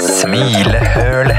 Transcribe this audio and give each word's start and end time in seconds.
Smilehølet. 0.00 1.36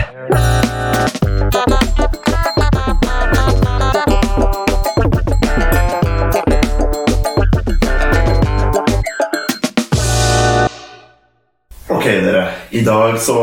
Ok, 11.87 12.05
dere. 12.05 12.47
I 12.71 12.83
dag 12.85 13.19
så 13.19 13.33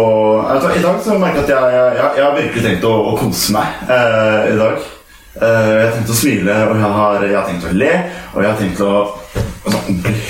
altså, 0.51 0.69
I 0.69 0.83
dag 0.83 1.01
så 1.05 1.19
merker 1.19 1.35
jeg 1.37 1.45
at 1.45 1.49
jeg, 1.49 1.62
jeg, 1.71 2.11
jeg, 2.17 2.25
har 2.25 2.35
virkelig 2.35 2.62
tenkt 2.65 2.85
å, 2.85 2.91
å 3.12 3.15
kose 3.15 3.55
meg 3.55 3.67
eh, 3.87 4.51
i 4.51 4.59
dag. 4.59 4.83
Eh, 5.39 5.71
jeg 5.71 5.87
har 5.87 5.95
tenkt 5.95 6.11
å 6.11 6.19
smile, 6.19 6.61
og 6.67 6.75
jeg 6.83 6.93
har, 6.99 7.23
jeg 7.30 7.39
har 7.39 7.46
tenkt 7.46 7.71
å 7.71 7.79
le, 7.79 7.95
og 8.35 8.43
jeg 8.43 8.51
har 8.51 8.59
tenkt 8.59 8.83
å 8.83 8.93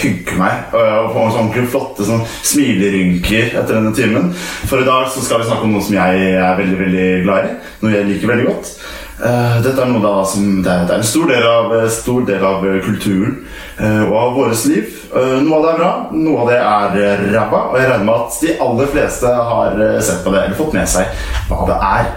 hygge 0.03 0.39
meg. 0.41 0.69
Og, 0.73 0.85
og 0.85 1.11
få 1.15 1.27
sånn 1.27 1.43
ordentlig 1.45 1.73
flotte 1.73 2.07
sånn 2.09 2.25
smilerynker 2.37 3.53
etter 3.55 3.75
denne 3.75 3.95
timen. 3.97 4.31
For 4.69 4.83
i 4.83 4.89
dag 4.89 5.11
så 5.13 5.25
skal 5.25 5.43
vi 5.43 5.51
snakke 5.51 5.69
om 5.69 5.77
noe 5.77 5.85
som 5.85 5.99
jeg 5.99 6.33
er 6.39 6.57
veldig 6.61 6.81
veldig 6.85 7.11
glad 7.27 7.51
i. 7.51 7.53
Noe 7.83 7.95
jeg 7.95 8.09
liker 8.13 8.33
veldig 8.35 8.49
godt. 8.49 8.73
Uh, 9.19 9.57
dette 9.65 9.83
er 9.83 9.89
noe 9.91 9.99
da 9.99 10.13
som 10.31 10.61
det 10.63 10.75
det 10.87 10.95
er 10.95 11.01
en 11.01 11.09
stor 11.09 11.25
del 11.27 11.43
av, 11.43 11.73
stor 11.91 12.21
del 12.29 12.45
av 12.47 12.61
kulturen 12.85 13.33
uh, 13.81 14.05
og 14.05 14.13
av 14.21 14.37
vårt 14.37 14.69
liv. 14.71 14.93
Uh, 15.11 15.41
noe 15.43 15.59
av 15.59 15.65
det 15.65 15.73
er 15.73 15.81
bra, 15.81 15.91
noe 16.15 16.45
av 16.45 16.53
det 16.53 16.61
er 16.61 17.25
ræva. 17.33 17.65
Og 17.73 17.81
jeg 17.81 17.91
regner 17.91 18.07
med 18.07 18.15
at 18.21 18.39
de 18.45 18.55
aller 18.69 18.93
fleste 18.95 19.33
har 19.51 19.83
sett 20.07 20.23
på 20.23 20.35
det 20.35 20.45
eller 20.45 20.61
fått 20.61 20.79
med 20.79 20.95
seg 20.95 21.27
hva 21.51 21.67
det 21.67 21.81
er. 21.89 22.15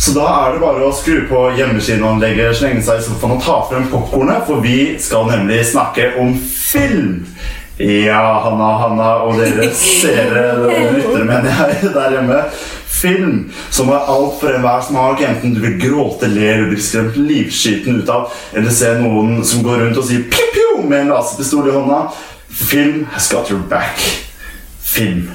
Så 0.00 0.14
da 0.16 0.24
er 0.32 0.54
det 0.54 0.62
bare 0.62 0.86
å 0.86 0.94
skru 0.96 1.26
på 1.28 1.42
hjemmekinoanlegget, 1.58 2.54
slenge 2.56 2.80
seg 2.86 3.02
i 3.02 3.04
sofaen 3.04 3.34
og 3.34 3.42
ta 3.44 3.58
frem 3.68 3.90
popkornet, 3.92 4.46
for 4.46 4.62
vi 4.64 4.94
skal 5.02 5.26
nemlig 5.28 5.58
snakke 5.68 6.14
om 6.22 6.30
film. 6.72 7.26
Ja, 7.80 8.40
Hanna, 8.44 8.72
Hanna 8.78 9.08
og 9.24 9.38
dere 9.40 9.70
seere, 9.72 10.42
lyttere, 10.92 11.24
mener 11.24 11.48
jeg, 11.48 11.94
der 11.94 12.16
hjemme. 12.16 12.42
Film 12.90 13.36
som 13.72 13.88
er 13.88 14.10
alt 14.12 14.36
for 14.42 14.52
enhver 14.52 14.82
smak, 14.84 15.22
enten 15.24 15.54
du 15.56 15.62
vil 15.62 15.78
gråte, 15.80 16.28
le 16.28 16.44
eller 16.52 16.68
bli 16.68 16.82
skremt 16.84 17.16
livskiten 17.16 18.02
ut 18.02 18.12
av, 18.12 18.28
eller 18.52 18.74
se 18.74 18.92
noen 19.00 19.40
som 19.48 19.64
går 19.64 19.86
rundt 19.86 20.00
og 20.02 20.08
sier 20.10 20.26
pju-pju 20.28 20.82
med 20.84 21.06
en 21.06 21.14
laserpistol 21.14 21.70
i 21.70 21.76
hånda. 21.78 22.02
Film 22.50 23.06
has 23.14 23.30
got 23.32 23.48
your 23.48 23.62
back. 23.70 24.02
Film. 24.84 25.30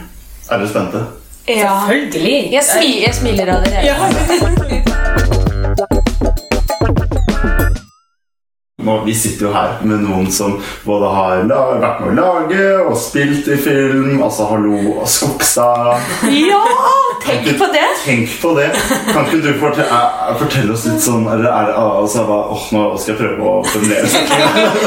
Er 0.51 0.59
dere 0.59 0.69
spente? 0.69 1.05
Ja. 1.47 1.79
Selvfølgelig. 1.88 2.38
Jeg, 2.53 2.67
smi, 2.69 2.91
jeg 3.07 3.15
smiler 3.15 3.55
allerede. 3.57 4.94
Nå, 8.86 9.00
vi 9.05 9.16
sitter 9.17 9.47
jo 9.47 9.53
her 9.55 9.80
med 9.88 10.03
noen 10.05 10.28
som 10.31 10.59
både 10.86 11.09
har 11.16 11.45
vært 11.50 12.03
med 12.03 12.11
å 12.11 12.16
lage 12.19 12.66
og 12.86 12.97
spilt 13.02 13.47
i 13.50 13.58
film. 13.58 14.19
Altså 14.22 14.45
Hallo 14.52 14.78
og 15.00 15.08
Skogstad. 15.09 15.95
Ja! 16.30 16.61
Tenk 17.25 17.47
på 17.58 17.66
det! 17.73 17.86
Tenk 18.03 18.36
på 18.41 18.52
det! 18.58 18.67
Kan 19.09 19.25
ikke 19.25 19.39
du 19.41 19.50
fortelle, 19.58 19.88
eh, 19.89 20.36
fortelle 20.38 20.75
oss 20.75 20.83
litt 20.86 21.02
sånn 21.02 21.23
Eller 21.31 21.47
er 21.50 21.69
det 21.72 21.75
altså, 21.80 22.25
hva, 22.28 22.38
åh, 22.53 22.66
Nå 22.75 22.83
skal 23.02 23.16
jeg 23.16 23.22
prøve 23.23 23.47
å 23.50 23.63
formulere 23.66 24.06
meg. 24.13 24.86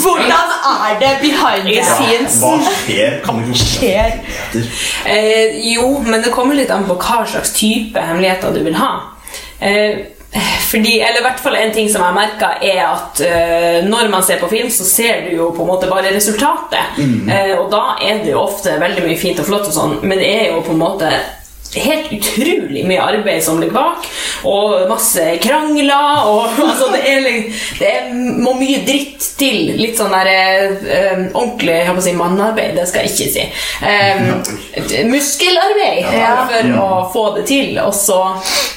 Hvordan 0.00 0.54
er 0.70 0.96
det 1.02 1.10
behind 1.20 1.68
the 1.68 1.84
scenes? 1.84 2.38
Hva 2.40 2.54
skjer? 2.78 3.18
Kan 3.26 3.42
ikke 3.42 3.58
skjer? 3.60 4.16
Eh, 5.12 5.60
jo, 5.74 5.90
men 6.06 6.24
det 6.24 6.32
kommer 6.32 6.56
litt 6.56 6.72
an 6.72 6.88
på 6.88 6.96
hva 7.02 7.20
slags 7.28 7.52
type 7.58 8.00
hemmeligheter 8.00 8.56
du 8.56 8.62
vil 8.64 8.78
ha. 8.80 8.92
Eh, 9.60 10.06
fordi, 10.70 11.00
eller 11.00 11.20
i 11.20 11.24
hvert 11.26 11.40
fall 11.44 11.56
En 11.60 11.72
ting 11.74 11.90
som 11.92 12.04
jeg 12.06 12.16
merker, 12.16 12.62
er 12.64 12.78
at 12.86 13.20
uh, 13.20 13.88
når 13.88 14.08
man 14.12 14.24
ser 14.24 14.40
på 14.40 14.48
film, 14.48 14.70
så 14.72 14.86
ser 14.88 15.26
du 15.26 15.36
jo 15.36 15.50
på 15.52 15.66
en 15.66 15.68
måte 15.68 15.90
bare 15.90 16.14
resultatet. 16.14 16.96
Eh, 17.32 17.52
og 17.58 17.68
da 17.72 17.98
er 18.00 18.22
det 18.22 18.32
jo 18.32 18.40
ofte 18.40 18.78
veldig 18.80 19.04
mye 19.04 19.18
fint 19.20 19.40
og 19.42 19.48
flott, 19.48 19.68
og 19.68 19.76
sånn, 19.76 19.94
men 20.02 20.20
det 20.20 20.30
er 20.32 20.46
jo 20.54 20.62
på 20.64 20.72
en 20.74 20.80
måte 20.80 21.10
helt 21.74 22.12
utrolig 22.12 22.82
mye 22.86 23.00
arbeid 23.02 23.42
som 23.44 23.60
ligger 23.60 23.74
bak, 23.76 24.08
og 24.48 24.88
masse 24.90 25.24
krangler. 25.42 26.26
Og, 26.28 26.46
altså, 26.68 26.90
det, 26.92 27.02
er, 27.08 27.28
det 27.78 27.88
er, 27.88 28.10
må 28.14 28.54
mye 28.58 28.82
dritt 28.86 29.30
til. 29.40 29.72
Litt 29.78 29.96
sånn 29.98 30.12
der 30.12 30.30
eh, 30.32 31.24
ordentlig 31.32 31.78
jeg 31.78 31.88
håper 31.88 32.04
si, 32.04 32.14
mannearbeid, 32.18 32.76
det 32.76 32.86
skal 32.90 33.06
jeg 33.06 33.14
ikke 33.14 33.32
si. 33.32 33.48
Eh, 33.88 35.06
muskelarbeid 35.08 36.12
Ja. 36.18 36.34
for 36.50 36.72
å 36.84 36.88
få 37.12 37.24
det 37.38 37.46
til. 37.50 37.78
Og 37.82 37.94
så 37.96 38.20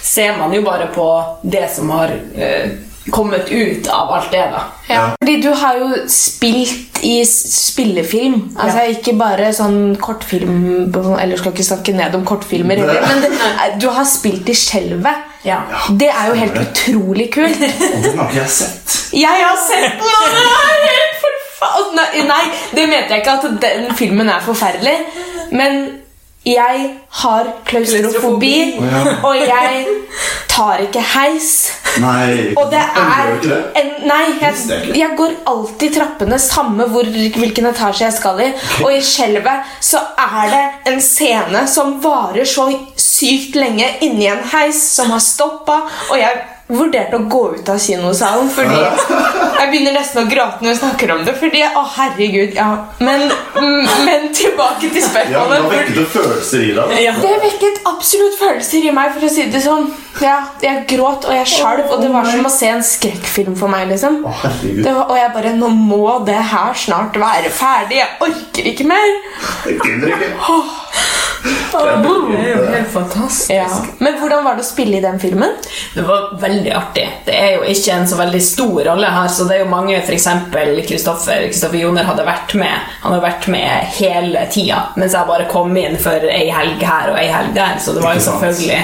ser 0.05 0.37
man 0.39 0.53
jo 0.55 0.63
bare 0.65 0.87
på 0.95 1.09
det 1.43 1.67
som 1.75 1.89
har 1.95 2.13
eh, 2.37 2.71
kommet 3.11 3.51
ut 3.51 3.87
av 3.87 4.11
alt 4.11 4.31
det, 4.31 4.45
da. 4.51 4.61
Ja. 4.89 5.01
Fordi 5.19 5.35
du 5.41 5.49
har 5.53 5.77
jo 5.77 5.89
spilt 6.09 6.99
i 7.05 7.25
spillefilm. 7.25 8.37
Altså 8.57 8.85
Ikke 8.95 9.13
bare 9.17 9.51
sånn 9.53 9.95
kortfilm 10.01 10.93
Eller 11.19 11.37
skal 11.37 11.53
ikke 11.53 11.65
snakke 11.65 11.93
ned 11.97 12.15
om 12.17 12.25
kortfilmer, 12.25 12.81
heller, 12.81 13.05
men 13.05 13.21
det, 13.21 13.31
du 13.81 13.89
har 13.93 14.05
spilt 14.09 14.49
i 14.49 14.55
Skjelvet. 14.57 15.31
Ja. 15.45 15.59
Det 15.89 16.09
er 16.09 16.31
jo 16.31 16.39
helt 16.39 16.57
utrolig 16.61 17.29
kult. 17.33 17.61
Og 17.61 17.99
den 18.03 18.17
har 18.17 18.31
ikke 18.31 18.41
jeg 18.41 18.53
sett. 18.57 18.95
Jeg 19.13 19.45
har 19.45 19.59
sett 19.61 20.01
den! 20.01 21.35
Nei, 21.95 22.21
nei, 22.27 22.41
det 22.75 22.83
mente 22.91 23.15
jeg 23.15 23.23
ikke 23.23 23.35
at 23.39 23.45
den 23.61 23.85
filmen 23.97 24.29
er 24.29 24.41
forferdelig. 24.43 24.95
Men 25.55 26.04
jeg 26.45 26.89
har 27.21 27.47
klaustrofobi, 27.65 28.77
og 29.23 29.35
jeg 29.39 29.85
tar 30.51 30.83
ikke 30.85 31.01
heis. 31.15 31.49
Nei. 32.03 32.53
Og 32.59 32.69
det 32.71 32.81
er 32.81 33.31
en, 33.79 33.91
Nei, 34.05 34.23
jeg, 34.41 34.81
jeg 34.93 35.15
går 35.17 35.33
alltid 35.49 35.95
trappene 35.95 36.37
samme 36.41 36.85
hvor, 36.91 37.07
hvilken 37.09 37.69
etasje 37.71 38.05
jeg 38.05 38.17
skal 38.19 38.41
i. 38.45 38.49
Og 38.83 38.91
i 38.93 39.01
skjelvet 39.01 39.77
så 39.83 40.03
er 40.21 40.51
det 40.53 40.65
en 40.91 41.01
scene 41.01 41.65
som 41.71 41.95
varer 42.03 42.45
så 42.45 42.67
sykt 42.99 43.57
lenge 43.57 43.87
inni 44.05 44.27
en 44.29 44.43
heis 44.53 44.81
som 44.97 45.09
har 45.15 45.23
stoppa, 45.23 45.81
og 46.11 46.19
jeg 46.19 46.43
vurderte 46.67 47.17
å 47.19 47.25
gå 47.29 47.41
ut 47.55 47.67
av 47.69 47.77
kinosalen 47.77 48.47
fordi 48.49 48.79
jeg 48.79 49.67
begynner 49.69 49.93
nesten 49.99 50.23
å 50.23 50.29
gråte 50.29 50.63
når 50.65 50.71
jeg 50.71 50.79
snakker 50.79 51.11
om 51.13 51.21
det. 51.27 51.35
Fordi, 51.37 51.61
å 51.77 51.83
herregud, 51.95 52.55
ja 52.57 52.69
Men, 53.05 53.27
men 54.07 54.31
tilbake 54.35 54.89
til 54.93 55.05
Ja, 55.31 55.43
Det 55.49 55.59
Da 55.61 55.69
vekket 55.69 55.99
det 55.99 56.05
følelser 56.13 56.65
i 56.65 56.71
deg. 56.75 56.95
Ja. 57.03 57.13
Det 57.21 57.33
vekket 57.43 57.81
absolutt 57.91 58.39
følelser 58.39 58.89
i 58.89 58.93
meg, 58.95 59.13
for 59.15 59.27
å 59.27 59.31
si 59.31 59.45
det 59.53 59.61
sånn. 59.65 59.87
Ja, 60.23 60.37
jeg 60.63 60.85
gråt, 60.89 61.27
og 61.27 61.35
jeg 61.35 61.49
skjalv, 61.51 61.91
og 61.91 62.01
det 62.01 62.09
var 62.13 62.29
som 62.29 62.47
å 62.47 62.53
se 62.53 62.71
en 62.71 62.85
skrekkfilm 62.85 63.57
for 63.59 63.71
meg. 63.71 63.89
liksom. 63.91 64.21
Å. 64.25 64.33
Det 64.63 64.89
var, 64.89 65.05
og 65.09 65.19
jeg 65.19 65.33
bare 65.35 65.53
Nå 65.55 65.69
må 65.75 66.17
det 66.27 66.39
her 66.51 66.73
snart 66.77 67.15
være 67.19 67.51
ferdig. 67.53 68.01
Jeg 68.01 68.17
orker 68.25 68.71
ikke 68.71 68.87
mer. 68.89 69.13
Jeg 69.69 69.79
gidder 69.83 70.15
ikke. 70.15 70.33
Det 71.45 72.39
er 72.39 72.49
jo 72.55 72.65
helt 72.71 72.91
fantastisk. 72.93 73.51
Ja. 73.53 73.67
Men 73.99 74.17
hvordan 74.19 74.45
var 74.45 74.57
det 74.57 74.65
å 74.65 74.67
spille 74.67 74.97
i 74.97 75.03
den 75.03 75.19
filmen? 75.21 75.53
Det 75.93 76.05
var 76.07 76.31
veldig 76.41 76.71
artig. 76.77 77.05
Det 77.25 77.35
er 77.35 77.57
jo 77.57 77.67
ikke 77.73 77.99
en 77.99 78.07
så 78.09 78.19
veldig 78.19 78.41
stor 78.43 78.79
rolle 78.89 79.11
her, 79.17 79.29
så 79.31 79.47
det 79.49 79.57
er 79.57 79.63
jo 79.65 79.69
mange, 79.71 79.99
f.eks. 80.01 80.27
Kristoffer 80.89 81.47
Kristoffer 81.49 81.81
Joner 81.81 82.07
hadde 82.07 82.25
vært 82.27 82.55
med. 82.59 82.89
Han 83.03 83.17
har 83.17 83.23
vært 83.23 83.49
med 83.51 83.93
hele 83.99 84.47
tida, 84.51 84.81
mens 84.95 85.15
jeg 85.17 85.29
bare 85.29 85.49
kom 85.51 85.75
inn 85.79 85.99
for 86.01 86.29
ei 86.31 86.47
helg 86.53 86.81
her 86.85 87.13
og 87.13 87.21
ei 87.21 87.29
helg 87.31 87.55
der, 87.57 87.77
så 87.81 87.95
det 87.95 88.03
var 88.05 88.17
jo 88.17 88.25
selvfølgelig 88.25 88.81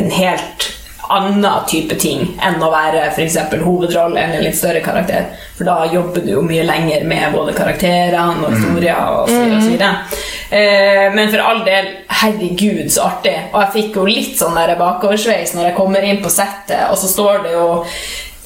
en 0.00 0.10
helt 0.14 0.70
annen 1.12 1.66
type 1.68 1.96
ting 2.00 2.22
enn 2.42 2.62
å 2.62 2.70
være 2.72 3.08
eksempel 3.24 3.62
hovedrolle 3.64 4.20
eller 4.20 4.40
en 4.40 4.46
litt 4.46 4.58
større 4.58 4.80
karakter. 4.84 5.28
For 5.56 5.68
da 5.68 5.84
jobber 5.92 6.24
du 6.24 6.32
jo 6.34 6.44
mye 6.46 6.64
lenger 6.66 7.04
med 7.08 7.34
både 7.34 7.54
karakterene 7.56 8.46
og 8.46 8.54
historier 8.54 9.00
og 9.20 9.28
så 9.30 9.40
videre. 9.40 9.58
Og 9.58 9.62
så 9.62 9.74
videre. 9.74 9.92
Eh, 10.54 11.06
men 11.14 11.30
for 11.32 11.42
all 11.44 11.64
del, 11.66 11.88
herregud, 12.20 12.86
så 12.92 13.08
artig. 13.08 13.36
Og 13.52 13.60
jeg 13.62 13.74
fikk 13.78 13.98
jo 14.00 14.08
litt 14.08 14.36
sånn 14.38 14.58
bakoversveis 14.78 15.54
når 15.56 15.70
jeg 15.70 15.78
kommer 15.78 16.04
inn 16.06 16.22
på 16.22 16.32
settet, 16.32 16.86
og 16.90 16.98
så 17.00 17.10
står 17.10 17.42
det 17.46 17.56
jo 17.56 17.66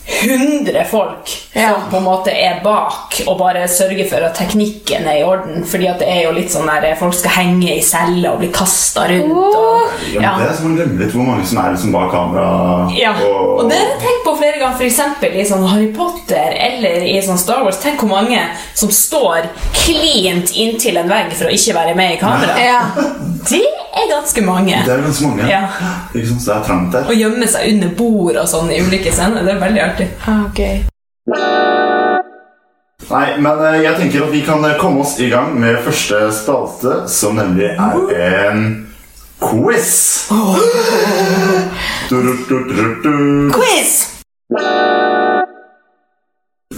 100 0.09 0.85
folk 0.91 1.29
Ja. 1.53 1.69
som 1.75 1.91
på 1.91 1.97
en 1.97 2.05
måte 2.05 2.31
er 2.33 2.61
bak 2.65 3.19
og 3.27 3.39
bare 3.39 3.67
sørger 3.69 4.09
for 4.09 4.25
at 4.25 4.35
teknikken 4.39 5.07
er 5.07 5.19
i 5.21 5.23
orden. 5.25 5.65
Fordi 5.69 5.87
at 5.91 5.99
det 6.01 6.09
er 6.09 6.23
jo 6.25 6.33
litt 6.33 6.51
sånn 6.53 6.67
der 6.67 6.95
folk 6.99 7.15
skal 7.15 7.31
henge 7.35 7.75
i 7.77 7.83
celler 7.85 8.33
og 8.33 8.39
bli 8.41 8.49
kasta 8.55 9.07
rundt. 9.11 9.33
Og, 9.33 9.91
Ja, 10.15 10.37
men 10.37 10.45
Det 10.47 10.51
er 10.51 10.55
som 10.57 10.73
å 10.73 10.77
glemme 10.77 10.99
litt 11.05 11.13
hvor 11.13 11.27
mange 11.27 11.45
som 11.47 11.59
er 11.59 11.71
liksom 11.75 11.93
bak 11.93 12.11
kamera. 12.13 12.91
ja, 12.97 13.13
og 13.13 13.69
det 13.69 13.77
har 13.79 13.87
jeg 13.89 14.01
tenkt 14.01 14.25
på 14.25 14.37
flere 14.39 14.59
ganger, 14.59 14.77
f.eks. 14.79 15.01
i 15.35 15.45
sånn 15.45 15.67
Harry 15.69 15.89
Potter 15.93 16.55
eller 16.57 17.03
i 17.05 17.21
sånn 17.21 17.39
Star 17.39 17.65
Wars. 17.65 17.79
Tenk 17.83 18.01
hvor 18.01 18.09
mange 18.09 18.41
som 18.75 18.89
står 18.91 19.49
klint 19.75 20.53
inntil 20.57 20.97
en 20.99 21.09
vegg 21.09 21.33
for 21.33 21.47
å 21.47 21.53
ikke 21.53 21.75
være 21.75 21.95
med 21.97 22.15
i 22.15 22.21
kamera. 22.21 22.57
Ja. 22.59 22.81
Det 23.49 23.63
er 23.95 24.11
ganske 24.11 24.43
mange. 24.45 24.83
Det 24.87 24.93
er 24.95 25.03
ganske 25.03 25.27
mange. 25.27 25.49
Ja. 25.51 25.63
Ikke 26.15 26.29
sant, 26.29 26.43
så 26.43 26.53
det 26.53 26.57
er 26.59 26.67
trangt 26.69 26.93
der. 26.97 27.09
Å 27.09 27.17
gjemme 27.17 27.49
seg 27.51 27.73
under 27.73 27.95
bord 27.99 28.37
og 28.37 28.49
sånn 28.51 28.73
i 28.75 28.81
ulike 28.85 29.13
scener. 29.15 29.47
Det 29.47 29.55
er 29.55 29.63
veldig 29.63 29.83
artig. 29.85 30.09
Ah, 30.27 30.45
ok. 30.49 30.61
Nei, 33.09 33.27
men 33.41 33.63
eh, 33.65 33.79
jeg 33.87 33.97
tenker 33.97 34.27
at 34.27 34.33
vi 34.35 34.43
kan 34.45 34.65
eh, 34.69 34.77
komme 34.81 35.01
oss 35.05 35.17
i 35.23 35.31
gang 35.33 35.55
med 35.61 35.81
første 35.87 36.27
spalte, 36.37 37.01
som 37.09 37.39
nemlig 37.41 37.71
er 37.73 38.51
en 38.51 38.69
quiz. 39.41 39.95
Du, 42.09 42.17
du, 42.25 42.31
du, 42.49 42.55
du, 42.73 42.85
du. 43.05 43.51
Quiz! 43.53 43.91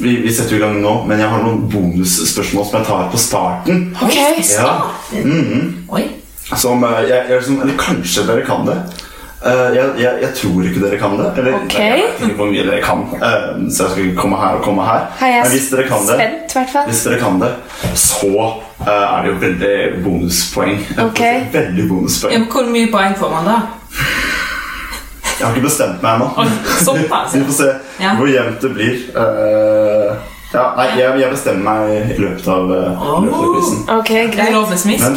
vi, 0.00 0.16
vi 0.24 0.32
setter 0.34 0.56
i 0.56 0.58
gang 0.58 0.80
nå, 0.82 0.94
men 1.06 1.20
jeg 1.22 1.30
har 1.30 1.44
noen 1.44 1.68
bonusspørsmål 1.70 2.66
som 2.66 2.78
jeg 2.80 2.88
tar 2.88 3.10
på 3.12 3.20
starten. 3.20 3.84
Ok. 4.02 4.16
Ja. 4.50 4.72
Oi. 5.94 6.04
Som 6.56 6.84
eh, 6.84 7.02
jeg, 7.08 7.24
jeg, 7.30 7.44
som, 7.44 7.60
Eller 7.62 7.76
kanskje 7.78 8.26
dere 8.26 8.44
kan 8.46 8.66
det. 8.66 8.78
Uh, 9.40 9.70
jeg, 9.72 9.84
jeg, 9.96 10.16
jeg 10.20 10.34
tror 10.36 10.66
ikke 10.68 10.80
dere 10.82 10.96
kan 11.00 11.14
det. 11.16 11.28
Eller 11.40 11.54
Ok. 11.56 11.74
jeg 11.78 11.92
vet 11.96 12.24
ikke 12.26 12.36
hvor 12.36 12.50
mye 12.50 12.64
dere 12.66 12.80
kan. 12.84 13.04
Uh, 13.14 13.70
så 13.72 13.86
jeg 13.86 13.92
skal 13.94 14.02
ikke 14.04 14.16
komme 14.18 14.36
her 14.36 14.58
og 14.58 14.64
komme 14.66 14.84
her. 14.84 15.06
Men 15.20 15.48
hvis 15.54 15.70
dere 15.72 15.86
kan 15.88 16.02
det, 16.08 16.16
spent, 16.18 16.56
i 16.60 16.82
hvis 16.90 17.04
dere 17.06 17.20
kan 17.22 17.40
det, 17.40 17.52
så 17.94 18.32
uh, 18.36 18.90
er 18.90 19.22
det 19.24 19.32
jo 19.32 19.38
veldig 19.46 19.76
bonuspoeng. 20.04 20.82
Okay. 21.06 21.46
Veldig 21.52 21.88
bonuspoeng. 21.88 22.34
Ja, 22.36 22.42
men 22.42 22.50
hvor 22.52 22.68
mye 22.74 22.92
poeng 22.92 23.16
får 23.16 23.32
man 23.38 23.48
da? 23.48 23.56
Jeg 25.40 25.46
har 25.48 25.56
ikke 25.56 25.66
bestemt 25.70 26.02
meg 26.04 26.14
ennå. 26.18 26.28
Vi 27.32 27.44
får 27.48 27.52
se 27.56 27.72
Ja. 28.00 28.14
hvor 28.16 28.28
jevnt 28.28 28.60
det 28.60 28.74
blir. 28.74 28.96
Eh, 29.16 30.16
ja, 30.52 30.64
nei, 30.76 30.86
jeg, 30.98 31.20
jeg 31.20 31.30
bestemmer 31.30 31.62
meg 31.64 32.10
i 32.12 32.20
løpet 32.20 32.48
av, 32.48 32.68
uh, 32.68 33.20
løpet 33.24 33.38
av 33.38 33.54
quizen. 33.54 33.84
Ok, 33.96 34.10
er 34.10 34.32
greit. 34.34 34.98
Men 35.00 35.16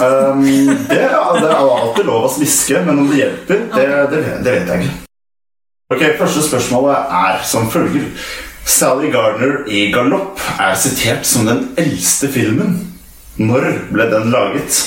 ehm, 0.00 0.44
det, 0.88 1.00
er, 1.02 1.16
det 1.40 1.48
er 1.50 1.58
alltid 1.58 2.06
lov 2.08 2.28
å 2.28 2.32
smiske, 2.32 2.80
men 2.86 3.02
om 3.02 3.10
det 3.10 3.20
hjelper, 3.22 3.66
det, 3.74 3.88
det, 4.12 4.22
det 4.44 4.54
vet 4.56 4.72
jeg 4.72 4.86
ikke. 4.86 4.98
Ok, 5.92 6.02
Første 6.18 6.42
spørsmålet 6.46 7.12
er 7.18 7.42
som 7.44 7.68
følger. 7.70 8.08
Sally 8.64 9.10
Gardner 9.12 9.66
i 9.68 9.90
Galopp 9.92 10.40
er 10.60 10.74
sitert 10.78 11.26
som 11.28 11.46
den 11.50 11.66
eldste 11.76 12.30
filmen. 12.32 12.78
Når 13.36 13.68
ble 13.92 14.06
den 14.12 14.30
laget? 14.32 14.80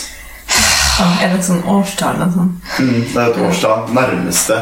Er 1.02 1.28
det 1.28 1.42
et 1.42 1.48
sånn 1.50 1.63
årstall? 1.68 2.22
sånn? 2.34 2.51
Mm, 2.80 3.00
det 3.12 3.19
er 3.19 3.31
et 3.34 3.40
årstall. 3.46 3.90
Nærmeste. 3.94 4.60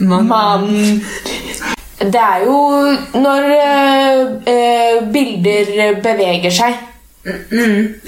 man, 0.00 0.26
man 0.28 0.68
Det 1.98 2.20
er 2.22 2.44
jo 2.44 2.58
når 3.18 3.48
eh, 3.56 4.20
eh, 4.46 5.00
bilder 5.12 5.98
beveger 6.02 6.50
seg. 6.54 6.78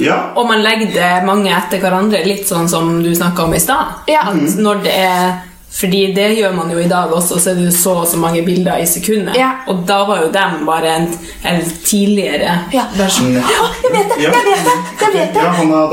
Ja. 0.00 0.19
Og 0.38 0.49
man 0.49 0.62
legger 0.64 0.93
det 0.94 1.11
mange 1.26 1.52
etter 1.55 1.82
hverandre, 1.82 2.22
litt 2.26 2.49
sånn 2.49 2.69
som 2.70 2.99
du 3.05 3.11
snakka 3.14 3.44
om 3.46 3.55
i 3.55 3.62
stad. 3.62 4.02
Ja. 4.11 4.26
At 4.31 4.58
når 4.58 4.84
det 4.87 4.96
er 4.96 5.38
fordi 5.72 6.00
det 6.17 6.28
gjør 6.37 6.52
man 6.56 6.70
jo 6.75 6.78
i 6.82 6.88
dag 6.90 7.12
også, 7.14 7.38
så 7.40 7.50
er 7.52 7.55
det 7.61 7.67
jo 7.69 7.75
så 7.76 7.93
og 8.02 8.06
så 8.11 8.17
mange 8.19 8.43
bilder 8.44 8.76
i 8.82 8.87
sekundet. 8.90 9.37
Ja. 9.38 9.50
Og 9.70 9.84
da 9.88 10.00
var 10.08 10.22
jo 10.25 10.31
dem 10.34 10.64
bare 10.67 10.96
en, 10.96 11.06
en 11.46 11.61
tidligere 11.87 12.58
Ja. 12.75 12.84
versjon. 12.99 13.32
Ja, 13.38 13.69
jeg 13.84 13.93
vet 13.94 14.08
det! 14.17 14.22
Jeg 14.25 14.32
vet 14.32 14.67
det! 14.67 14.78
Jeg 15.00 15.14
vet 15.14 15.34
det. 15.34 15.44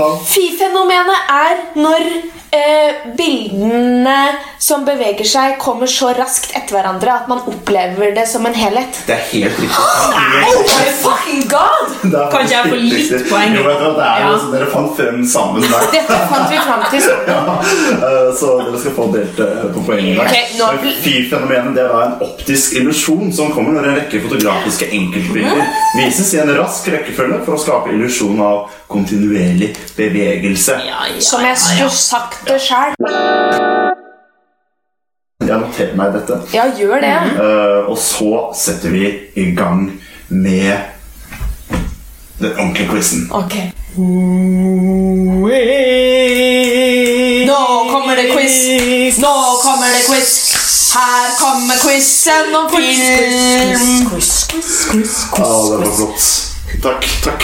Ja. 0.01 0.09
Fi-fenomenet 0.25 1.29
er 1.29 1.61
når 1.77 2.09
eh, 2.57 3.07
bildene 3.17 4.17
som 4.59 4.83
beveger 4.87 5.27
seg, 5.27 5.57
kommer 5.61 5.87
så 5.91 6.09
raskt 6.17 6.55
etter 6.57 6.73
hverandre 6.77 7.11
at 7.13 7.27
man 7.29 7.43
opplever 7.47 8.13
det 8.15 8.23
som 8.27 8.45
en 8.49 8.55
helhet. 8.57 8.97
Det 9.07 9.13
er 9.13 9.25
helt 9.31 9.59
riktig. 9.61 9.77
Oh 9.77 10.63
my 10.65 10.87
fucking 11.03 11.43
god! 11.51 11.93
Det 12.07 12.23
Kan 12.31 12.47
ikke 12.47 12.55
jeg 12.55 12.71
få 12.71 12.79
litt 12.81 13.29
poeng? 13.29 13.53
Jo, 13.57 13.63
vet 13.67 13.83
du 13.83 13.89
det 13.99 14.07
er 14.07 14.23
Ja. 14.23 14.31
jo 14.31 14.39
så 14.41 14.51
Dere 14.55 14.69
fant 14.71 14.95
frem 14.97 15.21
sammen 15.27 15.61
der. 15.67 15.85
Dette 15.93 16.17
fant 16.31 16.49
vi 16.51 16.57
fram 16.65 16.83
til 16.91 17.01
sammen. 17.05 17.23
Eh, 18.07 18.33
Så 18.39 18.47
dere 18.61 18.79
skal 18.79 18.93
få 18.97 19.05
delt 19.13 19.39
eh, 19.67 19.73
på 19.75 19.83
poenget. 19.87 20.21
Okay, 20.23 20.57
nå 20.57 20.71
Fi-fenomenet 21.03 21.75
det 21.77 21.85
var 21.91 22.05
en 22.05 22.25
optisk 22.25 22.77
illusjon 22.79 23.31
som 23.35 23.51
kommer 23.55 23.77
når 23.77 23.91
en 23.91 23.99
rekke 24.01 24.23
fotografiske 24.25 24.89
enkeltbilder 24.97 25.63
vises 25.97 26.33
i 26.33 26.41
en 26.43 26.53
rask 26.57 26.89
rekkefølge 26.93 27.43
for 27.45 27.57
å 27.57 27.61
skape 27.61 27.93
illusjon 27.95 28.41
av 28.43 28.73
kontinuerlig 28.91 29.73
bevegelse. 29.97 30.79
Ja, 30.87 31.05
ja, 31.11 31.21
Som 31.21 31.45
jeg 31.45 31.53
ja, 31.53 31.59
ja. 31.59 31.63
skulle 31.63 32.01
sagt 32.01 32.47
det 32.49 32.59
sjøl. 32.63 32.97
Jeg 35.47 35.61
noterer 35.61 35.95
meg 35.95 36.13
dette. 36.17 36.41
Ja, 36.55 36.65
gjør 36.75 36.99
det. 37.03 37.15
Uh, 37.37 37.91
og 37.93 37.97
så 38.01 38.47
setter 38.57 38.91
vi 38.91 39.05
i 39.39 39.51
gang 39.55 39.89
med 40.27 40.75
den 42.39 42.51
ordentlige 42.57 42.89
quizen. 42.89 43.29
Ok. 43.31 43.55
Quiz! 48.47 49.17
Nå 49.17 49.59
kommer 49.63 49.87
det 49.87 50.03
quiz! 50.07 50.53
Her 50.93 51.35
kommer 51.39 51.75
quizen 51.77 52.55
om 52.55 52.69
film! 52.69 52.99
Ja, 55.37 55.77
det 55.77 55.89
var 55.89 55.95
flott. 55.95 56.46
Takk. 56.81 57.05
takk. 57.23 57.43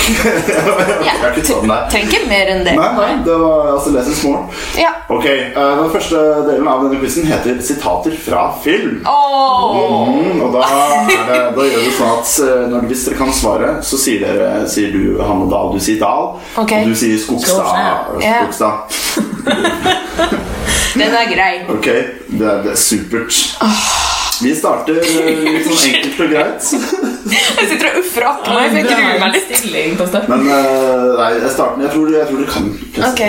jeg 1.07 1.13
har 1.19 1.31
ikke 1.31 1.41
tatt 1.47 1.61
den 1.63 1.71
der. 1.71 1.85
Trenger 1.91 2.25
mer 2.29 2.49
enn 2.53 2.63
det. 2.67 2.73
Nei, 2.77 2.89
nei, 2.97 3.13
det 3.25 3.35
var 3.41 3.69
altså 3.73 3.93
less 3.95 4.09
is 4.11 4.21
more. 4.27 4.43
Ja. 4.77 4.91
Ok, 5.09 5.25
eh, 5.25 5.55
Den 5.55 5.89
første 5.93 6.19
delen 6.47 6.67
av 6.69 6.83
denne 6.83 6.99
quizen 7.01 7.25
heter 7.27 7.57
'Sitater 7.61 8.13
fra 8.25 8.43
film'. 8.63 9.01
Åh. 9.07 9.77
Mm, 10.13 10.41
og 10.43 10.53
da, 10.53 10.61
er 10.67 11.25
det, 11.31 11.39
da 11.57 11.67
gjør 11.69 11.85
vi 11.87 11.93
sånn 11.97 12.13
at 12.13 12.33
eh, 12.45 12.63
når, 12.73 12.87
hvis 12.91 13.05
dere 13.07 13.19
kan 13.23 13.33
svare, 13.33 13.69
så 13.81 13.99
sier, 13.99 14.19
dere, 14.27 14.67
sier 14.69 14.93
du 14.93 15.21
Hanne 15.23 15.49
Dahl, 15.51 15.73
du 15.73 15.79
sier 15.81 15.99
Dahl. 16.03 16.35
okay. 16.57 16.83
Og 16.83 16.93
du 16.93 16.95
sier 16.95 17.17
Skogstad. 17.17 17.63
Skogstad. 17.63 18.21
Yeah. 18.21 18.43
Skogstad. 18.43 18.73
Den 20.99 21.09
er 21.09 21.25
grei. 21.31 21.53
Ok, 21.73 21.87
det 22.29 22.57
det 22.63 22.71
er 22.71 22.77
supert. 22.77 23.33
Vi 24.43 24.53
starter 24.55 24.97
eh, 24.99 25.43
litt 25.45 25.67
sånn 25.69 25.83
enkelt 25.89 26.21
og 26.25 26.31
greit. 26.33 26.71
Jeg 27.33 27.67
sitter 27.69 27.87
og 27.89 27.99
uffer 28.01 28.25
akkurat 28.27 28.57
meg, 28.57 28.65
for 28.73 28.77
jeg 28.77 28.87
gruer 28.89 29.21
meg 29.21 29.31
litt. 29.37 29.51
Stilling 29.57 29.93
på 29.97 30.07
starten. 30.09 30.33
Men 30.33 30.49
eh, 30.51 31.05
nei, 31.17 31.29
jeg 31.39 31.51
starter, 31.53 31.83
jeg 31.85 31.91
tror, 31.93 32.09
jeg 32.11 32.27
tror 32.29 32.41
du 32.41 32.49
kan. 32.51 32.67
Ok, 33.09 33.21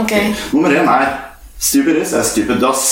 okay. 0.00 0.30
Nummer 0.54 0.76
én 0.80 0.88
er 0.88 1.10
Stupid 1.62 2.00
is 2.00 2.14
as 2.18 2.32
stupid 2.32 2.58
does. 2.64 2.86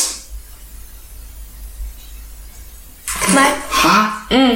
Nei. 3.34 3.49
Hæ? 3.80 3.96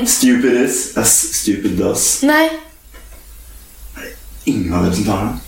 Stupid 0.07 0.61
is 0.61 0.93
as 1.01 1.17
stupid 1.41 1.79
does. 1.81 2.23
Nei. 2.23 2.45
Ingen 4.47 4.77
av 4.77 4.85
dere 4.85 4.95
som 5.01 5.09
tar 5.09 5.25
den? 5.25 5.41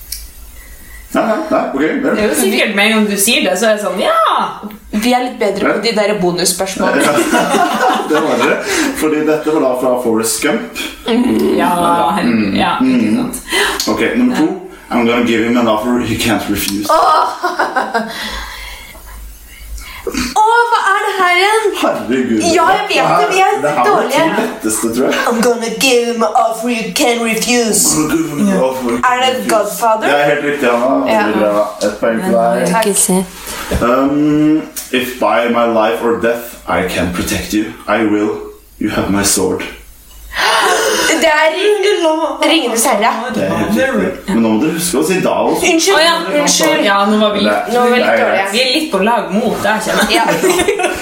Nei, 1.16 1.24
nei, 1.26 1.36
nei, 1.50 1.60
ok. 1.72 1.80
Det 2.02 2.10
er 2.22 2.28
jo 2.28 2.34
sikkert 2.38 2.74
med 2.76 2.86
en 2.90 2.92
gang 2.98 3.06
du 3.10 3.16
sier 3.20 3.46
det, 3.46 3.54
så 3.58 3.70
er 3.70 3.78
det 3.78 3.84
sånn 3.86 4.00
Ja! 4.02 4.18
Vi 4.96 5.12
er 5.12 5.24
litt 5.26 5.38
bedre 5.40 5.72
på 5.76 5.82
de 5.84 5.92
der 5.96 6.14
bonusspørsmålene. 6.20 7.24
Det 8.10 8.20
var 8.22 8.38
det. 8.40 8.54
Fordi 9.00 9.24
dette 9.26 9.52
var 9.56 9.60
da 9.66 9.70
fra 9.80 9.90
Forest 10.04 10.38
Gump. 10.44 10.78
Ja, 11.58 11.72
hel- 12.16 12.54
ja 12.56 12.76
ikke 12.80 13.10
sant. 13.16 13.42
Ok, 13.92 14.04
nummer 14.16 14.36
to. 14.38 14.46
I'm 14.88 15.02
gonna 15.04 15.24
give 15.26 15.42
him 15.44 15.56
an 15.58 15.66
offer 15.68 15.98
he 16.06 16.14
can't 16.16 16.46
refuse. 16.48 16.86
Å, 20.06 20.42
hva 20.70 20.80
er 20.92 21.00
det 21.06 21.12
her 21.18 21.38
igjen? 21.40 21.64
Herregud. 21.82 22.42
Ja, 22.54 22.66
jeg 22.76 22.84
vet 22.90 23.08
det, 23.20 23.28
vi 23.32 23.40
er 23.40 23.56
Det 23.62 23.70
her 23.70 23.76
var 23.76 23.86
dårlige. 23.90 24.26
letteste, 24.40 24.94
tror 24.94 25.06
jeg. 25.06 25.14
I'm 25.26 25.40
gonna 25.42 25.70
give 25.80 26.04
him 26.12 26.22
an 26.22 26.34
offer 26.46 26.68
you 26.68 26.92
can 26.94 27.22
refuse. 27.24 27.96
Er 27.96 29.16
det. 29.24 29.50
Godfather? 29.50 30.06
Det 30.06 30.14
er 30.20 30.24
helt 30.34 30.44
riktig, 30.44 30.68
Anna. 30.68 31.12
Ja. 31.12 31.26
Et 31.26 31.34
vil 31.34 31.42
jeg 31.82 31.92
poeng 32.00 32.22
til 32.24 32.32
deg. 32.32 32.68
Takk. 32.70 33.82
Um, 33.82 34.62
if 34.92 35.18
by 35.20 35.48
my 35.50 35.66
life 35.80 36.02
or 36.02 36.20
death 36.22 36.62
I 36.68 36.88
can 36.88 37.12
protect 37.12 37.52
you, 37.52 37.64
I 37.88 38.04
will. 38.04 38.30
You 38.78 38.90
have 38.90 39.10
my 39.10 39.22
sword. 39.24 39.62
Det 41.26 41.32
er 41.34 42.50
Ringenes 42.50 42.84
herre. 42.86 43.08
Det 43.34 43.44
er. 43.44 44.02
Men 44.28 44.42
nå 44.44 44.50
må 44.52 44.58
dere 44.62 44.76
huske 44.76 45.00
å 45.00 45.06
si 45.06 45.16
da 45.24 45.32
også. 45.42 45.66
Unnskyld. 45.72 45.96
Unnskyld. 45.96 46.04
ja, 46.06 46.42
Unnskyld. 46.42 46.84
Ja, 46.86 46.98
nå 47.10 47.16
var 47.18 47.32
vi 47.34 47.40
litt 47.46 47.72
Nå 47.72 47.80
var 47.82 47.90
vi 47.90 47.98
litt 47.98 48.20
dårlige. 48.20 48.44
Vi 48.52 48.60
er 48.62 48.68
litt 48.76 48.86
på 48.92 49.00
lag 49.02 49.32
mot 49.34 49.56
deg, 49.64 49.80
kjenner 49.86 50.12
jeg. 50.12 50.20
Ja. 50.20 50.24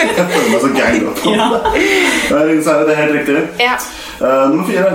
Jeg 0.05 0.27
føler 0.31 0.49
meg 0.55 0.63
så 0.63 0.71
gang 0.79 0.97
up. 1.11 1.19
Det 1.25 2.39
er 2.39 2.47
Ringenes 2.49 2.71
herre, 2.71 2.87
det 2.89 2.95
er 2.95 3.01
helt 3.03 3.15
riktig. 3.19 3.45
ja. 3.61 3.77
Uh, 4.15 4.47
nummer 4.49 4.65
fire. 4.69 4.93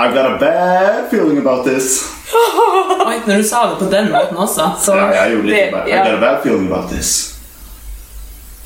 I've 0.00 0.14
got 0.16 0.26
a 0.32 0.38
bad 0.40 1.10
feeling 1.10 1.38
about 1.38 1.66
this. 1.68 2.00
Oi, 2.32 3.18
når 3.26 3.42
du 3.42 3.44
sa 3.44 3.66
det 3.68 3.76
på 3.82 3.88
den 3.92 4.08
måten 4.14 4.38
også, 4.40 4.70
så 4.80 4.96
Ja, 4.96 5.10
jeg 5.20 5.34
gjorde 5.36 5.50
litt 5.50 5.56
det, 5.76 5.82
ja. 5.92 6.00
I've 6.00 6.08
got 6.08 6.16
a 6.16 6.20
bad 6.22 6.38
feeling 6.42 6.66
about 6.72 6.88
this. 6.90 7.10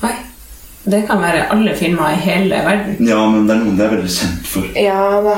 Oi. 0.07 0.13
Det 0.87 1.01
kan 1.09 1.19
være 1.21 1.43
alle 1.51 1.75
filmer 1.75 2.15
i 2.15 2.21
hele 2.23 2.55
verden. 2.63 2.95
Ja, 3.09 3.19
men 3.29 3.43
det 3.49 3.57
er 3.57 3.63
noen 3.65 3.77
jeg 3.81 3.85
er 3.89 3.95
veldig 3.97 4.13
kjent 4.15 4.47
for. 4.47 4.69
ja 4.79 5.01
da. 5.27 5.35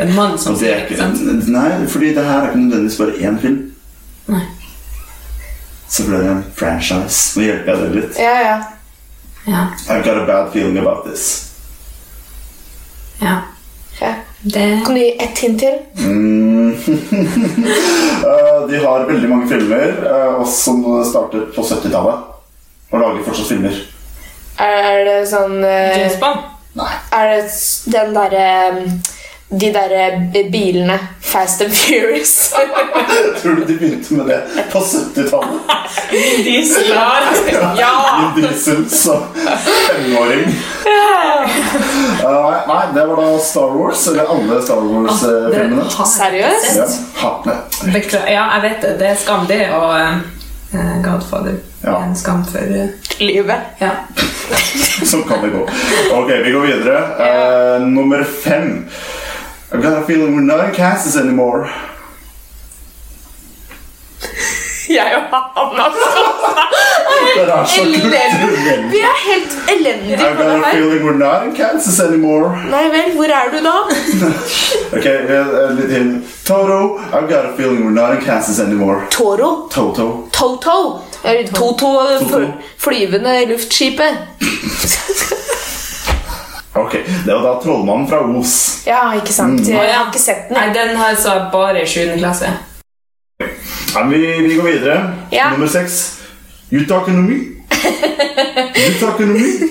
En 0.00 0.14
mann 0.16 0.38
som 0.38 0.54
det 0.54 0.62
sier 0.62 0.74
er 0.78 0.86
ikke 0.86 0.96
sant? 0.96 1.48
nei, 1.52 1.68
fordi 1.92 2.14
det 2.16 2.24
her 2.24 2.40
er 2.40 2.50
ikke 2.50 2.62
nødvendigvis 2.62 2.98
bare 3.00 3.28
én 3.28 3.38
film. 3.42 3.60
Nei. 4.30 4.42
Så 5.90 6.06
blir 6.06 6.22
det 6.22 6.30
en 6.30 6.44
franchise. 6.56 7.38
Nå 7.38 7.44
hjelper 7.44 7.72
jeg 7.72 7.82
deg 7.82 7.96
litt. 7.98 8.20
Ja, 8.22 8.36
ja. 8.46 8.58
Ja. 9.50 9.62
I've 9.88 10.04
got 10.04 10.16
a 10.16 10.26
bad 10.26 10.52
feeling 10.52 10.78
about 10.78 11.04
this. 11.06 11.52
ja. 13.20 13.36
ja. 14.00 14.14
Det 14.42 14.82
Kan 14.86 14.94
du 14.94 15.00
gi 15.00 15.16
ett 15.20 15.38
hint 15.38 15.60
til? 15.60 15.74
Mm. 15.98 16.70
Uh, 16.72 16.76
de 18.70 18.78
har 18.84 19.04
veldig 19.06 19.28
mange 19.28 19.48
filmer, 19.48 19.92
uh, 20.00 20.40
også 20.40 20.62
som 20.62 21.04
startet 21.04 21.50
på 21.56 21.62
70-tallet. 21.62 22.22
Og 22.90 23.00
lager 23.00 23.26
fortsatt 23.26 23.50
filmer. 23.52 23.76
Er 24.60 25.04
det 25.04 25.18
sånn 25.28 25.60
uh... 25.60 25.92
James 25.92 26.16
Bond. 26.22 26.48
Nei. 26.78 26.88
Er 27.12 27.34
det 27.34 27.52
den 27.92 28.16
derre 28.16 28.46
De 29.52 29.72
derre 29.74 30.30
bilene 30.52 30.98
Fast 31.20 31.62
and 31.62 31.72
Furious? 31.72 32.54
Tror 33.42 33.54
du 33.54 33.64
de 33.64 33.74
begynte 33.74 34.14
med 34.14 34.26
det 34.26 34.42
på 34.72 34.78
70-tallet? 34.78 35.60
Diesel 36.44 36.82
Ja! 37.78 38.30
Vin 38.34 38.44
Diesel 38.44 38.90
som 38.90 39.22
femåring. 39.34 40.54
Uh, 42.22 42.68
nei, 42.68 42.84
det 42.94 43.06
var 43.06 43.16
da 43.16 43.38
Star 43.38 43.74
Wars, 43.74 44.08
eller 44.08 44.30
alle 44.30 44.62
Star 44.62 44.86
Wars-filmene. 44.86 45.84
Seriøst? 46.06 47.00
ja. 47.22 47.34
Beklager. 47.90 48.32
ja, 48.32 48.44
jeg 48.54 48.62
vet 48.68 48.82
det. 48.86 48.96
Det 49.02 49.08
er 49.10 49.18
skamdig 49.18 49.60
og 49.74 49.96
eh, 49.98 50.94
Godfather. 51.04 51.58
Ja. 51.82 51.96
En 52.04 52.14
skam 52.16 52.44
for 52.46 52.62
uh, 52.70 52.86
Livet. 53.18 53.74
Ja. 53.82 53.96
Sånn 55.10 55.26
kan 55.26 55.42
det 55.42 55.50
gå. 55.56 55.66
Ok, 56.14 56.36
vi 56.44 56.54
går 56.54 56.68
videre. 56.70 57.02
Uh, 57.18 57.88
nummer 57.90 58.22
fem. 58.44 58.84
I've 59.72 59.82
got 59.82 60.02
a 60.02 60.04
feeling 60.06 60.34
we're 60.34 60.40
not 60.42 60.64
in 60.68 60.74
Kansas 60.74 61.16
anymore. 61.16 61.68
Jeg 64.90 65.12
og 65.16 65.22
han, 65.30 65.80
altså. 65.80 66.08
Det 67.36 67.42
er 67.42 67.64
så 67.66 67.80
Elendig. 67.82 68.90
Vi 68.90 68.98
er 68.98 69.16
helt 69.26 69.52
elendige 69.70 70.16
I've 70.16 70.34
på 70.36 70.42
got 70.42 70.48
det 70.50 70.54
a 70.54 70.64
her. 70.64 70.72
feeling 70.72 71.00
we're 71.06 71.18
not 71.18 71.42
in 71.46 71.54
Kansas 71.56 72.00
anymore. 72.00 72.48
Nei 72.70 72.82
vel, 72.90 73.12
hvor 73.14 73.24
er 73.36 73.50
du 73.52 73.60
da? 73.66 73.76
Ok, 74.96 75.06
uh, 75.06 75.70
litt 75.78 75.88
til. 75.94 76.08
Toto, 76.48 76.98
I've 77.12 77.28
got 77.30 77.44
a 77.46 77.52
feeling 77.56 77.84
we're 77.84 77.94
not 78.02 78.14
in 78.18 78.24
Kansas 78.24 78.58
anymore. 78.58 79.06
Toro? 79.10 79.68
Toto. 79.70 80.08
Toto? 80.32 80.76
Eller 81.24 81.46
Toto, 81.54 81.92
fl- 82.26 82.50
flyvende 82.78 83.44
luftskipet? 83.52 84.18
Ok, 86.74 86.92
det 87.26 87.34
var 87.34 87.42
da 87.42 87.62
Trollmannen 87.62 88.08
fra 88.08 88.20
Os. 88.38 88.82
Ja, 88.86 89.14
ikke 89.18 89.32
sant? 89.32 89.60
Mm. 89.60 89.74
Jeg 89.74 89.94
har 89.94 90.06
ikke 90.06 90.22
sett 90.22 90.48
den. 90.48 90.56
Nei, 90.56 90.68
den 90.74 90.96
har 90.96 91.08
jeg 91.14 91.24
jeg 91.24 91.48
bare 91.52 91.82
i 91.82 91.86
7. 91.86 92.18
klasse. 92.18 92.50
Nei, 93.40 94.02
men 94.04 94.12
vi, 94.12 94.26
vi 94.48 94.54
går 94.54 94.68
videre. 94.68 94.98
Ja. 95.32 95.50
Nummer 95.50 95.66
seks. 95.66 96.20
Utakonomi. 96.70 97.40
talking 97.80 97.96
to 98.26 98.32
me? 98.32 98.80
You 98.80 98.92
talking 99.00 99.26
to 99.26 99.34
me? 99.34 99.70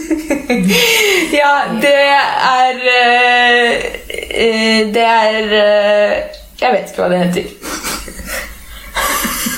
Ja, 1.31 1.53
det 1.81 1.93
er 1.93 2.79
eh, 2.89 3.71
eh, 4.33 4.93
Det 4.93 5.03
er 5.03 5.53
eh, 5.59 6.23
Jeg 6.61 6.71
vet 6.73 6.89
ikke 6.89 7.03
hva 7.03 7.09
det 7.09 7.19
heter. 7.23 7.43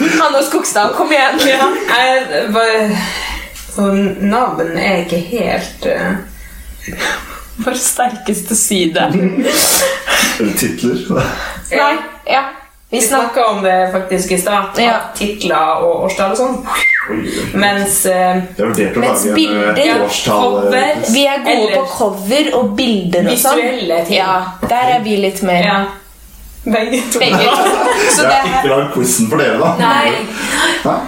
Hanne 0.22 0.44
Skogstad, 0.46 0.94
kom 0.98 1.12
igjen! 1.14 1.40
Ja, 1.48 1.70
jeg 1.98 2.50
bare 2.54 2.98
Så 3.72 3.88
navn 4.22 4.78
er 4.78 5.06
ikke 5.06 5.22
helt 5.32 5.86
eh, 5.90 6.20
Vår 7.66 7.74
sterkeste 7.74 8.56
side. 8.56 9.12
Eller 10.40 10.54
titler. 10.58 11.22
Nei, 11.72 11.96
ja. 12.26 12.44
Vi 12.90 13.02
snakka 13.02 13.46
om 13.46 13.64
det 13.64 13.90
faktisk 13.92 14.32
i 14.32 14.38
stad. 14.38 14.64
Ja. 14.78 14.94
Titler 15.16 15.84
og 15.84 16.04
årstall 16.06 16.34
og 16.34 16.38
sånn. 16.38 16.58
Oi, 17.12 17.20
oi. 17.22 17.46
Mens 17.60 18.02
eh, 18.06 18.42
Mens 19.00 19.24
bilder, 19.36 19.80
eh, 19.80 20.02
cover. 20.26 20.98
Vi 21.14 21.24
er 21.28 21.38
gode 21.46 21.54
Eller- 21.54 21.76
på 21.78 21.86
cover 21.94 22.50
og 22.60 22.74
bilder 22.76 23.32
og 23.32 23.40
sånn. 23.40 23.62
Visuelle 23.62 24.02
ting. 24.10 24.18
Ja, 24.18 24.36
der 24.68 24.96
er 24.98 25.06
vi 25.06 25.16
litt 25.24 25.40
mer. 25.48 25.64
Ja. 25.64 25.80
Begge 26.66 27.00
to. 27.14 27.20
Begge 27.24 27.48
to. 27.48 27.72
Så 28.16 28.28
det 28.28 28.36
har 28.36 28.52
ikke 28.60 28.74
lag 28.74 28.92
quizen 28.94 29.30
for 29.32 29.40
dere, 29.40 29.56
da. 29.62 29.72
Nei. 29.80 30.12
Nei. 30.84 31.00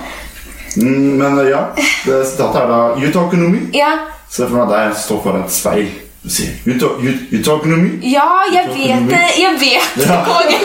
Mm, 0.78 1.20
men 1.20 1.44
ja, 1.46 1.66
det 2.06 2.24
sitatet 2.32 2.64
er 2.64 2.72
da 2.72 2.80
You 2.98 3.12
talk 3.14 3.36
me? 3.38 3.68
Ja, 3.76 3.92
Se 4.34 4.48
for 4.48 4.56
meg 4.64 4.72
deg 4.74 4.96
står 4.98 5.20
foran 5.22 5.44
et 5.46 5.54
speil 5.54 5.90
og 6.24 6.32
sier 6.32 6.54
You, 6.66 6.78
talk, 6.82 7.02
you, 7.04 7.12
you 7.30 7.42
talking 7.46 7.74
to 7.74 7.78
me? 7.82 7.92
ja 8.10 8.24
jeg 8.54 8.70
vet 8.72 9.10
det. 9.12 9.26
Jeg 9.42 9.60
vet 9.60 9.98
det, 10.00 10.08
Ja. 10.10 10.24
konge. 10.26 10.58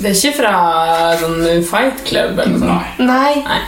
Det 0.00 0.08
er 0.08 0.14
ikke 0.16 0.32
fra 0.38 0.52
sånn 1.20 1.42
Fight 1.68 2.00
Club 2.08 2.38
eller 2.40 2.54
noe 2.54 2.62
sånt? 2.62 3.02
Nei, 3.04 3.34
Nei. 3.44 3.60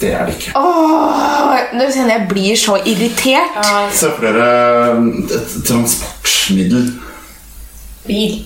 Det 0.00 0.10
er 0.16 0.28
det 0.28 0.34
ikke. 0.38 0.52
Åh, 0.56 1.56
nå 1.76 1.86
kjenner 1.92 2.14
jeg 2.14 2.26
blir 2.30 2.54
så 2.56 2.76
irritert. 2.88 3.56
Se 3.92 4.08
for 4.16 4.24
dere 4.24 4.46
eh, 4.94 5.08
et 5.36 5.56
transportmiddel. 5.68 6.86
Bil. 8.06 8.38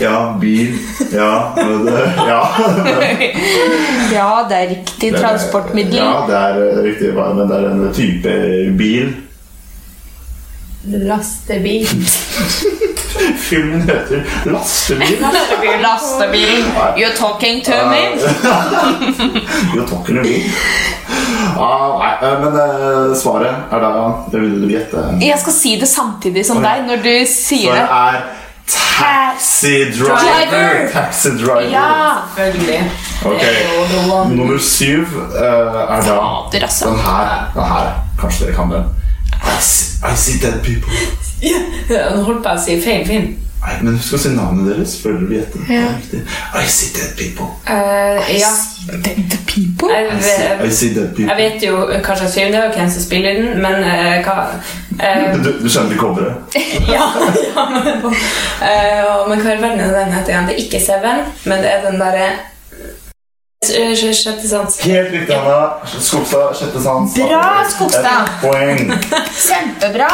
Ja, 0.00 0.36
bil. 0.40 0.78
Ja, 1.12 1.52
men 1.56 1.84
det, 1.86 2.12
ja. 2.16 2.48
Ja, 4.14 4.46
det 4.48 4.56
er 4.56 4.68
riktig 4.68 5.12
transportmiddel. 5.14 5.96
Ja, 5.96 6.24
det 6.28 6.34
er 6.40 6.58
eh, 6.64 6.80
riktig, 6.88 7.12
men 7.14 7.44
det 7.48 7.56
er 7.60 7.68
en 7.70 7.84
type 7.94 8.34
bil. 8.78 9.12
Lastebil. 10.84 11.86
Filmen 13.38 13.80
heter 13.86 14.24
Lastebil. 14.44 15.16
Lastebil, 15.22 15.78
lastebil. 15.82 16.64
You're 16.96 17.16
talking 17.16 17.62
to 17.64 17.70
me? 17.90 18.02
You're 19.74 19.86
talking 19.88 20.16
to 20.16 20.22
me. 20.22 20.42
Ah, 21.56 21.98
nei, 22.00 22.12
eh, 22.28 22.40
men 22.42 22.56
eh, 22.58 23.14
svaret 23.16 23.70
er 23.72 23.80
da 23.84 23.90
Det 24.32 24.40
vil 24.42 24.56
du 24.64 24.68
gjette. 24.72 25.04
Jeg 25.22 25.38
skal 25.40 25.54
si 25.54 25.76
det 25.80 25.88
samtidig 25.88 26.42
som 26.48 26.58
deg 26.64 26.82
når 26.88 27.04
du 27.04 27.12
sier 27.30 27.70
Svaret 27.70 27.86
det. 27.86 28.00
er 28.00 28.42
taxi 28.66 29.84
driver. 29.98 30.18
Driver. 30.18 30.90
Taxi 30.92 31.28
driver. 31.28 31.60
Ja! 31.60 32.14
Selvfølgelig. 32.36 32.90
Ok. 33.24 33.42
Er. 33.42 34.28
Nummer 34.28 34.58
syv 34.58 35.00
uh, 35.00 35.34
er 35.34 36.00
da 36.00 36.00
Fader, 36.00 36.62
altså. 36.62 36.86
den 36.88 36.98
her. 36.98 37.50
Den 37.54 37.64
her. 37.64 37.90
Kanskje 38.20 38.46
dere 38.46 38.54
kan 38.54 38.70
den. 38.70 38.84
I 39.44 39.60
see, 39.60 40.12
I 40.12 40.16
see 40.16 40.50
dead 40.50 40.60
people. 40.62 40.92
Ja, 41.90 42.10
Nå 42.16 42.22
holdt 42.24 42.40
på 42.44 42.52
å 42.54 42.60
si 42.64 42.78
feil 42.80 43.02
film. 43.06 43.26
Nei, 43.64 43.76
men 43.80 43.94
husk 43.96 44.18
å 44.18 44.18
si 44.20 44.30
navnet 44.34 44.66
deres 44.68 44.94
før 45.00 45.22
dere. 45.24 45.46
Det 45.48 45.62
er 45.72 45.78
Ja. 45.78 46.60
I 46.60 46.66
see 46.68 46.92
dead 46.92 47.14
people. 47.16 47.46
I 47.64 48.36
ja. 48.36 48.50
see 48.52 48.98
dead 49.06 49.38
people? 49.48 49.88
I 49.88 50.20
see, 50.20 50.48
I 50.66 50.70
see 50.70 50.94
dead 50.94 51.14
people. 51.16 51.30
jeg 51.32 51.38
vet 51.38 51.64
jo 51.64 51.78
hva 51.88 52.16
slags 52.18 52.34
film 52.36 52.52
det 52.52 52.60
er, 52.60 52.68
og 52.68 52.76
hvem 52.76 52.90
som 52.92 53.06
spiller 53.06 53.38
den, 53.40 53.62
men 53.64 53.80
uh, 53.80 54.20
hva 54.26 54.34
uh, 55.00 55.38
Du, 55.40 55.50
du 55.62 55.68
skjønner 55.68 55.96
coveret? 55.96 56.58
Ja, 56.94 57.08
ja 57.40 57.68
men, 57.72 58.04
uh, 58.04 59.24
men 59.30 59.40
hva 59.40 59.54
i 59.56 59.62
verden 59.62 59.80
er 59.80 59.96
den 59.96 60.12
heter 60.12 60.34
igjen? 60.34 60.50
Det 60.50 60.58
er 60.58 60.66
ikke 60.66 60.82
Seven, 60.84 61.24
men 61.48 61.64
det 61.64 61.72
er 61.72 61.86
den 61.88 62.02
derre 62.02 62.28
Sjette 64.14 64.48
sans. 64.48 64.78
Helt 64.84 65.12
riktig, 65.12 65.34
Anna. 65.34 65.80
Skogstad, 65.84 66.54
sjette 66.58 66.80
sans. 66.82 67.14
Bra, 67.18 67.64
Skogstad. 67.70 68.30
Poeng. 68.42 68.92
Kjempebra! 69.34 70.08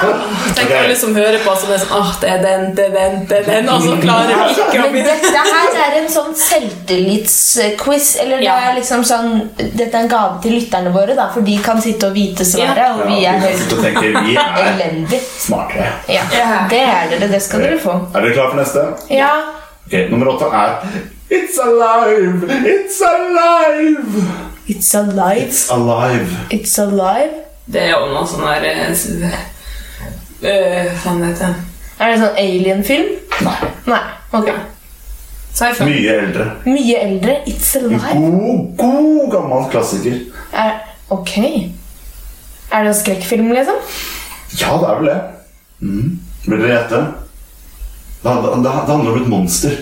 Tenk 0.56 0.74
alle 0.78 0.96
som 0.96 1.14
hører 1.16 1.40
på, 1.44 1.54
som 1.60 1.72
er 1.74 1.82
sånn 1.82 1.96
Åh, 2.00 2.12
det 2.22 2.30
er 2.34 2.42
den, 2.44 2.66
det 2.78 2.86
er 2.88 2.94
den, 2.96 3.18
det 3.30 3.38
er 3.40 3.48
den, 3.50 3.70
og 3.72 3.84
så 3.84 3.96
klarer 4.02 4.30
vi 4.30 4.64
ikke 4.64 4.84
å 4.86 4.90
bli 4.94 5.04
dette 5.06 5.44
her 5.50 5.76
er 5.80 5.98
en 6.00 6.08
sånn 6.12 6.34
selvtillitsquiz. 6.38 8.10
Eller 8.22 8.42
det 8.42 8.54
er 8.54 8.74
liksom 8.78 9.04
sånn 9.06 9.30
Dette 9.58 9.90
er 9.90 10.00
en 10.04 10.10
gave 10.10 10.40
til 10.44 10.56
lytterne 10.58 10.92
våre, 10.94 11.16
da, 11.18 11.28
for 11.34 11.46
de 11.46 11.56
kan 11.64 11.80
sitte 11.82 12.10
og 12.10 12.16
vite 12.16 12.46
svaret, 12.46 12.96
og 12.96 13.06
vi 13.10 13.22
er 13.28 13.40
helt 13.42 13.74
elendige. 13.76 15.22
smartere. 15.38 15.92
Ja, 16.08 16.26
det 16.70 16.82
er 16.82 17.08
dere. 17.10 17.30
Det 17.30 17.42
skal 17.42 17.64
dere 17.66 17.78
få. 17.80 17.96
Er 18.14 18.26
dere 18.26 18.36
klare 18.36 18.52
for 18.52 18.60
neste? 18.60 18.86
Ja. 19.12 19.32
Nummer 20.10 20.34
åtte 20.34 20.50
er 20.54 21.10
It's 21.30 21.58
alive! 21.58 22.44
It's 22.66 23.00
alive! 23.00 24.24
It's 24.66 24.94
alive. 24.94 25.40
It's 25.46 25.70
alive. 25.70 26.30
It's 26.50 26.78
alive. 26.78 27.34
Det 27.70 27.82
er 27.86 27.90
jo 27.94 28.06
noe 28.10 28.26
sånn 28.26 28.42
der 28.46 28.64
eh, 28.66 28.90
s- 28.90 29.06
øh, 30.42 30.90
Hva 31.04 31.12
heter 31.20 31.38
det? 31.38 31.54
Er 32.00 32.06
det 32.10 32.14
en 32.16 32.22
sånn 32.24 32.38
alien-film? 32.42 33.10
Nei. 33.46 33.70
Nei. 33.86 34.00
ok 34.34 34.48
Sci-fi. 35.54 35.84
Mye 35.86 36.14
eldre. 36.22 36.46
Mye 36.66 36.96
eldre. 37.02 37.34
It's 37.50 37.72
alive. 37.78 38.00
God, 38.14 38.76
god 38.78 39.30
gammel 39.34 39.64
klassiker. 39.72 40.18
Er, 40.54 40.76
ok. 41.10 41.36
Er 42.70 42.84
det 42.86 42.92
en 42.92 42.98
skrekkfilm, 43.00 43.50
liksom? 43.54 43.78
Ja, 44.60 44.74
det 44.78 44.88
er 44.90 45.00
vel 45.00 45.10
det. 45.10 45.18
Mm. 45.80 46.18
Vil 46.46 46.62
dere 46.62 46.74
gjette? 46.76 47.00
Det, 48.22 48.34
det, 48.46 48.62
det 48.62 48.74
handler 48.94 49.10
om 49.16 49.22
et 49.22 49.28
monster. 49.32 49.74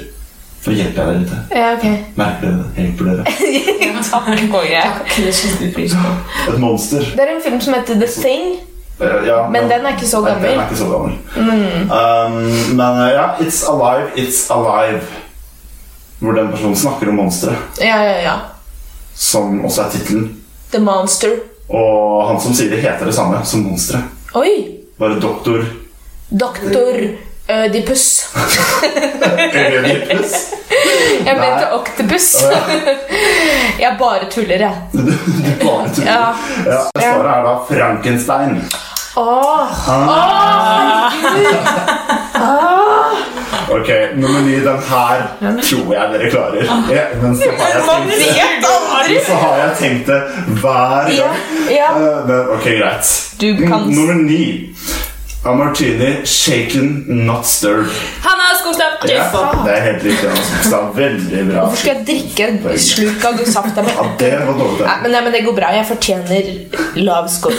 For 0.62 0.74
hjelper 0.74 1.02
jeg 1.02 1.08
dere 1.08 1.18
litt. 1.18 1.52
Ja, 1.54 1.68
ok. 1.76 2.14
Merker 2.18 2.46
dere 2.46 2.56
det? 2.62 2.82
Hjelper 2.82 3.04
dere? 3.04 3.22
Takk, 4.08 4.42
Boje. 4.52 4.82
Det 5.16 5.34
setter 5.34 5.62
vi 5.66 5.70
pris 5.74 5.94
på. 5.94 6.14
Et 6.52 6.58
monster. 6.62 7.04
Det 7.14 7.24
er 7.24 7.36
en 7.36 7.42
film 7.44 7.60
som 7.60 7.76
heter 7.78 8.00
The 8.00 8.10
Thing, 8.20 8.58
Eh, 9.00 9.26
ja, 9.28 9.48
men 9.50 9.68
den 9.70 9.86
er 9.86 9.94
ikke 9.94 10.06
så 10.10 10.20
gammel. 10.22 10.42
Den 10.42 10.58
er 10.58 10.64
ikke 10.66 10.76
så 10.76 10.88
gammel. 10.90 11.12
Um, 11.38 12.38
men 12.76 12.96
eh, 13.04 13.12
ja, 13.14 13.26
It's 13.38 13.60
Alive, 13.70 14.08
It's 14.16 14.40
Alive. 14.50 15.00
Hvor 16.18 16.32
den 16.34 16.48
personen 16.50 16.76
snakker 16.76 17.08
om 17.08 17.14
monsteret, 17.14 17.56
Ja, 17.80 18.02
ja, 18.02 18.22
ja. 18.22 18.32
som 19.14 19.64
også 19.64 19.82
er 19.82 19.90
tittelen. 19.90 20.24
The 20.72 20.80
Monster. 20.82 21.30
Og 21.68 22.26
han 22.28 22.40
som 22.42 22.54
sier 22.58 22.72
det, 22.74 22.80
heter 22.82 23.06
det 23.06 23.14
samme 23.14 23.38
som 23.46 23.62
monsteret. 23.68 24.02
Oi! 24.34 24.50
Bare 24.98 25.20
doktor 25.22 25.62
Doktor 26.40 26.98
Ødipus. 27.50 28.26
Ødipus. 29.54 30.32
Jeg 31.26 31.34
Nei. 31.36 31.50
mente 31.50 31.72
Octopus. 31.72 32.26
Jeg 33.84 33.96
bare 33.98 34.30
tuller, 34.30 34.56
jeg. 34.58 34.72
Du, 34.92 34.98
bare 35.64 35.88
tuller. 35.94 36.10
Ja. 36.12 36.26
Ja, 36.66 36.80
Svaret 36.98 37.30
er 37.36 37.42
da 37.46 37.54
Frankenstein. 37.70 38.64
Åh, 39.16 39.68
Ok, 43.70 43.88
Nummer 44.16 44.40
ni. 44.40 44.54
Den 44.60 44.78
her 44.88 45.22
tror 45.62 45.94
jeg 45.94 46.08
dere 46.12 46.30
klarer. 46.30 46.62
Ja, 46.94 47.04
men 47.22 47.36
så 47.36 47.50
har 47.58 47.68
jeg 47.68 47.82
tenkt 47.88 48.66
det, 49.08 49.20
så 49.26 49.34
har 49.34 49.56
jeg 49.56 49.70
tenkt 49.80 50.06
det 50.06 50.22
hver 50.60 51.10
gang. 51.16 51.36
ja. 51.70 51.90
Eh, 51.96 52.26
Men, 52.28 52.48
ok, 52.56 52.64
greit. 52.64 53.06
Nummer 53.96 54.14
ni. 54.14 54.74
A 55.48 55.54
martini 55.54 56.26
shaken, 56.26 57.04
not 57.26 57.46
stirred. 57.46 57.88
Hanna 58.20 58.54
Skogstad! 58.60 59.08
Ja, 59.08 59.14
Jeffa. 59.14 59.64
det 59.64 59.76
er 59.76 59.80
helt 59.80 60.04
riktig. 60.04 60.28
Han 60.28 60.74
Anna. 60.74 60.90
Veldig 60.92 61.46
bra. 61.52 61.60
Hvorfor 61.60 61.76
skal 61.76 61.94
jeg 61.96 62.06
drikke 62.06 62.48
en 62.48 62.78
sluk 62.78 63.24
av 63.24 63.38
safta 63.48 63.82
mi? 63.82 63.94
Ja, 63.96 64.04
det 64.20 64.32
var 64.46 64.58
dårlig. 64.58 64.82
Nei, 64.84 64.96
men, 65.02 65.10
nei, 65.14 65.22
men 65.24 65.32
det 65.32 65.40
går 65.46 65.56
bra. 65.56 65.70
Jeg 65.72 65.86
fortjener 65.88 66.50
lav 67.00 67.30
skog. 67.32 67.56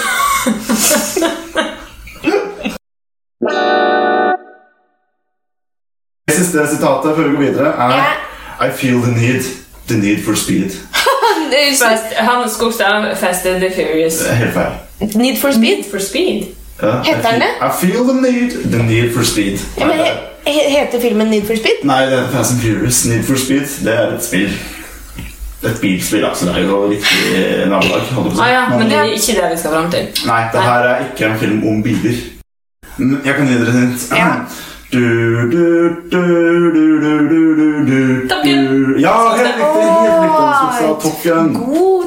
Det 6.27 6.37
siste 6.37 6.67
sitatet 6.75 7.17
før 7.17 7.23
vi 7.23 7.33
går 7.35 7.43
videre, 7.47 7.73
er 7.73 7.97
Ja. 7.97 8.05
I 8.67 8.69
feel 8.75 9.01
the 9.01 9.11
need. 9.17 9.49
The 9.87 9.97
need 9.97 10.21
for 10.25 10.35
speed. 10.35 10.77
Fast, 11.81 12.13
Hanna 12.13 12.47
Skogstad, 12.47 13.15
Fast 13.17 13.45
and 13.45 13.61
the 13.61 13.73
Furious. 13.73 14.21
Er 14.21 14.33
helt 14.33 14.53
feil. 14.53 14.77
Need 15.15 15.41
for 15.41 15.51
speed? 15.51 15.89
For 15.91 15.99
speed? 15.99 16.58
Ja, 16.81 17.01
Heter 17.03 17.31
den 17.31 17.41
I 17.41 17.45
feel- 17.45 17.67
I 17.67 17.91
feel 17.91 18.03
the 18.07 18.21
need. 18.21 18.51
The 18.71 18.83
need 18.83 19.13
for 19.13 19.23
speed. 19.23 19.59
Ja, 19.77 19.85
men 19.87 19.97
he, 19.99 20.53
he- 20.53 20.69
Heter 20.79 20.99
filmen 21.01 21.27
Need 21.29 21.45
for 21.47 21.55
speed? 21.55 21.83
Nei, 21.83 22.05
det 22.05 22.13
er 22.19 22.27
Fast 22.31 22.51
and 22.51 22.61
Furious. 22.61 23.05
Need 23.05 23.23
for 23.23 23.35
speed, 23.37 23.67
det 23.85 23.93
er 23.99 24.13
et 24.15 24.23
spill. 24.23 24.49
Et 25.63 25.77
bilspill, 25.81 26.25
altså. 26.25 26.45
Det 26.45 26.55
er 26.55 26.61
jo 26.69 26.77
riktig 26.89 27.17
å 27.67 27.81
si. 28.31 28.41
Ah, 28.41 28.49
ja, 28.51 28.61
men 28.77 28.87
det 28.89 28.95
er 28.97 29.03
ikke 29.03 29.33
det 29.41 29.49
vi 29.51 29.57
skal 29.59 29.71
fram 29.75 29.89
til. 29.91 30.07
Nei, 30.25 30.41
det 30.53 30.61
her 30.63 30.87
er 30.93 30.99
ikke 31.09 31.25
en 31.33 31.39
film 31.39 31.63
om 31.67 31.83
biler. 31.83 32.15
Jeg 33.25 33.35
kan 33.35 33.47
gi 33.47 33.57
dere 33.59 33.71
hint. 33.79 34.09
Ja. 34.15 34.31
Du, 34.91 34.97
du, 34.97 35.57
du, 36.11 36.21
du, 36.73 36.81
du, 36.99 36.99
du, 37.29 37.39
du, 37.55 37.67
du, 37.89 38.27
Top 38.27 38.41
Gun. 38.43 38.95
Ja, 38.99 39.11
helt 39.37 39.59
riktig! 39.59 39.83
Helt 40.01 40.23
riktig. 40.23 40.47
Skogstad, 40.57 40.95
Top 41.03 41.17
Gun. 41.23 41.53
God! 41.53 41.98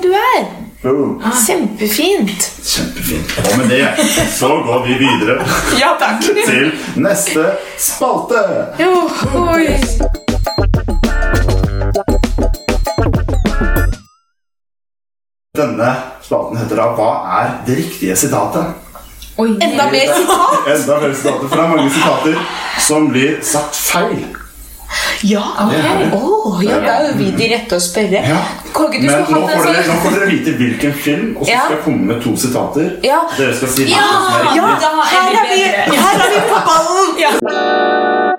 Boom. 0.83 1.23
Kjempefint. 1.47 2.51
Kjempefint. 2.64 3.33
Og 3.53 3.59
med 3.59 3.68
det 3.71 3.88
så 4.35 4.49
går 4.49 4.87
vi 4.87 4.92
videre 4.99 5.37
Ja, 5.83 5.92
takk. 6.01 6.23
til 6.47 6.73
neste 6.97 7.45
spalte. 7.79 8.42
Jo, 8.83 9.09
oi. 9.47 9.79
Denne 15.57 15.88
spalten 16.25 16.57
heter 16.57 16.79
da 16.81 16.87
Hva 16.97 17.11
er 17.40 17.51
det 17.66 17.77
riktige 17.83 18.16
sitatet? 18.16 18.79
Oi, 19.40 19.49
Enda 19.64 19.87
mer 19.92 20.12
sitat? 20.12 20.68
Enda 20.75 20.99
mer 21.03 21.14
sitater, 21.16 21.49
for 21.49 21.57
det 21.57 21.64
er 21.64 21.73
mange 21.73 21.90
sitater 21.92 22.40
som 22.85 23.07
blir 23.12 23.38
sagt 23.45 23.77
feil. 23.81 24.25
Ja, 25.22 25.42
er 25.61 25.70
det. 25.70 26.12
Ja, 26.66 26.78
da 26.81 26.92
er 26.98 27.07
jo 27.09 27.14
vi 27.18 27.31
de 27.37 27.48
rette 27.55 27.76
å 27.76 27.81
spørre. 27.81 28.22
Ja. 28.28 28.40
Du 28.72 28.78
Men 28.83 29.07
nå 29.07 29.24
får, 29.28 29.46
dere, 29.48 29.83
sånn 29.85 29.94
nå 29.94 30.00
får 30.02 30.11
dere 30.18 30.26
vite 30.31 30.50
hvilken 30.59 30.92
film, 30.94 31.37
og 31.37 31.46
så 31.46 31.50
Ja. 31.52 31.61
skal 31.64 31.76
jeg 31.76 31.85
komme 31.85 32.02
med 32.12 32.22
to 32.24 32.37
sitater. 32.37 32.90
Ja. 33.05 33.20
Dere 33.37 33.55
skal 33.55 33.68
si 33.68 33.85
Ja, 33.90 34.09
ja. 34.57 34.78
Da 34.81 34.90
er 34.90 35.05
her 35.12 35.33
er 35.33 35.46
vi, 35.55 35.61
her 35.96 36.14
er 36.18 36.31
vi 36.33 36.40
på 36.50 36.59
ballen! 36.68 38.37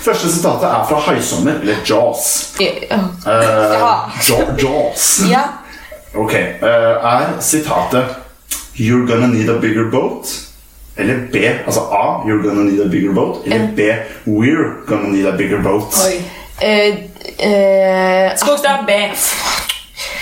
Første 0.00 0.30
sitatet 0.32 0.64
er 0.64 0.84
fra 0.88 0.98
Haisommer, 1.06 1.58
eller 1.60 1.76
Jaws. 1.84 2.54
Ja. 2.58 2.66
Eh, 2.66 3.00
Ja. 3.26 4.10
Ja- 4.28 4.54
Jaws. 4.58 5.20
ja. 5.30 5.42
Ok, 6.14 6.32
Uh, 6.62 6.66
er 6.66 7.36
sitatet 7.40 8.04
You're 8.76 9.06
gonna 9.06 9.26
need 9.26 9.48
a 9.48 9.58
bigger 9.60 9.84
boat? 9.90 10.26
Eller 11.00 11.16
B, 11.32 11.36
altså 11.66 11.80
A, 11.80 12.22
you're 12.28 12.42
gonna 12.48 12.62
need 12.70 12.80
a 12.80 12.88
bigger 12.88 13.12
boat. 13.12 13.36
Eller 13.46 13.68
B, 13.76 13.80
we're 14.26 14.86
gonna 14.86 15.08
need 15.08 15.26
a 15.26 15.36
bigger 15.36 15.62
boat. 15.62 15.94
Oi. 16.06 16.16
Eh, 16.62 16.88
eh, 17.38 18.30
Skogstad, 18.36 18.84
B. 18.86 18.90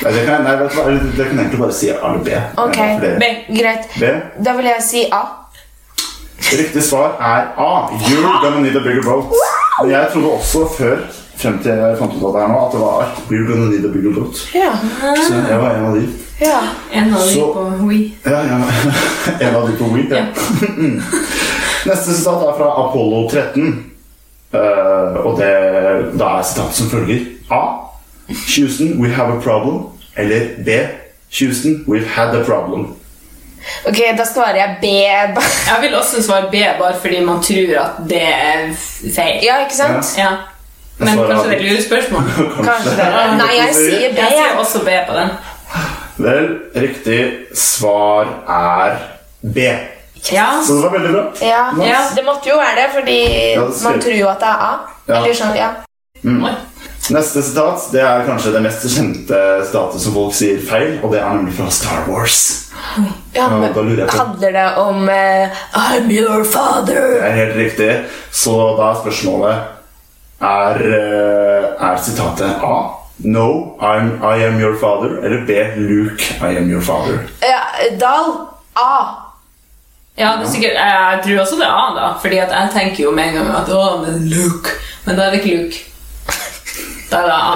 Nei, 0.03 0.13
det 0.15 0.27
kan, 0.27 0.43
nei, 0.47 0.57
vet 0.61 0.71
du 0.73 0.77
hva, 0.79 0.91
det 1.17 1.27
kan 1.27 1.39
egentlig 1.39 1.59
bare 1.59 1.73
si 1.75 1.89
A 1.91 1.97
eller 2.11 2.23
B. 2.25 2.31
ok, 2.57 2.79
B. 3.19 3.25
greit. 3.61 3.89
B. 4.01 4.05
Da 4.45 4.53
vil 4.57 4.65
jeg 4.71 4.83
si 4.83 5.05
A. 5.13 5.23
Riktig 6.53 6.83
svar 6.83 7.17
er 7.21 7.49
A. 7.59 7.71
You're 8.09 8.39
gonna 8.45 8.61
need 8.61 8.77
a 8.77 8.81
bigger 8.81 9.03
boat. 9.03 9.25
Men 9.83 9.91
jeg 9.91 10.07
trodde 10.13 10.29
også 10.39 10.69
før 10.79 10.97
frem 11.39 11.59
til 11.63 11.71
jeg 11.71 11.99
fant 11.99 12.15
ut 12.15 12.23
av 12.27 12.33
det 12.35 12.41
her 12.43 12.49
nå, 12.53 12.61
at 12.67 12.73
det 12.75 12.81
var 12.81 13.13
We're 13.31 13.47
gonna 13.51 13.69
need 13.71 13.85
a 13.85 13.93
bigger 13.95 14.15
boat. 14.21 14.37
Ja. 14.55 14.71
Så 15.29 15.35
jeg 15.49 15.61
var 15.61 15.71
en 15.75 15.85
av 15.91 15.95
de. 15.97 16.09
ja. 16.41 16.61
En 16.93 17.15
av 17.15 17.21
de 17.21 17.35
Så- 17.35 17.53
på 17.53 17.87
Wii. 17.87 18.15
Ja, 18.25 18.31
ja. 18.31 18.59
En 19.45 19.57
av 19.57 19.69
de 19.69 19.77
på 19.79 19.91
Wii. 19.95 20.07
Ja. 20.11 20.25
Neste 21.89 22.15
sitat 22.15 22.43
er 22.43 22.57
fra 22.59 22.71
Apollo 22.85 23.29
13. 23.31 23.85
Uh, 24.53 25.19
og 25.27 25.35
det, 25.41 25.53
da 26.19 26.39
er 26.39 26.47
sitatet 26.49 26.79
som 26.81 26.91
følger 26.91 27.27
A. 27.53 27.63
Houston, 28.29 28.97
we 29.01 29.09
have 29.13 29.33
a 29.33 29.41
problem. 29.41 29.83
Eller 30.17 30.41
B. 30.65 30.79
Houston, 31.39 31.85
we've 31.87 32.07
had 32.07 32.35
a 32.35 32.45
problem. 32.45 32.95
Ok, 33.85 33.99
da 34.19 34.25
svarer 34.25 34.57
jeg 34.57 34.77
B. 34.81 34.87
Jeg 35.71 35.79
vil 35.81 35.95
også 35.95 36.23
svare 36.23 36.51
B, 36.51 36.55
bare 36.79 36.95
fordi 37.01 37.25
man 37.25 37.43
tror 37.43 37.81
at 37.81 37.91
det 38.09 38.23
er 38.23 38.73
feil. 39.15 39.45
Ja, 39.45 39.59
ikke 39.65 39.77
sant? 39.77 40.19
Ja. 40.19 40.31
Men 40.99 41.19
kanskje 41.19 41.51
det 41.51 41.59
er 41.59 41.63
lurespørsmål. 41.71 42.23
Kanskje 42.57 42.97
det. 42.97 43.07
Nei, 43.39 43.53
jeg 43.57 43.75
sier 43.75 44.15
B. 44.15 44.19
Jeg 44.19 44.33
sier 44.35 44.57
også 44.59 44.83
B 44.83 44.97
på 45.09 45.15
den. 45.15 45.29
Vel, 46.19 46.49
riktig 46.75 47.21
svar 47.55 48.27
er 48.49 48.97
B. 49.43 49.69
Ja. 50.33 50.63
Så 50.67 50.73
det 50.75 50.83
var 50.83 50.91
veldig 50.99 51.13
bra. 51.13 51.25
Ja, 51.41 51.73
Ja. 51.87 52.01
Det 52.17 52.25
måtte 52.27 52.49
jo 52.51 52.57
være 52.59 52.75
det, 52.77 52.89
fordi 52.95 53.19
Ja, 53.55 53.67
det 53.69 53.83
man 53.85 54.01
tror 54.01 54.15
jo 54.19 54.29
at 54.29 54.41
det 54.41 54.49
er 54.49 54.65
A. 54.67 54.73
Ja. 55.07 55.15
Eller 55.21 55.35
sånn, 55.35 55.55
ja. 55.57 55.69
Mm. 56.25 56.49
Neste 57.15 57.43
sitat 57.43 57.85
det 57.93 58.03
er 58.03 58.25
kanskje 58.27 58.51
det 58.53 58.61
mest 58.65 58.83
kjente 58.91 59.39
sitatet 59.65 60.01
som 60.03 60.13
folk 60.17 60.35
sier 60.35 60.59
feil, 60.61 60.99
og 61.03 61.13
det 61.15 61.21
er 61.23 61.31
nemlig 61.37 61.55
fra 61.57 61.69
Star 61.71 62.09
Wars. 62.11 62.65
ja 63.33 63.47
men 63.49 63.73
da 63.73 63.81
lurer 63.83 64.03
jeg 64.05 64.09
på 64.11 64.19
Handler 64.19 64.53
det 64.53 64.67
om 64.83 65.09
uh, 65.09 65.63
I'm 65.75 66.11
your 66.11 66.43
Det 66.43 66.51
father? 66.53 67.23
er 67.23 67.33
helt 67.37 67.57
riktig. 67.57 68.05
Så 68.31 68.77
da 68.77 68.91
er 68.91 69.01
spørsmålet 69.01 69.59
Er, 70.41 70.77
eh, 70.77 71.89
er 71.91 71.97
sitatet 71.99 72.61
A. 72.63 72.77
No, 73.25 73.77
I'm, 73.81 74.21
I 74.23 74.45
am 74.47 74.61
your 74.61 74.77
father. 74.79 75.19
Eller 75.25 75.47
B. 75.47 75.51
Luke, 75.77 76.23
I 76.41 76.57
am 76.57 76.69
your 76.71 76.81
father. 76.83 77.19
Ja, 77.43 77.97
Dal. 77.99 78.47
A. 78.77 79.28
Ja, 80.19 80.33
det 80.39 80.47
er 80.49 80.51
sikkert, 80.51 80.73
jeg 80.75 81.21
tror 81.25 81.41
også 81.41 81.57
det 81.61 81.67
er 81.67 81.75
A, 81.79 81.85
da. 81.95 82.07
Fordi 82.21 82.39
at 82.43 82.51
jeg 82.51 82.71
tenker 82.75 83.05
jo 83.05 83.11
med 83.15 83.29
en 83.29 83.35
gang 83.39 83.51
at 83.61 83.69
å, 83.71 83.83
det 84.03 84.15
er 84.15 84.25
Luke. 84.33 84.73
Men 85.07 85.17
da 85.17 85.27
er 85.27 85.31
det 85.35 85.45
ikke 85.45 85.57
Luke. 85.57 85.85
Da 87.11 87.21
er 87.21 87.29
det 87.29 87.37
A. 87.37 87.53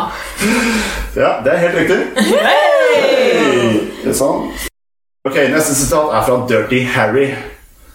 Ja, 1.16 1.30
det 1.44 1.52
er 1.52 1.58
helt 1.64 1.78
riktig. 1.80 1.98
Hey! 2.46 3.80
Det 4.02 4.12
er 4.12 4.16
sånn. 4.16 4.46
Ok, 5.26 5.36
Neste 5.52 5.74
sitat 5.74 6.14
er 6.14 6.24
fra 6.26 6.38
Dirty 6.50 6.84
Harry. 6.94 7.28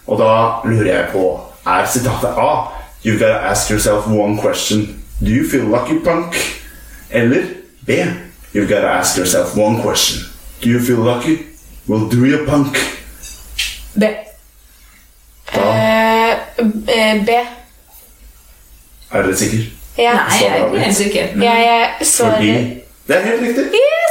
Og 0.08 0.20
da 0.20 0.28
lurer 0.64 0.88
jeg 0.88 1.08
på 1.12 1.24
Er 1.68 1.88
sitatet 1.88 2.38
A. 2.40 2.52
You 3.04 3.18
gotta 3.18 3.40
ask 3.50 3.70
yourself 3.70 4.06
one 4.08 4.38
question. 4.40 4.86
Do 5.20 5.32
you 5.32 5.44
feel 5.48 5.66
lucky, 5.68 5.98
punk? 6.04 6.36
Eller 7.10 7.44
B. 7.86 7.98
You 8.54 8.64
gotta 8.68 8.88
ask 9.00 9.18
yourself 9.18 9.56
one 9.56 9.82
question. 9.82 10.24
Do 10.62 10.70
you 10.70 10.80
feel 10.80 11.04
lucky? 11.04 11.38
Well, 11.86 12.08
do 12.08 12.24
you, 12.24 12.46
punk? 12.46 12.76
B. 13.98 14.27
Eh, 15.54 16.30
eh, 16.88 17.26
B. 17.26 17.30
er 19.12 19.22
dere 19.22 19.36
sikre. 19.36 19.58
Ja. 19.98 20.12
Nei, 20.12 20.42
jeg 20.42 20.50
er 20.50 20.66
ikke 20.66 20.78
helt 20.78 20.96
sikker. 20.96 21.20
Jeg, 21.42 21.88
jeg 21.98 22.06
svarer 22.06 22.36
Fordi 22.36 22.52
Det 23.08 23.16
er 23.16 23.20
helt 23.20 23.42
riktig. 23.42 23.64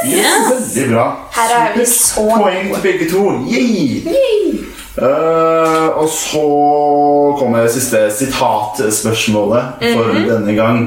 Yes! 0.04 0.14
Yes, 0.14 0.76
Veldig 0.76 0.94
bra. 0.94 1.04
Her 1.36 1.54
er 1.58 1.78
vi 1.78 1.84
så 1.86 2.24
Poeng 2.36 2.74
til 2.74 2.82
begge 2.82 3.10
to. 3.10 3.22
Yay! 3.46 4.64
Eh, 4.98 5.88
og 5.98 6.08
så 6.10 6.46
kommer 7.38 7.68
siste 7.70 8.00
sitatspørsmålet 8.10 9.62
for 9.94 10.16
denne 10.26 10.54
gang. 10.56 10.80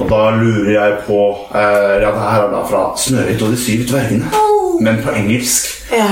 Og 0.00 0.08
da 0.08 0.30
lurer 0.38 0.70
jeg 0.72 0.94
på 1.06 1.20
uh, 1.52 2.00
Ja, 2.00 2.08
det 2.08 2.22
her 2.24 2.46
er 2.46 2.54
da 2.54 2.62
fra 2.64 2.82
'Snøhvit 2.96 3.42
og 3.42 3.52
de 3.52 3.58
syv 3.60 3.84
dvergene', 3.90 4.32
men 4.80 5.02
på 5.04 5.10
engelsk. 5.10 5.66
ja. 5.92 6.06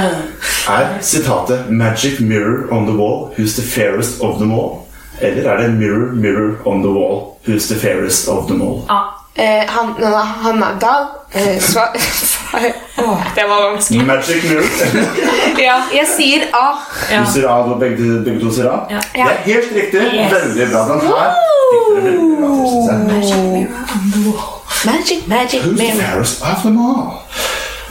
Er 0.69 0.87
sitatet 1.01 1.65
'Magic 1.71 2.21
mirror 2.21 2.73
on 2.73 2.87
the 2.87 2.97
wall, 2.97 3.31
who's 3.39 3.55
the 3.61 3.63
fairest 3.63 4.21
of 4.21 4.39
them 4.39 4.53
all'? 4.53 4.77
Eller 5.21 5.51
er 5.51 5.57
det 5.63 5.71
'Mirror, 5.75 6.13
mirror 6.15 6.51
on 6.67 6.83
the 6.83 6.91
wall, 6.93 7.23
who's 7.47 7.73
the 7.75 7.81
fairest 7.81 8.29
of 8.29 8.47
them 8.49 8.63
all'? 8.63 8.91
A. 8.91 8.99
Eh, 9.39 9.63
han, 9.69 9.87
han 10.43 10.63
er 10.63 10.79
Dal. 10.81 11.05
Eh, 11.35 11.61
svar 11.61 11.89
oh, 12.99 13.19
Det 13.35 13.45
var 13.49 13.71
vanskelig. 13.71 14.07
Magic 14.07 14.45
mirror. 14.51 14.65
Ja, 15.67 15.75
jeg 15.93 16.07
sier 16.17 16.41
A. 16.55 16.69
Ja. 17.15 17.21
Du 17.21 17.33
sier 17.33 17.49
A, 17.49 17.53
og 17.73 17.81
begge, 17.81 18.25
begge 18.25 18.41
to 18.41 18.51
sier 18.55 18.71
A? 18.71 18.79
Ja. 18.91 19.01
Det 19.15 19.33
er 19.33 19.43
helt 19.45 19.71
riktig. 19.75 20.01
Yes. 20.01 20.33
Veldig 20.33 20.67
bra. 20.73 20.83
Den 20.89 21.01
her 21.01 21.31
veldig 22.03 22.39
bra 22.41 22.49
til, 22.57 22.67
synes 22.71 23.31
jeg. 23.31 23.67
Magic, 24.85 25.27
magic, 25.27 25.61
Who's 25.63 25.79
the 25.79 26.03
fairest 26.03 26.43
of 26.43 26.59
them 26.63 26.79
all? 26.79 27.07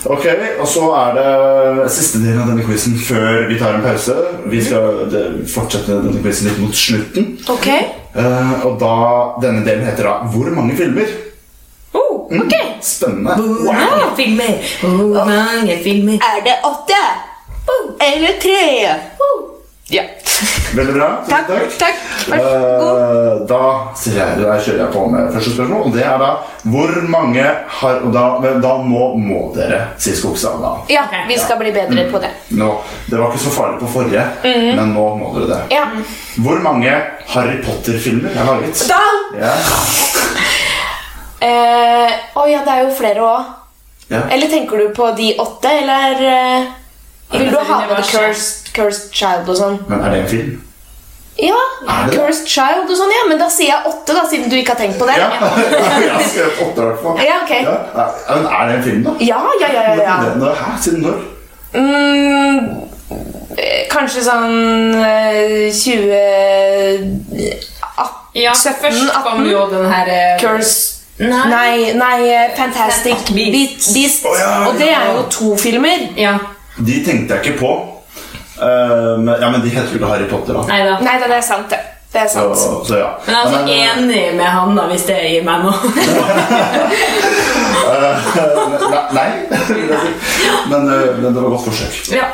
Ok, 0.05 0.25
og 0.62 0.67
så 0.67 0.83
er 0.95 1.15
det 1.17 1.91
siste 1.91 2.19
delen 2.21 2.41
av 2.43 2.51
denne 2.51 2.63
quizen 2.67 2.93
før 3.01 3.47
vi 3.49 3.57
tar 3.60 3.73
en 3.75 3.81
pause. 3.83 4.13
Vi 4.45 4.62
skal 4.63 5.07
det- 5.12 5.47
fortsette 5.51 5.88
denne 6.03 6.21
quizen 6.23 6.47
litt 6.49 6.60
mot 6.60 6.75
slutten. 6.75 7.38
Ok. 7.49 7.67
uh, 8.15 8.65
og 8.65 8.77
da, 8.79 8.91
denne 9.41 9.65
delen 9.65 9.86
heter 9.86 10.03
da 10.03 10.13
Hvor 10.31 10.49
mange 10.55 10.75
filmer? 10.77 11.05
Oh, 11.93 12.25
ok. 12.31 12.53
Spennende. 12.81 13.36
Hvor 13.36 13.73
mange 13.73 14.15
filmer? 14.15 14.53
Hvor 14.81 15.25
mange 15.25 15.77
filmer? 15.83 16.13
Er 16.21 16.43
det 16.45 16.55
åtte? 16.63 17.01
Eller 18.01 18.39
tre? 18.41 18.63
Ja. 19.89 20.04
Veldig 20.76 20.93
bra. 20.93 21.08
Takk. 21.30 21.47
Takk. 21.47 21.80
takk. 21.80 21.95
Eh, 22.39 23.47
da, 23.47 23.60
jeg, 24.06 24.34
da 24.41 24.58
kjører 24.60 24.82
jeg 24.84 24.91
på 24.93 25.04
med 25.10 25.30
første 25.34 25.54
spørsmål, 25.56 25.86
og 25.88 25.93
det 25.95 26.04
er 26.04 26.17
da 26.21 26.28
Hvor 26.67 26.91
mange 27.08 27.45
har 27.80 28.02
Og 28.04 28.12
da, 28.13 28.26
da 28.62 28.73
må, 28.84 29.13
må 29.17 29.39
dere 29.56 29.80
si 29.97 30.12
Skogsdalen, 30.17 30.62
da. 30.62 30.73
Ja, 30.91 31.06
vi 31.30 31.38
skal 31.39 31.58
bli 31.62 31.71
bedre 31.71 32.04
på 32.12 32.19
det. 32.21 32.34
Nå, 32.60 32.67
det 33.08 33.17
var 33.17 33.32
ikke 33.32 33.45
så 33.47 33.54
farlig 33.56 33.80
på 33.82 33.91
forrige, 33.95 34.26
men 34.43 34.91
nå 34.93 35.06
må 35.21 35.32
dere 35.38 35.47
det. 35.54 35.62
Ja. 35.78 35.86
Hvor 36.43 36.60
mange 36.67 36.91
Harry 37.34 37.62
Potter-filmer 37.63 38.36
har 38.36 38.52
laget? 38.52 38.84
Dal! 38.91 39.23
Ja. 39.39 39.56
Uh, 41.38 42.12
Å 42.41 42.43
ja, 42.50 42.63
det 42.65 42.73
er 42.76 42.84
jo 42.84 42.93
flere 42.97 43.23
òg. 43.23 43.50
ja. 44.12 44.21
Eller 44.34 44.52
tenker 44.52 44.78
du 44.84 44.91
på 44.95 45.10
de 45.17 45.32
åtte, 45.39 45.71
eller 45.82 46.21
eh, 46.28 46.67
Vil 47.31 47.51
du 47.51 47.57
ha 47.57 47.79
med 47.87 47.95
The 47.95 48.03
Cursed, 48.17 48.73
Cursed 48.73 49.11
Child 49.13 49.49
og 49.51 49.57
sånn? 49.59 49.77
Men 49.89 49.99
er 50.05 50.09
det 50.13 50.19
en 50.23 50.29
film? 50.31 50.55
Ja? 51.37 51.57
Cursed 52.13 52.47
Child 52.49 52.89
og 52.89 52.97
sånn, 52.97 53.13
ja. 53.13 53.23
Men 53.29 53.41
da 53.41 53.49
sier 53.53 53.73
jeg 53.73 53.91
åtte, 53.91 54.15
da, 54.15 54.23
siden 54.29 54.49
du 54.51 54.57
ikke 54.57 54.73
har 54.73 54.81
tenkt 54.81 54.99
på 55.01 55.05
det. 55.09 55.17
Ja. 55.19 55.29
jeg 56.05 56.13
har 56.13 56.23
skrevet 56.25 56.61
åtte, 56.65 56.81
i 56.81 56.83
hvert 56.85 57.01
fall. 57.03 57.15
Ja, 57.25 57.35
ok. 57.43 57.53
Ja. 57.53 57.77
ja, 57.99 58.07
Men 58.31 58.45
er 58.47 58.63
det 58.69 58.73
en 58.77 58.85
film, 58.89 59.01
da? 59.07 59.15
Ja, 59.27 59.41
ja, 59.61 59.71
ja. 59.75 59.83
ja, 59.91 59.95
ja. 60.03 60.35
Når, 60.41 60.51
hæ? 60.61 60.75
Siden 60.81 61.01
når? 61.05 61.17
Mm, 61.77 62.57
eh, 63.59 63.81
kanskje 63.91 64.23
sånn 64.25 64.95
eh, 65.03 65.67
20 65.75 66.15
Ja, 68.37 68.53
først 68.53 69.09
kom 69.25 69.41
18. 69.43 69.49
jo 69.51 69.65
den 69.73 69.89
her 69.91 70.07
Cursed 70.39 70.97
Nei. 71.17 71.49
Nei, 71.49 71.93
nei 71.97 72.29
eh, 72.29 72.51
Fantastic 72.53 73.31
Beasts. 73.33 73.89
Beast. 73.89 73.93
Beast. 73.95 74.25
Å, 74.29 74.35
ja, 74.37 74.49
Og 74.69 74.77
det 74.77 74.91
er 74.93 75.07
jo 75.15 75.23
to 75.33 75.55
filmer. 75.57 76.03
De 76.77 77.03
tenkte 77.05 77.33
jeg 77.35 77.45
ikke 77.45 77.59
på. 77.59 77.71
Uh, 78.57 79.17
men, 79.21 79.35
ja, 79.41 79.49
men 79.53 79.61
de 79.61 79.69
heter 79.69 79.91
jo 79.93 79.99
ikke 79.99 80.09
Harry 80.09 80.27
Potter, 80.29 80.53
da. 80.57 80.63
Neida. 80.69 80.97
Neida, 81.05 81.27
det 81.29 81.37
er 81.37 81.45
sant, 81.45 81.69
det. 81.69 81.79
Det 82.13 82.21
er 82.23 82.27
sant. 82.31 82.57
så 82.87 82.97
ja. 82.97 83.09
Men 83.25 83.35
jeg 83.35 83.37
er 83.37 83.45
altså 83.45 83.59
Men, 83.59 83.69
eh, 83.69 83.97
enig 83.97 84.35
med 84.37 84.45
Hanna 84.45 84.85
hvis 84.89 85.03
det 85.09 85.17
gir 85.27 85.43
meg 85.45 85.65
noe. 85.65 85.73
ne- 85.91 86.07
Nei. 89.17 89.27
men, 90.71 90.87
eh, 90.93 91.17
men 91.21 91.33
det 91.33 91.41
var 91.41 91.49
godt 91.49 91.65
forsøk. 91.67 92.15
ja. 92.15 92.29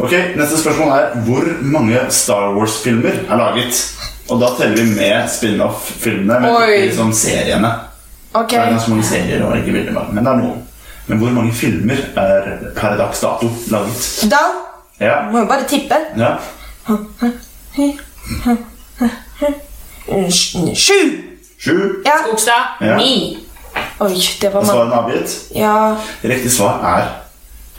Ok, 0.00 0.12
Neste 0.36 0.56
spørsmål 0.60 0.92
er 0.96 1.16
hvor 1.26 1.44
mange 1.60 1.98
Star 2.08 2.54
Wars-filmer 2.56 3.18
er 3.30 3.36
laget? 3.36 3.82
Og 4.30 4.40
da 4.40 4.46
teller 4.56 4.76
vi 4.78 4.86
med 4.94 5.28
spin-off-filmene, 5.28 6.38
men 6.40 6.54
ikke 6.54 6.86
liksom 6.86 7.12
seriene. 7.12 7.72
Okay. 8.32 8.56
Det 8.56 8.66
er 8.66 8.70
ganske 8.76 8.90
mange 8.94 9.04
serier, 9.04 9.42
og 9.44 9.56
ikke 9.58 9.92
mange, 9.92 10.12
men 10.14 10.24
det 10.24 10.32
er 10.32 10.36
noen. 10.38 10.62
Men 11.10 11.18
hvor 11.18 11.30
mange 11.34 11.52
filmer 11.52 11.98
er 12.16 12.46
per 12.76 12.96
dags 13.00 13.20
dato 13.24 13.50
laget? 13.72 14.08
Da 14.30 14.42
Ja, 15.00 15.14
må 15.32 15.38
jo 15.42 15.46
bare 15.50 15.64
tippe. 15.68 15.96
ja. 16.16 16.34
Sju! 20.74 21.00
Sju. 21.58 22.02
Ja. 22.04 22.12
Skogstad. 22.26 22.62
Ja. 22.80 22.96
Ni. 22.96 23.38
Oi, 24.00 24.14
det 24.40 24.48
var 24.54 24.60
mange. 24.60 24.72
svaren 24.72 24.92
avgitt. 24.92 25.34
Ja. 25.54 25.96
Riktig 26.22 26.52
svar 26.52 26.80
er 26.84 27.06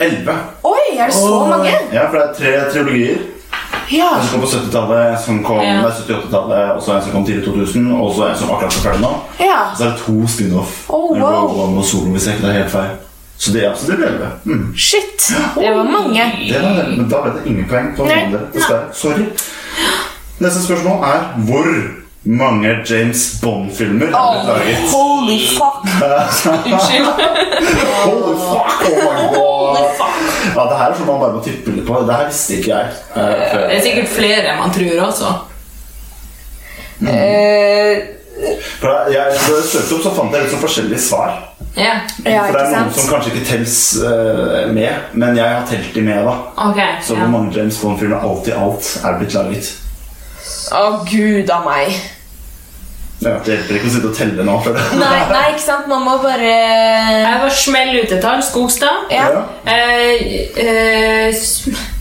elleve. 0.04 0.34
Oi, 0.64 0.98
er 0.98 1.06
det 1.06 1.14
så 1.14 1.44
mange? 1.50 1.72
Ja, 1.92 2.06
for 2.10 2.16
det 2.18 2.28
er 2.28 2.34
tre 2.38 2.70
triologier. 2.72 3.18
Ja. 3.92 4.08
En 4.16 4.22
som 4.22 4.30
kom 4.30 4.40
på 4.40 4.46
70-tallet, 4.46 5.10
en 5.12 5.18
som 5.24 5.44
kom 5.44 5.60
Ja. 5.60 5.82
78-tallet, 5.82 6.70
og 6.76 6.82
så 6.82 6.92
en 6.96 7.02
som 7.02 7.12
kom 7.12 7.24
tidlig 7.26 7.44
2000, 7.44 7.92
og 7.92 8.14
så 8.14 8.26
en 8.30 8.36
som 8.38 8.50
akkurat 8.54 8.76
er 8.76 8.80
ferdig 8.86 9.00
nå. 9.02 9.10
Ja. 9.40 9.58
Så 9.78 9.84
er 9.84 9.88
det 9.90 9.98
to 10.06 10.26
spin-off. 10.28 10.76
Oh, 10.88 11.16
wow. 11.18 11.30
Rogue 11.30 11.62
One 11.64 11.78
og 11.78 11.84
Solo, 11.84 12.10
hvis 12.14 12.26
jeg 12.26 12.34
ikke 12.36 12.46
tar 12.46 12.52
helt 12.52 12.70
feil. 12.70 12.92
Så 13.38 13.50
det, 13.54 13.64
er 13.64 13.70
absolutt 13.72 13.90
det 13.90 14.02
ble 14.02 14.10
elleve. 14.12 14.30
Mm. 14.44 14.74
Shit. 14.78 15.24
Det 15.56 15.70
var 15.74 15.84
mange. 15.90 16.26
Det 16.48 16.60
var, 16.62 16.84
men 16.92 17.08
da 17.10 17.22
ble 17.24 17.32
det 17.38 17.46
ingen 17.50 17.66
poeng 17.70 17.88
på 17.96 18.06
Nei. 18.06 18.20
av. 18.28 18.38
Dessverre. 18.54 18.92
Sorry. 18.94 19.26
Neste 20.42 20.62
spørsmål 20.62 21.02
er 21.08 21.26
hvor 21.48 21.68
mange 22.22 22.70
James 22.86 23.22
Bond-filmer 23.42 24.06
er 24.06 24.14
blitt 24.14 24.46
laget? 24.46 24.84
Holy 24.92 25.38
fuck. 25.56 25.82
Unnskyld. 26.70 27.08
Holy 28.04 28.36
fuck! 28.38 28.84
Oh 28.86 28.98
my 29.02 29.24
god! 29.34 29.78
Ja, 30.52 30.66
det 30.68 30.78
her 30.78 30.86
er 30.92 30.94
sånn 30.98 31.08
man 31.10 31.20
bare 31.22 31.34
må 31.34 31.42
tippe 31.42 31.74
litt 31.74 31.86
på. 31.88 31.98
Det 32.06 32.14
her 32.20 32.28
visste 32.30 32.58
ikke 32.60 32.76
jeg. 32.76 33.00
eh. 33.16 33.56
Det 33.58 33.76
er 33.78 33.82
sikkert 33.88 34.12
flere 34.14 34.54
man 34.60 34.70
tror 34.74 35.02
også. 35.08 35.32
Eh, 37.02 37.98
For 38.78 38.88
jeg, 38.88 39.14
jeg, 39.14 39.34
da 39.42 39.56
jeg 39.58 39.66
søkte 39.70 39.96
opp, 39.96 40.02
så 40.06 40.12
fant 40.16 40.34
jeg 40.34 40.44
litt 40.44 40.52
sånn 40.54 40.62
forskjellige 40.62 41.02
svar. 41.02 41.34
Ja. 41.76 41.92
ja, 42.24 42.42
For 42.44 42.52
det 42.58 42.62
er 42.66 42.72
noen 42.74 42.90
som 42.92 43.06
kanskje 43.08 43.30
ikke 43.32 43.46
tels 43.48 43.76
eh, 44.04 44.66
med, 44.76 45.06
men 45.16 45.36
jeg 45.38 45.48
har 45.54 45.62
telt 45.70 45.94
de 45.94 46.02
med. 46.04 46.24
da 46.26 46.34
Okay, 46.68 46.98
Så 47.00 47.14
ja. 47.14 47.20
hvor 47.22 47.30
mange 47.32 47.54
James 47.56 47.78
Bond-filmer 47.80 48.20
alt 48.20 48.48
i 48.50 48.52
alt 48.56 48.90
er 49.04 49.16
blitt 49.20 49.36
laget? 49.38 49.70
Å, 50.72 50.82
gud 51.08 51.50
a 51.52 51.60
meg. 51.64 51.94
Ja, 53.22 53.36
det 53.44 53.54
hjelper 53.54 53.76
ikke 53.78 53.86
å 53.88 53.92
sitte 53.94 54.08
og 54.10 54.16
telle 54.18 54.44
nå. 54.44 54.56
For 54.64 54.74
det. 54.76 54.84
Nei, 54.98 55.18
nei, 55.30 55.42
ikke 55.54 55.62
sant? 55.64 55.86
Man 55.88 56.02
må 56.04 56.16
bare 56.24 56.52
Jeg 57.22 57.40
var 57.44 57.52
smell 57.54 57.92
ut 58.00 58.12
et 58.16 58.22
tall. 58.24 58.42
Skogstad. 58.42 59.12
Ja. 59.14 59.28
Ja. 59.30 59.42
Eh, 59.70 60.48
eh, 60.58 61.44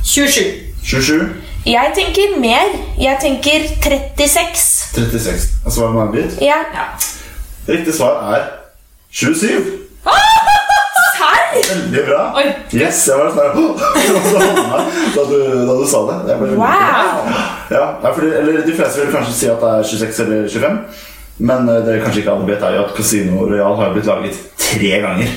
27. 0.04 0.48
27. 0.82 1.28
Jeg 1.70 1.92
tenker 1.96 2.40
mer. 2.42 2.74
Jeg 2.98 3.22
tenker 3.22 3.68
36. 3.86 4.66
36. 4.96 5.46
Og 5.66 5.72
svaret 5.76 5.94
man 5.94 6.08
har 6.08 6.16
blitt 6.16 6.42
Ja. 6.42 6.58
Riktig 7.70 7.94
svar 7.94 8.18
er 8.34 8.50
27. 9.12 9.78
Veldig 11.72 12.04
bra. 12.08 12.22
Oi. 12.40 12.46
Yes, 12.74 13.02
jeg 13.08 13.18
var 13.20 13.32
sånn 13.36 13.38
da, 15.16 15.24
du, 15.28 15.36
da 15.68 15.76
du 15.76 15.84
sa 15.88 16.00
det. 16.08 16.18
det. 16.30 16.38
Wow. 16.56 17.28
Ja, 17.72 17.84
ja, 18.04 18.12
fordi, 18.16 18.32
eller 18.40 18.64
De 18.66 18.76
fleste 18.76 19.04
vil 19.04 19.12
kanskje 19.14 19.36
si 19.36 19.50
at 19.52 19.60
det 19.62 19.72
er 19.72 19.90
26 19.92 20.22
eller 20.26 20.48
25. 20.48 20.80
Men 21.42 21.68
eh, 21.72 21.80
det 21.86 22.00
kanskje 22.04 22.22
ikke 22.22 22.34
alle 22.36 22.48
vet, 22.52 22.64
er 22.68 22.76
jo 22.78 22.84
at 22.86 22.96
Casino 22.98 23.46
Royal 23.50 23.76
har 23.80 23.94
blitt 23.96 24.06
laget 24.10 24.38
tre 24.62 24.92
ganger. 25.04 25.32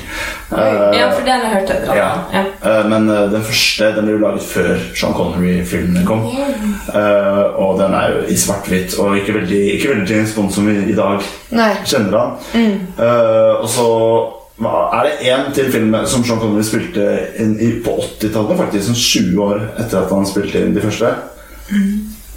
Eh, 0.55 0.99
Ja, 0.99 1.07
for 1.11 1.25
det 1.25 1.33
har 1.33 1.41
jeg 1.47 1.53
hørt 1.55 1.71
etter. 1.75 1.97
ja. 1.97 2.11
Ja. 2.35 2.43
Eh, 2.71 2.85
Men 2.93 3.09
eh, 3.11 3.25
den 3.33 3.43
første 3.47 3.89
den 3.97 4.05
ble 4.07 4.13
jo 4.19 4.23
laget 4.27 4.45
før 4.51 4.69
Sean 4.95 5.15
Connery-filmene 5.17 6.05
kom. 6.07 6.27
Eh, 6.29 7.43
og 7.65 7.79
den 7.81 7.97
er 7.97 8.13
jo 8.13 8.23
i 8.29 8.37
svart-hvitt 8.39 8.99
og 9.01 9.17
ikke 9.19 9.35
veldig, 9.41 9.63
ikke 9.79 9.95
veldig 9.95 10.09
James 10.13 10.35
Bond 10.37 10.53
som 10.55 10.69
vi 10.69 10.77
i 10.93 10.97
dag 10.99 11.25
Nei. 11.57 11.73
kjenner 11.89 12.19
han. 12.21 12.37
Eh, 12.55 13.53
og 13.63 13.69
så 13.75 13.89
er 14.95 15.09
det 15.09 15.33
én 15.33 15.49
til 15.57 15.71
film 15.73 15.97
som 16.07 16.23
Sean 16.23 16.39
Connery 16.39 16.63
spilte 16.69 17.09
inn 17.43 17.57
i, 17.59 17.73
på 17.83 17.97
80-tallet, 18.21 18.61
faktisk. 18.61 18.91
Sånn 18.93 19.01
20 19.35 19.41
år 19.49 19.65
etter 19.83 20.05
at 20.05 20.13
han 20.15 20.29
spilte 20.29 20.61
inn 20.63 20.77
de 20.77 20.85
første. 20.85 21.11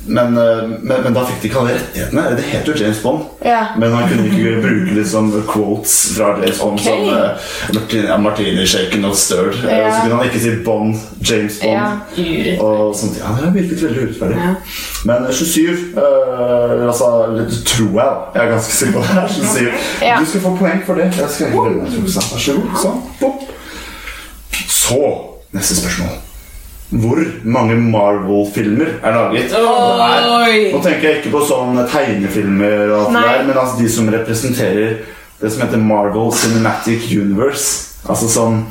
Men, 0.07 0.37
eh, 0.37 0.63
men, 0.81 1.01
men 1.03 1.13
da 1.13 1.23
fikk 1.27 1.41
de 1.41 1.49
ikke 1.49 1.59
alle 1.61 1.73
rettighetene. 1.75 2.23
Det 2.37 2.43
heter 2.47 2.71
jo 2.71 2.83
James 2.83 2.99
Bond. 3.03 3.23
Ja. 3.45 3.59
Men 3.77 3.91
han 3.91 4.09
kunne 4.09 4.27
ikke 4.29 4.61
bruke 4.63 4.95
liksom 4.95 5.31
quotes 5.49 5.95
fra 6.17 6.29
James 6.41 6.59
Bond 6.61 6.79
okay. 6.79 6.93
som 6.93 6.99
uh, 7.09 7.75
Martini, 7.75 8.17
Martini 8.23 8.67
shaken 8.67 9.01
not 9.01 9.17
stirred. 9.17 9.59
Eh, 9.65 9.77
Ja. 9.77 9.91
Så 9.91 10.01
kunne 10.03 10.15
han 10.15 10.25
ikke 10.25 10.39
si 10.39 10.51
Bond, 10.65 10.95
James 11.21 11.59
Bond. 11.61 11.73
Ja. 11.73 12.63
Og 12.63 12.95
sånt. 12.95 13.19
Ja, 13.19 13.33
det 13.45 13.53
virket 13.53 13.83
veldig 13.83 14.03
urettferdig. 14.03 14.37
Ja. 14.37 14.53
Men 15.05 15.27
eh, 15.27 15.33
27 15.33 15.71
uh, 15.97 16.87
altså, 16.87 17.09
det 17.37 17.47
tror 17.65 17.99
jeg, 17.99 18.05
da. 18.05 18.39
Jeg 18.39 18.45
er 18.45 18.51
ganske 18.51 18.73
sikker 18.73 18.93
på 18.93 18.99
det. 18.99 19.07
her 19.07 19.27
27. 19.27 19.67
Ja. 20.01 20.15
Du 20.19 20.25
skal 20.25 20.41
få 20.41 20.55
poeng 20.59 20.85
for 20.85 20.93
det. 21.01 21.11
Jeg 21.17 21.29
skal 21.29 21.47
ikke. 21.47 21.67
Vær 22.07 22.39
så 22.39 22.57
god. 22.61 22.79
Sånn. 22.83 23.03
Pop. 23.19 23.43
Så 24.67 25.03
neste 25.51 25.75
spørsmål. 25.75 26.26
Hvor 26.89 27.19
mange 27.43 27.75
Marvel-filmer 27.75 28.93
er 29.03 29.11
laget? 29.11 29.51
Er-. 29.51 30.71
Nå 30.71 30.79
tenker 30.83 31.09
jeg 31.09 31.17
ikke 31.17 31.33
på 31.33 31.41
sånne 31.49 31.83
tegnefilmer, 31.91 32.87
og 32.93 33.09
alt 33.09 33.17
der, 33.17 33.43
men 33.49 33.57
altså 33.59 33.75
de 33.81 33.89
som 33.91 34.07
representerer 34.13 34.95
det 35.41 35.51
som 35.53 35.61
heter 35.61 35.77
Marvel 35.77 36.31
Cinematic 36.33 37.11
Universe. 37.11 37.83
Altså 38.07 38.29
sånn 38.31 38.61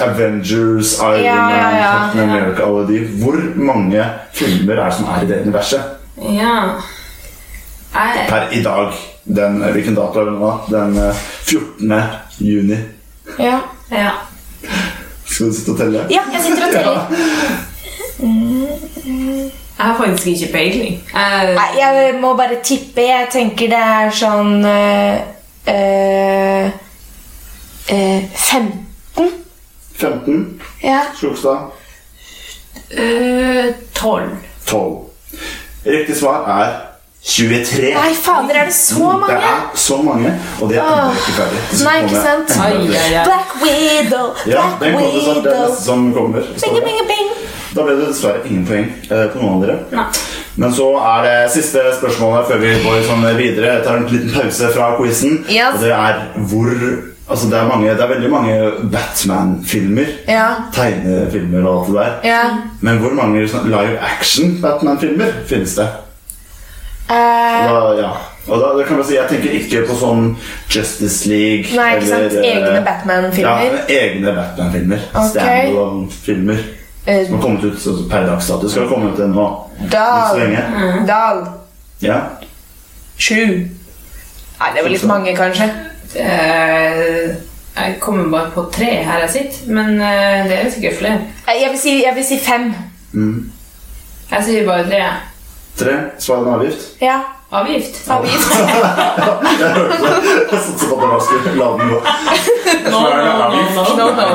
Avengers, 0.00 0.94
Iron 1.02 1.26
Ja, 1.26 1.34
ja, 1.36 1.62
Man, 1.66 1.76
ja. 1.76 1.90
Captain 1.92 2.22
America 2.30 2.64
alle 2.64 2.86
de. 2.88 3.00
Hvor 3.20 3.36
mange 3.58 4.06
filmer 4.32 4.78
er 4.78 4.86
det 4.86 4.96
som 4.96 5.10
er 5.12 5.26
i 5.26 5.28
det 5.28 5.40
universet 5.44 6.24
Ja. 6.38 6.54
Jeg, 7.92 8.26
per 8.30 8.48
i 8.56 8.62
dag? 8.64 8.96
Den, 9.24 9.60
hvilken 9.74 9.98
dato 9.98 10.22
er 10.22 10.30
det 10.30 10.38
nå? 10.38 10.52
Den 10.72 10.96
eh, 11.02 11.24
14. 11.44 11.92
juni. 12.40 12.78
Ja. 13.36 13.58
ja. 13.92 14.14
Skal 15.42 15.50
du 15.50 15.56
sitte 15.56 15.70
og 15.70 15.78
telle? 15.78 16.06
ja, 16.10 16.20
jeg 16.32 16.42
sitter 16.42 16.66
og 16.66 16.72
teller. 16.72 17.00
Jeg 19.78 19.90
har 19.90 19.96
faktisk 20.04 20.26
ikke 20.26 20.52
peiling. 20.52 21.02
Uh, 21.14 21.54
Nei, 21.54 21.78
Jeg 21.78 22.14
må 22.20 22.36
bare 22.36 22.60
tippe. 22.62 23.00
Jeg 23.00 23.26
tenker 23.32 23.66
det 23.72 23.78
er 23.78 24.12
sånn 24.14 24.62
uh, 24.62 25.16
eh, 25.66 26.68
eh, 27.90 28.22
15? 28.36 29.32
15. 29.96 30.62
Ja. 30.84 31.00
Slokstad. 31.18 31.72
øh, 32.94 33.74
12. 33.94 34.30
12. 34.66 34.98
Riktig 35.86 36.16
svar 36.16 36.46
er 36.60 36.91
23. 37.24 37.92
Nei, 37.94 38.14
fader, 38.18 38.54
er 38.54 38.64
det 38.66 38.74
så 38.74 38.98
mange? 38.98 39.26
Det 39.28 39.36
er 39.46 39.76
så 39.78 39.96
mange, 40.02 40.32
og 40.60 40.68
det 40.72 40.78
er 40.82 40.88
ennå 40.90 41.12
ikke 41.20 41.34
ferdig. 41.36 41.60
Nei, 41.84 41.94
ikke 42.02 42.22
sant? 42.24 42.54
Ai, 42.58 42.72
ai, 42.74 43.14
ai. 43.14 43.24
Black 43.28 43.52
Widow, 43.62 44.26
Ja, 44.50 44.64
Black 44.78 44.80
den 44.82 44.96
kommer 44.96 45.20
snart. 45.22 45.44
Det 45.44 45.52
er 45.52 45.54
Widow. 45.54 45.68
neste 45.68 45.84
som 45.84 46.08
kommer. 46.16 46.40
Bing, 46.64 46.80
bing, 46.88 47.04
bing. 47.12 47.30
Da 47.76 47.84
ble 47.86 47.94
det 48.00 48.08
dessverre 48.10 48.42
ingen 48.50 48.66
poeng 48.68 48.88
eh, 49.06 49.22
på 49.32 49.38
noen 49.40 49.54
av 49.54 49.62
dere. 49.62 49.78
Nei. 49.94 50.04
Men 50.60 50.74
så 50.76 50.88
er 50.98 51.22
det 51.24 51.36
siste 51.54 51.84
spørsmålet 52.00 52.50
før 52.50 52.58
vi 52.60 52.74
går 52.82 52.98
sånn 53.06 53.22
videre. 53.38 53.70
Jeg 53.78 53.84
tar 53.86 54.02
en 54.02 54.10
liten 54.10 54.34
pause 54.34 54.68
fra 54.74 54.90
quizen. 54.98 55.38
Yes. 55.48 55.78
Og 55.78 55.86
det 55.86 55.94
er 55.96 56.20
hvor 56.50 56.76
Altså 57.32 57.46
det 57.48 57.54
er, 57.56 57.66
mange, 57.70 57.86
det 57.96 58.02
er 58.02 58.08
veldig 58.10 58.28
mange 58.30 58.54
Batman-filmer. 58.92 60.08
Ja. 60.28 60.48
Tegnefilmer 60.74 61.62
og 61.70 61.76
alt 61.78 61.86
det 61.88 61.94
der. 62.02 62.16
Ja. 62.28 62.40
Men 62.84 62.98
hvor 63.00 63.14
mange 63.16 63.46
sånn 63.48 63.70
live 63.72 63.94
action 64.04 64.58
Batman-filmer 64.60 65.30
finnes 65.48 65.78
det? 65.78 65.86
Eh, 67.12 67.64
Da, 67.68 67.80
ja. 68.00 68.10
Og 68.48 68.58
da, 68.58 68.68
det 68.78 68.86
kan 68.88 68.96
man 68.98 69.04
si, 69.06 69.14
Jeg 69.14 69.28
tenker 69.30 69.52
ikke 69.58 69.82
på 69.86 69.94
sånn 70.00 70.22
Justice 70.72 71.28
League 71.30 71.76
nei, 71.78 71.90
ikke 71.98 72.08
sant? 72.08 72.32
eh, 72.40 72.46
Egne 72.56 72.80
Batman-filmer. 72.86 73.76
Ja, 73.76 73.84
egne 74.00 74.32
Batman-filmer. 74.38 75.04
Ok. 75.14 75.28
Standalone-filmer. 75.34 76.62
Eh, 77.06 77.26
Som 77.26 77.34
har 77.36 77.42
kommet 77.42 77.64
ut 77.64 77.74
altså, 77.74 77.94
per 78.10 78.26
dags 78.26 78.48
dato. 78.50 78.68
Skal 78.70 78.86
ha 78.86 78.94
kommet 78.94 79.14
ut 79.14 79.22
ennå. 79.24 79.46
Dal. 79.92 80.38
lenge. 80.38 81.06
Dal. 81.06 81.44
Ja. 82.02 82.18
Sju. 83.18 83.38
Nei, 84.62 84.68
det 84.74 84.82
var 84.84 84.90
litt 84.92 85.06
mange, 85.10 85.32
kanskje. 85.36 85.66
Uh, 86.12 87.32
jeg 87.76 87.96
kommer 88.00 88.28
bare 88.30 88.50
på 88.54 88.62
tre 88.74 88.90
her 89.06 89.22
jeg 89.24 89.30
sitter, 89.32 89.72
men 89.74 89.94
uh, 90.02 90.42
det 90.48 90.58
er 90.58 90.70
sikkert 90.70 90.98
flere. 90.98 91.20
Eh, 91.48 91.56
Jeg 91.62 91.70
vil 91.72 91.78
si, 91.80 91.94
jeg 92.04 92.14
vil 92.18 92.24
si 92.28 92.38
fem. 92.38 92.68
Jeg 94.30 94.44
sier 94.46 94.66
bare 94.68 94.84
tre. 94.90 95.02
Tre. 95.78 95.94
Svar 96.18 96.36
en 96.42 96.48
avgift. 96.54 96.78
Ja. 97.00 97.20
Avgift? 97.52 98.10
Avgift. 98.10 98.48
Jeg 99.60 99.70
hørte 99.76 99.96
det. 100.02 100.20
Jeg 100.52 100.60
satset 100.60 100.88
på 100.88 100.94
at 100.96 101.02
jeg 101.02 101.10
var 101.12 101.20
skulle 101.20 101.52
la 101.60 101.66
den 101.78 101.88
gå. 101.92 101.98
Avgift. 103.46 103.74
No, 103.98 104.06
no. 104.18 104.26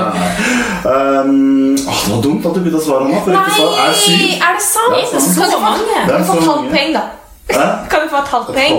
Um, 0.88 1.78
åh, 1.88 1.98
det 2.06 2.14
var 2.16 2.22
dumt 2.24 2.46
at 2.46 2.54
du 2.56 2.60
begynte 2.62 2.80
å 2.80 2.86
svare 2.86 3.08
nå, 3.10 3.22
for 3.26 3.34
Nei, 3.34 3.54
svar 3.58 3.72
er 3.88 3.96
syv. 3.98 4.26
er 4.38 4.58
det 4.60 4.66
sant? 4.66 4.94
Det 4.94 5.02
er 5.02 5.06
sant. 5.10 5.38
Kan 5.38 5.48
du 5.48 5.52
Så 5.52 5.58
få, 5.58 5.64
mange. 5.66 5.96
Det 6.08 6.14
kan 6.14 6.26
du 6.28 6.28
få 6.28 6.38
et 6.38 6.48
halvt 6.52 6.70
poeng, 6.76 6.94
da? 6.94 7.04
Hæ? 7.48 7.66
Kan 7.90 8.00
du 8.04 8.08
få 8.12 8.18
et 8.22 8.32
halvt 8.34 8.50
poeng? 8.54 8.76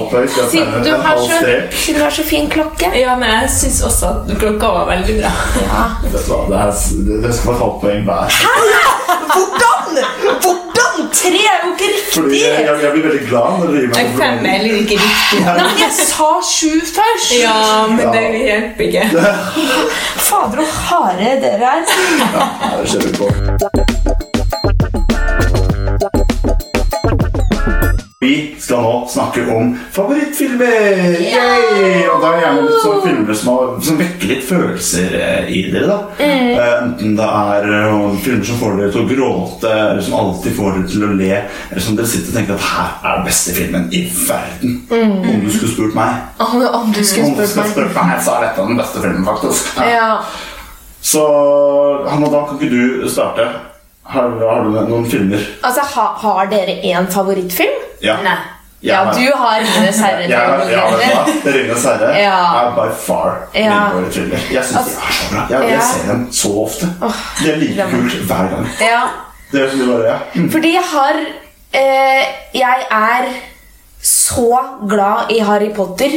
Siden 0.53 0.85
du 0.85 0.91
har 1.03 1.17
så, 1.25 1.37
siden 1.73 1.99
du 1.99 2.05
har 2.05 2.15
så 2.19 2.25
fin 2.31 2.51
klokke. 2.53 2.93
Ja, 3.01 3.17
men 3.19 3.29
jeg 3.33 3.51
syns 3.59 3.83
også 3.91 4.07
at 4.13 4.35
klokka 4.39 4.67
var 4.79 4.85
veldig 4.93 5.19
bra. 5.23 5.33
Ja. 5.65 5.83
Vet 6.05 6.15
du 6.15 6.33
hva, 6.33 6.41
det, 6.53 6.59
er, 6.63 6.71
det, 7.09 7.21
det 7.27 7.35
skal 7.35 7.51
være 7.51 7.59
et 7.59 7.65
halvt 7.67 7.81
poeng 7.83 8.03
hver. 8.09 8.27
Hæ? 8.39 8.53
Hvordan? 9.35 10.03
Hvordan? 10.43 10.68
Tre 10.99 11.39
er 11.39 11.59
jo 11.65 11.73
ikke 11.75 11.89
Fordi 12.13 12.29
riktig! 12.29 12.41
jeg, 12.43 12.65
jeg, 12.67 12.79
jeg 12.83 12.93
blir 12.95 13.05
veldig 13.09 13.25
glad 13.29 13.59
når 13.61 13.67
du 13.73 13.77
gir 13.79 13.89
meg 13.93 14.15
Fem 14.19 14.47
er 14.47 14.55
heller 14.57 14.79
ikke 14.83 14.99
riktig. 15.03 15.43
Nei, 15.45 15.55
men 15.63 15.83
jeg 15.83 15.93
sa 15.99 16.31
sju 16.51 16.73
først! 16.95 17.35
Ja, 17.39 17.59
men 17.93 18.11
det 18.15 18.25
hjelper 18.43 18.89
ikke. 18.89 19.05
Fader, 20.29 20.65
og 20.65 20.75
harde 20.89 21.37
dere 21.45 21.77
er. 21.77 21.95
Ja, 22.25 22.49
det 22.81 22.91
kjører 22.95 23.07
vi 23.07 23.15
på. 23.23 24.38
Skal 28.69 28.83
nå 28.85 28.91
snakke 29.09 29.47
om 29.49 29.71
favorittfilmer! 29.97 31.15
Yay! 31.25 32.03
Og 32.13 32.21
da 32.21 32.33
er 32.35 32.43
gjerne 32.43 32.65
litt 32.67 33.05
filmer 33.07 33.39
som, 33.39 33.49
har, 33.55 33.71
som 33.87 33.97
vekker 34.01 34.29
litt 34.29 34.45
følelser 34.45 35.15
eh, 35.17 35.49
i 35.57 35.63
dere. 35.73 35.87
da 35.89 35.99
Mm. 36.19 36.59
Enten 36.59 37.15
det 37.17 37.25
er 37.25 37.67
filmer 38.25 38.45
som 38.45 38.59
får 38.61 38.75
dere 38.79 38.91
til 38.93 39.05
å 39.05 39.09
gråte, 39.09 39.71
eller 39.71 40.03
som 40.05 40.17
alltid 40.19 40.57
får 40.57 40.75
dere 40.77 40.89
til 40.91 41.05
å 41.07 41.11
le, 41.17 41.31
eller 41.71 41.85
som 41.85 41.97
dere 41.99 42.11
sitter 42.11 42.33
og 42.33 42.37
tenker 42.39 42.59
at 42.59 42.67
her 42.69 42.91
er 43.09 43.17
den 43.21 43.27
beste 43.29 43.55
filmen 43.57 43.87
i 43.95 44.03
verden. 44.27 44.75
Om 44.91 45.41
du 45.45 45.49
skulle 45.55 45.73
spurt 45.73 45.97
meg. 45.97 46.21
Om, 46.43 46.57
om 46.81 46.93
du 46.93 47.01
skulle 47.07 47.31
Om 47.31 47.39
du 47.39 47.45
spurt 47.47 47.63
meg. 47.63 47.73
spurt 47.73 47.97
meg, 47.97 48.13
så 48.27 48.35
er 48.37 48.47
dette 48.49 48.67
den 48.69 48.81
beste 48.83 49.05
filmen, 49.05 49.25
faktisk. 49.29 49.81
Ja. 49.89 50.11
Så 51.09 51.25
Hanna, 52.11 52.29
da 52.35 52.45
kan 52.51 52.59
ikke 52.61 52.73
du 52.75 53.09
starte? 53.09 53.49
Har, 54.09 54.31
har 54.41 54.65
du 54.67 54.77
noen 54.89 55.07
filmer? 55.09 55.43
Altså, 55.63 55.85
ha, 55.95 56.07
har 56.25 56.51
dere 56.53 56.79
én 56.91 57.09
favorittfilm? 57.13 57.85
Ja. 58.05 58.19
Nei. 58.25 58.37
Jeg 58.83 58.89
Ja, 58.93 59.05
har- 59.05 59.15
du 59.15 59.33
har 59.37 59.59
Ringenes 59.61 59.99
herre. 60.01 60.29
Ja, 60.31 60.41
du 60.47 60.75
hva? 60.75 61.53
Ringenes 61.53 61.85
herre 61.85 62.11
Ja. 62.21 62.37
er 62.61 62.71
by 62.77 62.93
far 63.07 63.49
min 63.55 63.65
Ja. 63.65 63.89
favorittfilmer. 63.91 64.39
Jeg 64.53 64.65
syns 64.65 64.77
Altså- 64.77 65.01
de 65.01 65.07
er 65.07 65.13
så 65.13 65.35
bra. 65.35 65.47
Jeg, 65.61 65.71
jeg 65.71 65.83
ser 65.83 66.13
dem 66.13 66.29
så 66.33 66.49
ofte. 66.65 66.87
Det 67.43 67.53
er 67.55 67.57
like 67.57 67.83
kult 67.91 68.13
hver 68.29 68.49
gang. 68.55 68.69
Ja. 68.81 69.01
Det 69.53 69.63
er 69.63 69.71
som 69.71 69.79
det 69.79 69.89
bare. 69.89 70.19
Mm. 70.35 70.51
Fordi 70.53 70.73
jeg 70.73 70.83
har 70.93 71.15
eh, 71.75 72.25
Jeg 72.55 72.77
er 72.91 73.25
så 74.03 74.59
glad 74.89 75.31
i 75.31 75.39
Harry 75.41 75.71
Potter. 75.75 76.11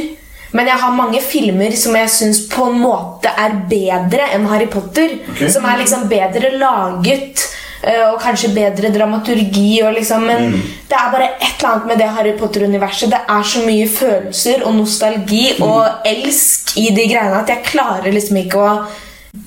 Men 0.54 0.66
jeg 0.68 0.76
har 0.76 0.92
mange 0.92 1.22
filmer 1.22 1.72
som 1.76 1.96
jeg 1.96 2.10
syns 2.10 2.40
på 2.52 2.68
en 2.68 2.80
måte 2.82 3.30
er 3.38 3.52
bedre 3.70 4.26
enn 4.36 4.46
Harry 4.48 4.66
Potter. 4.68 5.10
Okay. 5.32 5.50
Som 5.50 5.66
er 5.66 5.78
liksom 5.78 6.08
bedre 6.10 6.52
laget. 6.60 7.48
Eh, 7.84 8.04
Og 8.12 8.20
kanskje 8.22 8.54
bedre 8.56 8.90
dramaturgi. 8.94 9.82
Og 9.86 9.94
liksom, 10.00 10.26
men 10.28 10.52
det 10.90 10.98
er 10.98 11.12
bare 11.14 11.30
et 11.38 11.54
eller 11.60 11.70
annet 11.72 11.88
med 11.92 12.02
det 12.02 12.10
Harry 12.18 12.34
Potter-universet. 12.40 13.12
Det 13.14 13.22
er 13.36 13.44
så 13.54 13.64
mye 13.66 13.88
følelser 13.90 14.66
og 14.66 14.76
nostalgi 14.80 15.46
og 15.62 16.08
elsk 16.08 16.76
i 16.82 16.90
de 16.96 17.08
greiene 17.12 17.42
at 17.42 17.50
jeg 17.52 17.66
klarer 17.72 18.12
liksom 18.12 18.42
ikke 18.44 18.60
å 18.60 18.74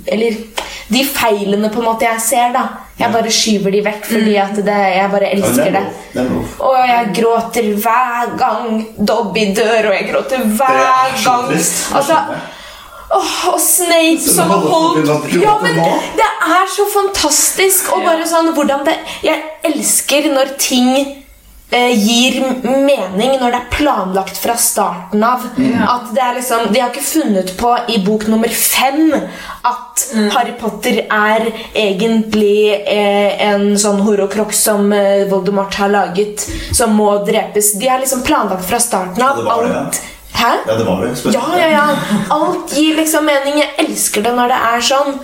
Eller 0.06 0.36
de 0.88 1.00
feilene 1.04 1.68
på 1.72 1.80
en 1.80 1.86
måte 1.88 2.04
jeg 2.06 2.20
ser, 2.20 2.52
da 2.54 2.62
Jeg 3.00 3.12
bare 3.12 3.30
skyver 3.32 3.72
de 3.74 3.80
vekk 3.84 4.04
fordi 4.06 4.34
at 4.40 4.56
det, 4.64 4.76
jeg 4.96 5.10
bare 5.12 5.30
elsker 5.34 5.70
det. 5.74 5.84
Og 6.62 6.76
jeg 6.88 7.08
gråter 7.18 7.70
hver 7.82 8.34
gang 8.38 8.84
Dobby 8.98 9.48
dør, 9.56 9.88
og 9.90 9.96
jeg 9.96 10.08
gråter 10.12 10.44
hver 10.44 10.78
er 10.84 11.16
gang. 11.24 11.50
Altså, 11.98 12.20
åh, 13.10 13.34
Og 13.52 13.60
Snape 13.60 14.20
som 14.22 14.50
holdt 14.50 15.34
Ja, 15.42 15.58
men 15.62 15.76
det 16.16 16.30
er 16.44 16.70
så 16.76 16.86
fantastisk. 16.92 17.92
Og 17.94 18.06
bare 18.06 18.26
sånn 18.28 18.52
hvordan 18.56 18.86
det 18.86 18.96
Jeg 19.26 19.42
elsker 19.64 20.30
når 20.32 20.56
ting 20.60 20.90
eh, 21.74 21.92
gir 21.98 22.40
mening 22.62 23.38
når 23.40 23.50
det 23.54 23.60
er 23.60 23.70
planlagt 23.72 24.38
fra 24.40 24.56
starten 24.60 25.24
av. 25.26 25.46
At 25.88 26.12
det 26.14 26.22
er 26.22 26.38
liksom 26.38 26.70
De 26.72 26.82
har 26.82 26.92
ikke 26.92 27.06
funnet 27.06 27.54
på 27.60 27.74
i 27.94 28.00
bok 28.04 28.28
nummer 28.30 28.52
fem 28.54 29.12
at 29.14 30.04
Harry 30.34 30.52
Potter 30.60 31.04
er 31.04 31.46
egentlig 31.74 32.72
eh, 32.74 33.44
en 33.48 33.72
sånn 33.80 34.02
horrocrux 34.04 34.64
som 34.66 34.90
eh, 34.92 35.24
Voldemort 35.30 35.74
har 35.80 35.92
laget, 35.92 36.44
som 36.74 36.92
må 36.98 37.10
drepes. 37.26 37.74
De 37.80 37.88
er 37.88 38.02
liksom 38.02 38.24
planlagt 38.26 38.66
fra 38.68 38.82
starten 38.82 39.22
av. 39.24 39.40
Ja, 39.40 39.56
det 39.62 39.68
det, 39.68 39.72
ja. 39.74 39.86
Alt 39.86 40.02
Hæ? 40.34 40.52
Ja, 40.66 40.76
det 40.78 40.86
var 40.86 41.00
det. 41.04 41.16
spesielt. 41.18 41.34
Ja, 41.34 41.58
ja, 41.58 41.68
ja. 41.70 41.86
Alt 42.34 42.72
gir 42.74 42.96
liksom 42.98 43.24
mening. 43.28 43.58
Jeg 43.62 43.70
elsker 43.86 44.22
det 44.26 44.34
når 44.36 44.48
det 44.54 44.60
er 44.74 44.80
sånn. 44.90 45.18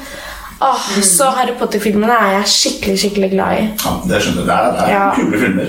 Åh, 0.62 0.88
Så 1.02 1.24
Harry 1.36 1.54
Potter-filmene 1.58 2.12
er 2.12 2.32
jeg 2.38 2.50
skikkelig 2.54 2.98
skikkelig 3.00 3.30
glad 3.32 3.52
i. 3.58 3.62
Ja, 3.84 3.92
det 4.10 4.22
skjønner 4.22 4.42
jeg. 4.42 4.46
Det 4.46 4.56
er, 4.56 4.72
det 4.72 4.82
er 4.82 4.92
Ja. 4.92 5.06
kule 5.16 5.38
filmer. 5.40 5.68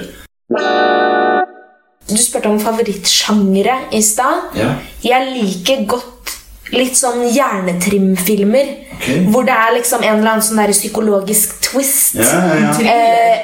Du 2.12 2.18
spurte 2.20 2.50
om 2.52 2.60
favorittsjangre 2.60 3.76
i 3.96 4.02
stad. 4.04 4.50
Ja. 4.58 4.74
Jeg 5.04 5.30
liker 5.38 5.86
godt 5.88 6.34
litt 6.76 6.96
sånn 7.00 7.24
hjernetrimfilmer. 7.32 8.68
Ok. 8.98 9.08
Hvor 9.32 9.44
det 9.48 9.56
er 9.56 9.74
liksom 9.78 10.04
en 10.04 10.18
eller 10.20 10.32
annen 10.36 10.46
sånn 10.46 10.60
der 10.62 10.74
psykologisk 10.76 11.58
twist. 11.62 12.16
Ja, 12.20 12.24
ja, 12.24 12.56
ja. 12.60 12.92
Eh, 12.92 13.38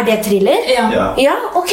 er 0.00 0.04
det 0.06 0.18
thriller? 0.26 0.68
Ja. 0.70 0.84
Ja. 0.94 1.06
Ja, 1.18 1.36
ok. 1.58 1.72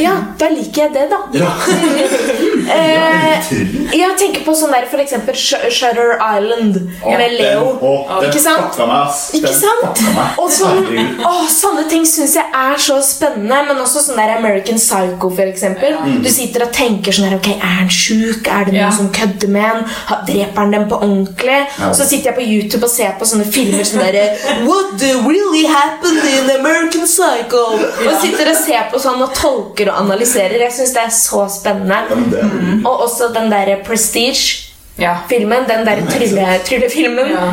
Ja, 0.00 0.16
da 0.40 0.48
liker 0.52 0.82
jeg 0.86 0.94
det, 0.96 1.08
da. 1.12 1.22
ja. 1.38 1.50
Eh, 2.66 3.50
jeg 3.96 4.16
tenker 4.18 4.42
på 4.46 4.54
sånn 4.58 4.72
der 4.74 4.86
for 4.90 4.98
eksempel 5.02 5.36
Shutter 5.38 6.16
Island 6.18 6.78
med 7.04 7.34
Leo. 7.36 7.64
Den, 7.76 7.82
å, 7.86 8.20
den 8.20 8.30
Ikke 8.30 8.42
sant? 8.42 8.78
meg. 8.80 9.16
Ikke 9.38 9.52
sant? 9.54 10.02
Og 10.42 10.50
sånn, 10.52 10.82
å, 11.22 11.30
åh, 11.30 11.44
sånne 11.52 11.84
ting 11.90 12.06
syns 12.08 12.34
jeg 12.38 12.46
er 12.52 12.80
så 12.82 12.98
spennende. 13.04 13.60
Men 13.68 13.82
også 13.84 14.02
sånn 14.08 14.18
der 14.20 14.34
American 14.38 14.80
Psycho, 14.80 15.30
for 15.30 15.46
eksempel. 15.46 15.96
Du 16.24 16.28
sitter 16.32 16.66
og 16.66 16.72
tenker 16.76 17.14
sånn 17.16 17.28
her 17.30 17.36
Ok, 17.38 17.50
er 17.56 17.74
han 17.82 17.90
sjuk? 17.92 18.48
Er 18.48 18.64
det 18.68 18.74
noen 18.76 18.82
Ja. 18.86 18.90
som 18.94 19.10
kødder 19.12 19.48
med 19.52 19.62
han? 19.66 19.84
Dreper 20.26 20.60
han 20.62 20.70
dem 20.74 20.88
på 20.90 20.98
ordentlig? 21.02 21.58
Ja. 21.78 21.92
Så 21.92 22.06
sitter 22.08 22.30
jeg 22.32 22.36
på 22.38 22.46
YouTube 22.46 22.84
og 22.86 22.90
ser 22.92 23.14
på 23.20 23.26
sånne 23.28 23.44
filmer 23.52 23.84
sånn 23.86 24.00
derre 24.04 24.26
What 24.66 25.00
really 25.26 25.66
happened 25.68 26.22
in 26.24 26.50
American 26.58 27.04
Psycho? 27.06 27.64
Og 27.76 28.14
sitter 28.22 28.50
og 28.52 28.56
ser 28.56 28.88
på 28.92 29.00
sånn 29.02 29.20
og 29.22 29.34
tolker 29.36 29.90
og 29.92 30.00
analyserer. 30.06 30.56
Jeg 30.66 30.72
syns 30.72 30.94
det 30.96 31.02
er 31.06 31.12
så 31.14 31.44
spennende. 31.52 31.98
Ja, 32.10 32.48
er 32.56 32.86
Og 32.88 33.04
også 33.06 33.32
den 33.34 33.50
derre 33.52 33.78
Prestige-filmen. 33.86 35.66
Ja. 35.68 35.74
Den 35.74 35.86
derre 35.86 36.06
trylle, 36.10 36.60
tryllefilmen. 36.64 37.34
Ja. 37.36 37.48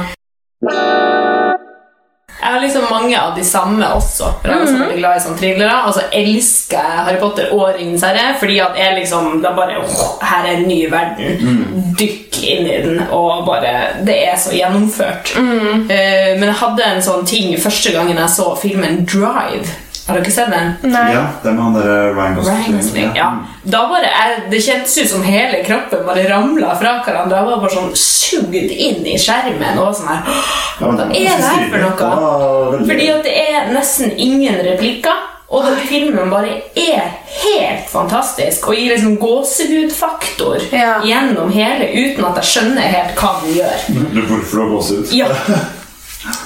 Jeg 2.43 2.51
har 2.51 2.59
liksom 2.59 2.83
mange 2.89 3.19
av 3.21 3.35
de 3.37 3.43
samme 3.47 3.87
også. 3.95 4.27
For 4.41 4.49
jeg 4.49 4.57
er 4.57 4.63
også 4.65 4.79
veldig 4.81 4.97
glad 4.97 5.15
i 5.15 5.21
sånne 5.23 5.39
thrillere. 5.39 5.75
Og 5.87 5.93
så 5.95 6.01
elsker 6.19 6.75
jeg 6.89 7.05
Harry 7.07 7.19
Potter 7.21 7.53
og 7.55 7.69
Ringenes 7.77 8.03
herre. 8.03 8.33
Fordi 8.39 8.57
at 8.59 8.79
jeg 8.81 8.97
liksom 8.97 9.29
det 9.39 9.47
er 9.47 9.55
bare, 9.55 9.77
åh, 9.79 10.09
Her 10.27 10.49
er 10.49 10.57
en 10.57 10.67
ny 10.67 10.79
verden. 10.91 11.93
Dykk 11.99 12.41
inn 12.43 12.67
i 12.67 12.81
den. 12.83 12.99
Og 13.15 13.45
bare 13.47 14.03
Det 14.03 14.17
er 14.27 14.35
så 14.37 14.51
gjennomført. 14.57 15.31
Eh, 15.39 16.33
men 16.39 16.49
jeg 16.49 16.59
hadde 16.59 16.89
en 16.89 17.01
sånn 17.05 17.25
ting 17.25 17.55
første 17.63 17.95
gangen 17.95 18.19
jeg 18.19 18.35
så 18.35 18.51
filmen 18.59 19.05
Drive. 19.07 19.71
Har 20.07 20.17
dere 20.19 20.31
sett 20.35 20.49
den? 20.51 20.73
Nei. 20.91 21.13
Ja, 21.13 21.21
det 21.43 21.51
med 21.55 21.63
han 21.63 21.73
der 21.77 22.13
Ryan 22.13 22.35
Ryan 22.43 22.73
Gosling, 22.75 23.11
ja. 23.15 23.27
Da 23.63 23.85
bare, 23.87 24.09
jeg, 24.11 24.41
Det 24.51 24.59
kjentes 24.65 24.97
ut 24.99 25.09
som 25.13 25.23
hele 25.23 25.61
kroppen 25.63 26.03
bare 26.05 26.25
ramla 26.27 26.73
fra 26.75 26.97
hverandre. 27.05 27.37
Jeg 27.39 27.47
var 27.47 27.61
bare 27.63 27.75
sånn 27.77 27.93
sugd 27.95 28.55
inn 28.55 29.05
i 29.07 29.17
skjermen. 29.17 29.79
og 29.79 29.93
sånn 29.95 30.09
her, 30.11 30.41
Hva 30.79 30.89
er 31.05 31.13
det 31.13 31.29
her 31.29 31.69
for 31.71 31.85
noe? 31.85 32.77
Den 32.77 32.89
Fordi 32.89 33.07
at 33.15 33.23
det 33.23 33.37
er 33.45 33.71
nesten 33.73 34.11
ingen 34.17 34.59
replikker. 34.67 35.29
Og 35.53 35.63
den 35.67 35.75
filmen 35.87 36.31
bare 36.33 36.49
er 36.75 37.11
helt 37.43 37.89
fantastisk 37.91 38.67
og 38.71 38.75
gir 38.75 38.95
liksom 38.95 39.17
gåsehudfaktor 39.21 40.59
Ja. 40.73 40.95
gjennom 41.05 41.51
hele 41.53 41.85
uten 41.93 42.25
at 42.25 42.35
jeg 42.41 42.43
skjønner 42.51 42.81
helt 42.81 43.15
hva 43.15 43.35
den 43.43 43.53
gjør. 43.59 43.83
Du, 44.15 44.21
Hvorfor 44.21 44.55
du 44.57 44.61
har 44.63 44.69
gåsehud? 44.69 45.13
Ja. 45.13 45.27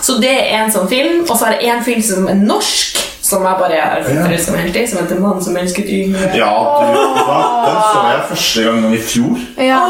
Så 0.01 0.17
det 0.19 0.33
er 0.51 0.63
en 0.65 0.71
sånn 0.73 0.89
film. 0.89 1.21
Og 1.29 1.37
så 1.37 1.45
er 1.47 1.55
det 1.57 1.69
en 1.69 1.83
film 1.85 2.01
som 2.01 2.27
er 2.27 2.35
norsk, 2.35 2.97
som 3.27 3.43
jeg 3.43 3.55
bare 3.59 3.77
er 3.83 4.05
forelska 4.07 4.53
meg 4.55 4.61
helt 4.67 4.77
i, 4.79 4.85
som 4.87 4.99
heter 5.01 5.19
'Mannen 5.19 5.43
som 5.43 5.57
elsket 5.59 5.89
yngre'. 5.97 6.29
Ja, 6.37 6.53
du? 6.79 6.97
Den 7.67 7.81
så 7.91 8.03
jeg 8.13 8.21
første 8.29 8.63
gang 8.63 8.93
i 8.95 9.01
fjor. 9.11 9.37
Ja. 9.67 9.81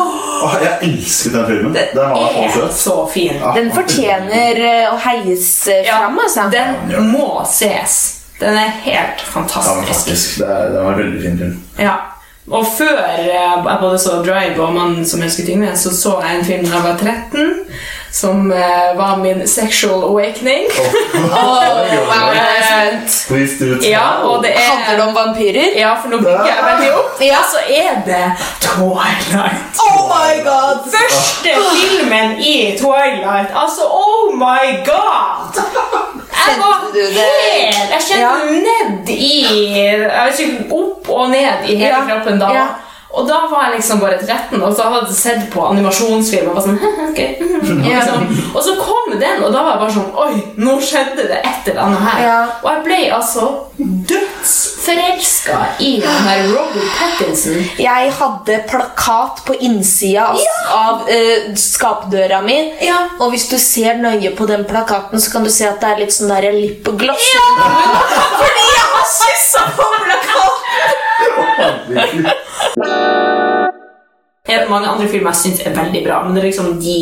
Åh, 0.44 0.56
jeg 0.64 0.90
elsket 0.90 1.34
den 1.38 1.46
filmen. 1.52 1.74
Den 1.74 2.02
var 2.02 2.18
er 2.44 2.52
søt. 2.56 2.74
så 2.74 2.98
fin. 3.14 3.34
Den 3.56 3.72
fortjener 3.76 4.62
eh, 4.66 4.94
å 4.94 4.98
heies 5.06 5.68
eh, 5.68 5.86
fram, 5.92 6.20
altså. 6.24 6.50
den 6.52 7.10
må 7.12 7.42
ses. 7.46 7.98
Den 8.40 8.54
er 8.58 8.70
helt 8.84 9.22
Ja, 9.24 9.32
fantastisk. 9.34 9.88
faktisk. 9.88 10.38
Det, 10.40 10.48
er- 10.48 10.70
det 10.74 10.84
var 10.84 10.92
en 10.94 11.00
veldig 11.00 11.22
fin 11.24 11.38
film. 11.38 11.58
Ja. 11.80 11.96
Og 12.52 12.66
før 12.78 13.00
eh, 13.20 13.28
jeg 13.28 13.78
både 13.82 13.98
så 14.00 14.22
Drive 14.24 14.60
og 14.64 14.74
Mannen 14.74 15.06
som 15.06 15.22
elsket 15.22 15.50
yngre, 15.50 15.74
så 15.78 15.90
så 15.94 16.14
jeg 16.24 16.40
en 16.40 16.46
film 16.46 16.66
da 16.66 16.76
jeg 16.78 16.84
var 16.84 16.98
13, 16.98 17.54
som 18.20 18.52
uh, 18.52 18.98
var 18.98 19.18
min 19.18 19.48
sexual 19.48 20.04
awakening. 20.04 20.64
Oh. 20.80 21.30
oh. 21.44 21.84
Please 23.28 23.54
do 23.60 23.76
tell. 23.82 23.90
Ja, 23.92 24.08
og 24.24 24.44
det 24.44 24.52
er 24.56 24.70
Handler 24.72 24.96
det 24.98 25.04
om 25.10 25.16
vampyrer? 25.16 25.70
Ja, 25.80 25.94
for 26.02 26.10
nå 26.10 26.18
bygger 26.24 26.48
jeg 26.50 26.64
veldig 26.70 26.90
opp. 27.00 27.22
Ja, 27.22 27.42
så 27.54 27.60
er 27.82 28.02
det 28.08 28.24
Twilight. 28.64 29.82
Oh 29.86 30.02
my 30.14 30.34
god! 30.50 30.88
Første 30.96 31.54
filmen 31.76 32.38
i 32.40 32.56
Twilight. 32.82 33.50
Altså, 33.64 33.82
oh 33.86 34.34
my 34.36 34.66
god! 34.88 35.62
Jeg 36.48 36.56
var 36.64 36.76
det? 36.94 37.06
helt 37.14 37.90
Jeg 37.92 38.02
kjente 38.08 38.22
Ja. 38.22 38.34
ned 38.68 39.10
i 39.10 39.46
Jeg 39.78 40.00
vet 40.26 40.40
ikke, 40.40 40.76
Opp 40.76 41.10
og 41.10 41.30
ned 41.30 41.70
i 41.70 41.76
hele 41.76 41.88
Ja. 41.88 42.02
kroppen 42.10 42.40
da. 42.40 42.52
Ja. 42.54 42.66
Og 43.18 43.26
da 43.26 43.38
var 43.50 43.68
jeg 43.68 43.80
liksom 43.80 44.02
bare 44.02 44.20
13, 44.22 44.62
og 44.62 44.76
så 44.78 44.88
hadde 44.92 45.08
jeg 45.10 45.18
sett 45.18 45.46
på 45.54 45.64
animasjonsfilm. 45.72 46.52
Og 46.52 46.58
var 46.60 46.68
sånn, 46.68 46.78
okay. 47.10 47.38
Ja. 47.88 48.04
sånn. 48.06 48.28
Og 48.54 48.62
så 48.64 48.76
kom 48.80 49.16
den, 49.18 49.42
og 49.44 49.50
da 49.54 49.64
var 49.64 49.74
jeg 49.74 49.82
bare 49.82 49.96
sånn 49.96 50.12
Oi, 50.24 50.44
nå 50.62 50.76
skjedde 50.84 51.26
det 51.30 51.40
et 51.42 51.72
eller 51.72 51.82
annet 51.88 52.04
her. 52.06 52.22
Ja. 52.28 52.38
Og 52.62 52.70
jeg 52.72 52.84
ble 52.86 53.00
altså 53.18 53.48
dødsforelska 54.12 55.58
i 55.86 55.92
den 56.04 56.22
her 56.28 56.44
Robert 56.52 56.94
Pattinson. 57.00 57.58
Jeg 57.82 58.14
hadde 58.20 58.60
plakat 58.70 59.44
på 59.48 59.58
innsida 59.68 60.30
av, 60.34 60.40
av 60.78 61.10
uh, 61.10 61.50
skapdøra 61.58 62.42
mi. 62.46 62.60
Ja. 62.86 63.04
Og 63.20 63.34
hvis 63.34 63.48
du 63.52 63.58
ser 63.62 64.00
nøye 64.02 64.34
på 64.38 64.48
den 64.50 64.66
plakaten, 64.70 65.22
så 65.22 65.34
kan 65.34 65.48
du 65.48 65.52
se 65.54 65.68
at 65.70 65.82
det 65.82 65.92
er 65.92 66.04
litt 66.06 66.16
sånn 66.16 66.32
der 66.34 66.50
lipgloss. 66.56 67.34
Fordi 68.42 68.66
jeg 68.70 68.88
har 68.94 69.12
kyssa 69.18 69.68
på 69.78 69.92
plakaten! 70.06 71.07
Det 74.48 74.56
er 74.56 74.70
mange 74.70 74.88
andre 74.88 75.08
filmer 75.12 75.30
jeg 75.34 75.42
syns 75.42 75.60
er 75.66 75.76
veldig 75.76 76.02
bra, 76.08 76.24
men 76.24 76.36
det 76.36 76.42
er 76.42 76.48
liksom 76.48 76.70
de, 76.82 77.00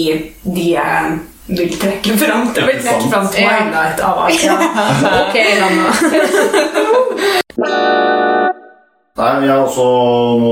de 0.56 0.66
jeg 0.72 1.20
vil 1.48 1.80
trekke 1.80 2.18
fram. 2.18 2.48
Det 2.56 2.64
vil 2.66 2.80
trekke 2.82 3.10
fram 3.12 3.28
Twilight 3.34 4.00
av 4.02 4.26
alt. 4.26 4.44
Ja. 4.44 4.56
Ok. 5.26 5.36
Nei, 9.16 9.46
jeg 9.46 9.52
har 9.54 9.62
også 9.64 9.84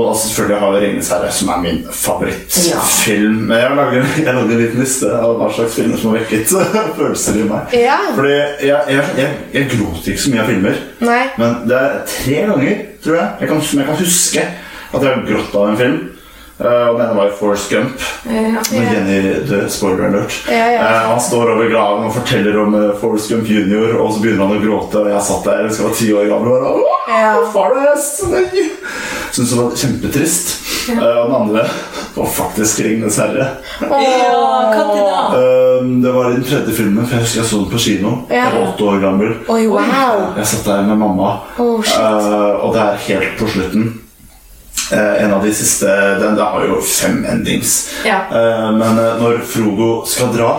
altså 0.08 0.28
Selvfølgelig 0.28 0.60
har 0.60 0.72
jeg 0.72 0.82
'Ringenes 0.82 1.08
herre', 1.12 1.32
som 1.32 1.48
er 1.48 1.58
min 1.60 1.86
favorittfilm. 1.92 3.34
Men 3.34 3.58
jeg 3.58 3.70
lager, 3.76 4.04
jeg 4.24 4.34
lager 4.34 4.54
en 4.54 4.62
liten 4.62 4.80
liste 4.80 5.10
av 5.12 5.34
hva 5.36 5.50
slags 5.52 5.74
filmer 5.76 6.00
som 6.00 6.10
har 6.14 6.22
vekket 6.22 6.54
følelser 7.00 7.36
i 7.42 7.44
meg. 7.50 7.76
Ja. 7.76 7.98
Fordi 8.14 8.30
jeg, 8.32 8.80
jeg, 8.88 9.04
jeg, 9.18 9.28
jeg 9.54 9.68
gråter 9.74 10.08
ikke 10.14 10.22
så 10.22 10.32
mye 10.32 10.40
av 10.46 10.48
filmer. 10.48 10.80
Nei. 11.04 11.20
Men 11.42 11.60
det 11.68 11.76
er 11.82 12.00
tre 12.14 12.40
ganger, 12.48 12.80
tror 13.04 13.20
jeg, 13.20 13.28
jeg 13.40 13.52
kan, 13.52 13.62
som 13.68 13.82
jeg 13.82 13.86
kan 13.90 14.00
huske 14.00 14.46
at 14.94 15.02
jeg 15.02 15.10
har 15.12 15.24
grått 15.28 15.60
av 15.60 15.68
en 15.68 15.80
film. 15.84 16.00
Eh, 16.64 16.88
og 16.88 16.98
den 16.98 17.06
ene 17.06 17.16
var 17.18 17.26
i 17.28 17.36
Forrest 17.38 17.70
Gump. 17.72 17.96
Med 18.24 18.56
Jenny 18.72 19.18
død. 19.48 19.68
Spoiler 19.70 20.04
alert. 20.08 20.32
Ja, 20.48 20.66
ja. 20.72 20.80
Eh, 20.80 21.00
han 21.10 21.20
står 21.20 21.50
over 21.54 21.66
graven 21.70 22.04
og 22.08 22.14
forteller 22.16 22.54
om 22.62 22.74
uh, 22.74 22.80
Forrest 23.00 23.28
Gump 23.32 23.46
jr., 23.50 23.88
og 23.98 24.12
så 24.14 24.18
begynner 24.24 24.44
han 24.46 24.56
å 24.58 24.62
gråte. 24.64 24.96
Og 25.04 25.08
jeg 25.12 25.22
satt 25.28 25.44
der 25.48 25.56
jeg 25.66 25.72
skal 25.76 25.86
være 25.90 26.00
ti 26.00 26.08
år 26.14 26.26
gammel 26.32 26.50
og 26.54 26.60
bare 26.64 26.74
Ja. 27.08 27.32
Nei! 28.30 28.44
Syntes 29.34 29.50
det 29.50 29.58
var 29.58 29.70
kjempetrist. 29.76 30.46
Eh, 30.90 30.98
og 31.00 31.26
den 31.26 31.34
andre 31.34 31.64
var 32.14 32.26
faktisk 32.26 32.80
'Ringenes 32.80 33.18
herre'. 33.18 33.46
Eh, 33.82 33.88
det 36.02 36.12
var 36.12 36.30
i 36.30 36.34
den 36.34 36.44
tredje 36.44 36.74
filmen, 36.74 37.06
for 37.06 37.14
jeg 37.14 37.22
husker 37.24 37.40
jeg 37.40 37.48
så 37.50 37.56
den 37.56 37.70
på 37.70 37.78
kino. 37.78 38.08
Ja. 38.30 38.34
Jeg 38.34 38.52
var 38.52 38.60
åtte 38.68 38.84
år 38.84 39.00
gammel. 39.00 39.34
Oi, 39.48 39.66
wow. 39.66 40.34
Jeg 40.36 40.46
satt 40.46 40.64
der 40.64 40.82
med 40.82 40.96
mamma, 40.96 41.36
Oh, 41.58 41.80
eh, 41.80 42.64
og 42.64 42.74
det 42.74 42.82
er 42.82 42.96
helt 43.08 43.38
på 43.38 43.46
slutten. 43.48 44.00
Eh, 44.92 45.24
en 45.24 45.34
av 45.34 45.44
de 45.44 45.54
siste 45.54 45.86
Den 46.20 46.36
det 46.36 46.42
har 46.42 46.66
jo 46.68 46.80
fem 46.80 47.24
endings. 47.24 47.94
Ja. 48.04 48.24
Eh, 48.30 48.70
men 48.72 48.98
eh, 48.98 49.16
når 49.22 49.42
Frodo 49.48 50.04
skal 50.06 50.32
dra 50.36 50.52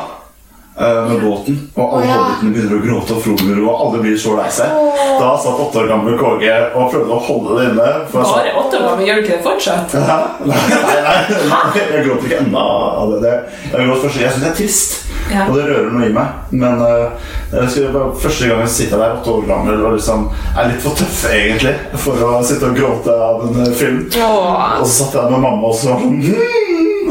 med 0.75 1.21
båten, 1.23 1.55
og 1.79 1.93
alle 1.95 2.07
ja. 2.09 2.15
hobbitene 2.19 2.51
begynner 2.51 2.73
å 2.75 2.81
gråte 2.83 3.13
og 3.15 3.21
Frode 3.23 3.53
og 3.61 3.83
alle 3.85 4.01
blir 4.03 4.17
så 4.19 4.33
lei 4.35 4.49
seg. 4.51 4.73
Da 5.21 5.29
satt 5.39 5.61
åtte 5.63 5.79
år 5.79 5.87
gamle 5.87 6.17
KG 6.19 6.49
og 6.75 6.89
prøvde 6.91 7.15
å 7.15 7.19
holde 7.29 7.53
det 7.55 7.69
inne. 7.69 7.85
Bare 8.11 8.51
åtte 8.59 8.81
år 8.81 8.97
men 8.99 9.07
gjør 9.07 9.21
du 9.21 9.23
ikke 9.23 9.37
det 9.37 9.45
fortsatt? 9.45 9.95
Hæ? 10.09 10.17
Nei, 10.43 10.59
nei, 10.73 10.97
nei, 11.05 11.39
nei, 11.53 11.61
jeg 11.79 12.03
gråter 12.09 12.27
ikke 12.27 12.41
ennå 12.41 12.65
av 13.05 13.15
det. 13.23 13.37
Jeg, 13.71 13.87
jeg 13.87 14.11
syns 14.17 14.41
det 14.41 14.49
er 14.51 14.59
trist, 14.59 14.97
Ja. 15.31 15.47
og 15.49 15.55
det 15.57 15.63
rører 15.65 15.89
noe 15.93 16.09
i 16.09 16.13
meg. 16.13 16.41
Men 16.53 16.81
uh, 16.81 17.31
jeg 17.51 17.63
husker 17.63 17.93
bare, 17.95 18.11
første 18.21 18.49
gang 18.49 18.61
jeg 18.65 18.73
sitter 18.75 19.01
der, 19.01 19.15
åtte 19.17 19.33
år 19.33 19.47
gammel, 19.49 19.81
og 19.87 19.95
liksom 19.97 20.27
er 20.53 20.69
litt 20.69 20.83
for 20.83 20.99
tøff 20.99 21.23
egentlig 21.31 21.73
for 22.03 22.21
å 22.27 22.43
sitte 22.45 22.69
og 22.69 22.77
gråte 22.77 23.15
av 23.29 23.47
en 23.47 23.63
eh, 23.65 23.73
film. 23.79 24.03
Åh. 24.21 24.77
Og 24.81 24.85
så 24.85 24.93
satt 24.99 25.17
jeg 25.17 25.33
med 25.33 25.45
mamma 25.47 25.71
og 25.71 25.75
så 25.79 25.91
var 25.93 26.03
sånn 26.03 26.21
mm, 26.21 26.29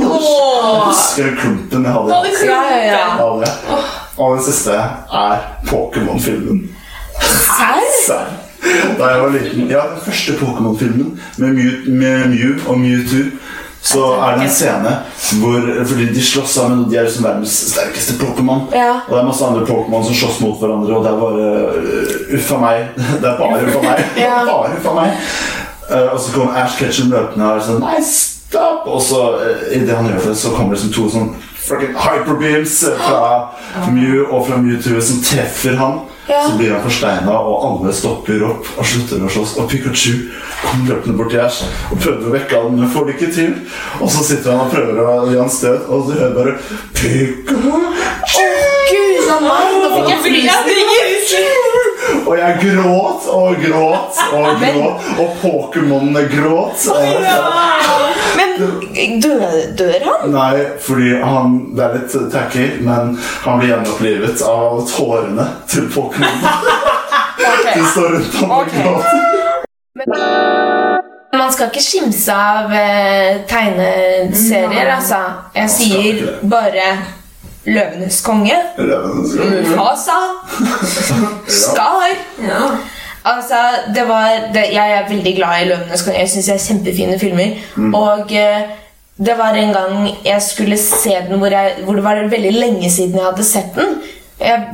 Jeg 0.05 0.87
husker 0.87 1.29
den 1.29 1.37
klumpen 1.43 1.89
jeg 1.89 1.97
hadde. 1.99 2.23
Ja, 2.45 2.62
ja, 2.71 2.81
ja. 2.93 3.05
av 3.25 3.43
det. 3.43 3.53
Og 4.15 4.37
den 4.37 4.47
siste 4.47 4.79
er 4.79 5.45
Pokémon-filmen. 5.67 6.65
Serr? 7.21 7.85
Serr. 8.07 8.33
Da 8.99 9.11
jeg 9.11 9.21
var 9.21 9.33
liten 9.35 9.69
Ja, 9.69 9.83
den 9.91 10.01
første 10.07 10.37
Pokémon-filmen 10.39 11.19
med 11.43 11.59
Mew, 11.59 11.73
med 11.99 12.29
Mew 12.33 12.71
og 12.71 12.79
Mewtwo. 12.81 13.27
Så 13.85 14.01
er 14.16 14.39
det 14.39 14.47
en 14.47 14.53
scene 14.55 14.93
hvor 15.41 15.66
Fordi 15.85 16.07
de 16.14 16.22
slåss 16.24 16.55
sammen, 16.57 16.85
og 16.85 16.91
de 16.91 16.97
er 16.97 17.05
liksom 17.05 17.26
verdens 17.26 17.57
sterkeste 17.74 18.16
Pokémon. 18.16 18.64
Ja. 18.72 18.95
Og 19.05 19.12
det 19.12 19.20
er 19.20 19.26
masse 19.28 19.45
andre 19.45 19.66
Pokémon 19.68 20.07
som 20.07 20.16
slåss 20.22 20.41
mot 20.41 20.57
hverandre, 20.62 20.97
og 20.97 21.05
det 21.05 21.11
er 21.12 21.20
bare 21.20 21.49
Uff 22.35 22.55
uffa 22.55 22.61
meg. 22.61 22.89
Det 23.20 23.28
er 23.28 23.37
bare 23.39 23.64
uffa 23.66 23.82
meg. 23.82 24.05
Ja. 24.24 24.45
Bare 24.51 24.76
uffa 24.76 24.95
meg. 24.95 25.11
Uh, 25.91 26.12
og 26.14 26.20
så 26.20 26.32
kommer 26.32 26.57
Ash 26.57 26.78
Ketchum 26.78 27.11
løpende 27.12 27.45
og 27.45 27.59
er 27.59 27.64
sånn 27.66 27.82
Nei, 27.85 27.99
stopp! 28.09 28.87
Og 28.89 29.03
så 29.05 29.20
uh, 29.37 29.66
i 29.68 29.82
det 29.85 29.97
han 29.97 30.09
gjør 30.09 30.30
det, 30.30 30.37
så 30.41 30.55
kommer 30.55 30.72
det 30.72 30.80
liksom 30.80 30.95
to 30.97 31.11
sånn 31.12 31.35
fucking 31.64 31.93
hyperbeams 31.97 32.78
fra 33.01 33.91
Mew 33.93 34.24
og 34.30 34.47
fra 34.49 34.61
Mewtwo 34.61 35.01
som 35.05 35.20
treffer 35.24 35.76
han. 35.80 36.01
Ja. 36.27 36.49
Så 36.49 36.57
blir 36.57 36.72
han 36.72 36.85
forsteina, 36.85 37.33
og 37.37 37.64
alle 37.68 37.93
stopper 37.97 38.45
opp 38.49 38.68
og 38.79 38.87
slutter 38.89 39.25
å 39.25 39.33
slåss. 39.33 39.57
Og 39.61 39.68
Pikachu 39.70 40.31
kommer 40.62 40.95
løpende 40.95 41.18
bort 41.18 41.35
til 41.35 41.43
Ash 41.45 41.64
og 41.91 42.01
prøver 42.01 42.29
å 42.29 42.37
vekke 42.37 42.62
han, 42.62 42.79
men 42.79 42.93
får 42.95 43.11
det 43.11 43.18
ikke 43.18 43.33
til. 43.39 43.59
Og 44.01 44.09
så 44.12 44.25
sitter 44.31 44.55
han 44.55 44.64
og 44.66 44.72
prøver 44.72 45.03
å 45.05 45.18
gi 45.29 45.41
han 45.41 45.53
støt, 45.53 45.89
og 45.89 46.09
så 46.09 46.20
hører 46.20 46.39
bare 46.39 46.57
Pikachu! 46.97 48.74
Gud 48.91 49.28
a 49.30 49.39
meg, 49.45 49.74
nå 49.80 49.91
fikk 49.95 50.09
jeg 50.12 50.18
frysninger. 50.24 51.80
Og 52.24 52.35
jeg 52.39 52.59
gråt 52.62 53.26
og 53.32 53.57
gråt 53.64 54.20
og 54.32 54.61
gråt, 54.61 55.09
og 55.20 55.28
Pokémonene 55.43 56.24
gråt. 56.32 56.87
Og, 56.93 56.99
Men 58.37 59.20
dør, 59.22 59.45
dør 59.78 60.07
han? 60.09 60.30
Nei, 60.35 60.64
fordi 60.80 61.11
han 61.22 61.57
Det 61.76 61.85
er 61.85 61.97
litt 61.99 62.16
tacky, 62.32 62.66
men 62.87 63.14
han 63.45 63.61
blir 63.61 63.74
gjenopplivet 63.74 64.45
av 64.49 64.85
tårene 64.91 65.49
til 65.70 65.89
Pokémon. 65.95 66.41
De 67.74 67.85
står 67.93 68.09
rundt 68.18 68.35
ham 68.41 68.51
og 68.51 68.59
Ok. 68.61 68.72
gråter. 68.74 69.20
Man 71.35 71.53
skal 71.53 71.66
ikke 71.70 71.82
skimse 71.82 72.35
av 72.35 72.70
eh, 72.72 73.41
tegneserier, 73.51 74.91
altså. 74.95 75.18
Jeg 75.57 75.70
sier 75.70 76.20
bare 76.51 76.87
Løvenes 77.67 78.21
konge, 78.25 78.57
Røven 78.79 79.27
skal- 79.29 79.53
Mufasa, 79.65 80.19
Skar 81.49 82.11
Ja. 82.43 82.65
Altså, 83.25 83.57
det 83.95 84.03
var 84.09 84.29
det, 84.53 84.65
Jeg 84.73 84.91
er 84.99 85.09
veldig 85.09 85.37
glad 85.37 85.62
i 85.62 85.69
Løvenes 85.71 86.03
konge. 86.05 86.19
Jeg 86.19 86.29
syns 86.29 86.47
det 86.47 86.55
er 86.55 86.65
kjempefine 86.67 87.19
filmer. 87.19 87.55
Og 87.97 88.33
eh, 88.37 88.67
det 89.17 89.37
var 89.39 89.55
en 89.57 89.73
gang 89.73 90.11
jeg 90.25 90.43
skulle 90.43 90.77
se 90.77 91.15
den 91.29 91.39
hvor, 91.41 91.49
jeg, 91.51 91.73
hvor 91.85 91.95
det 91.97 92.05
var 92.05 92.21
veldig 92.29 92.53
lenge 92.53 92.91
siden 92.91 93.15
jeg 93.17 93.25
hadde 93.31 93.45
sett 93.49 93.75
den. 93.79 93.95
Jeg, 94.41 94.67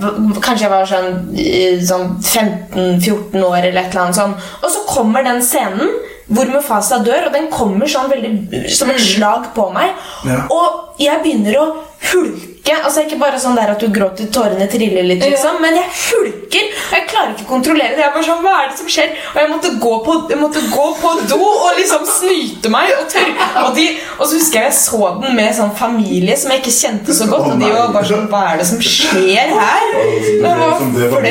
kanskje 0.43 0.64
jeg 0.66 0.70
var 0.72 0.86
sånn, 0.88 1.11
eh, 1.38 1.78
sånn 1.86 2.16
15-14 2.24 3.45
år 3.45 3.59
eller 3.68 3.82
et 3.84 3.91
eller 3.93 4.07
annet 4.09 4.18
sånn. 4.18 4.34
Og 4.64 4.70
så 4.74 4.82
kommer 4.88 5.22
den 5.26 5.43
scenen 5.45 5.93
hvor 6.30 6.47
Mufasa 6.51 6.99
dør, 7.07 7.26
og 7.28 7.32
den 7.34 7.49
kommer 7.51 7.86
sånn 7.91 8.11
veldig 8.11 8.68
som 8.70 8.91
et 8.91 9.01
slag 9.03 9.49
på 9.55 9.68
meg. 9.74 9.95
Ja. 10.26 10.43
Og 10.55 10.99
jeg 11.03 11.22
begynner 11.24 11.59
å 11.59 11.66
hulke. 12.12 12.49
Altså 12.80 13.04
Ikke 13.04 13.18
bare 13.20 13.38
sånn 13.40 13.58
der 13.58 13.74
at 13.74 13.82
du 13.82 13.90
gråter, 13.92 14.30
tårene 14.32 14.66
triller 14.70 15.06
litt, 15.06 15.24
liksom, 15.26 15.61
men 15.62 15.76
jeg 15.78 15.90
hulker. 15.90 16.70
Og 16.90 16.96
jeg 16.96 17.06
klarer 17.11 17.34
ikke 17.34 17.46
å 17.46 17.50
kontrollere 17.50 17.96
det. 17.96 18.02
Jeg 18.04 18.11
var 18.11 18.16
bare 18.16 18.28
sånn, 18.30 18.42
Hva 18.44 18.54
er 18.62 18.70
det 18.70 18.78
som 18.80 18.90
skjer? 18.90 19.14
Og 19.34 19.40
jeg 19.42 19.50
måtte 19.52 19.72
gå 19.84 19.94
på, 20.06 20.16
jeg 20.30 20.40
måtte 20.40 20.64
gå 20.72 20.86
på 21.00 21.14
do 21.30 21.40
og 21.40 21.78
liksom 21.78 22.06
snyte 22.08 22.72
meg. 22.72 22.94
Og, 23.00 23.18
og, 23.66 23.72
de, 23.76 23.86
og 24.18 24.24
så 24.24 24.38
husker 24.38 24.62
jeg 24.64 24.70
jeg 24.70 24.78
så 24.78 25.00
den 25.20 25.34
med 25.36 25.54
sånn 25.56 25.72
familie 25.76 26.36
som 26.38 26.52
jeg 26.52 26.62
ikke 26.62 26.74
kjente 26.74 27.16
så 27.16 27.26
godt. 27.30 27.48
Og 27.52 27.62
de 27.62 27.70
var 27.74 27.92
bare 27.94 28.08
sånn 28.11 28.26
Hva 28.30 28.42
er 28.52 28.61
det 28.61 28.66
som 28.70 28.82
skjer 28.84 29.54
her? 29.56 29.86
Det 29.94 30.42
var 30.44 30.61
det 30.94 31.08
var 31.11 31.24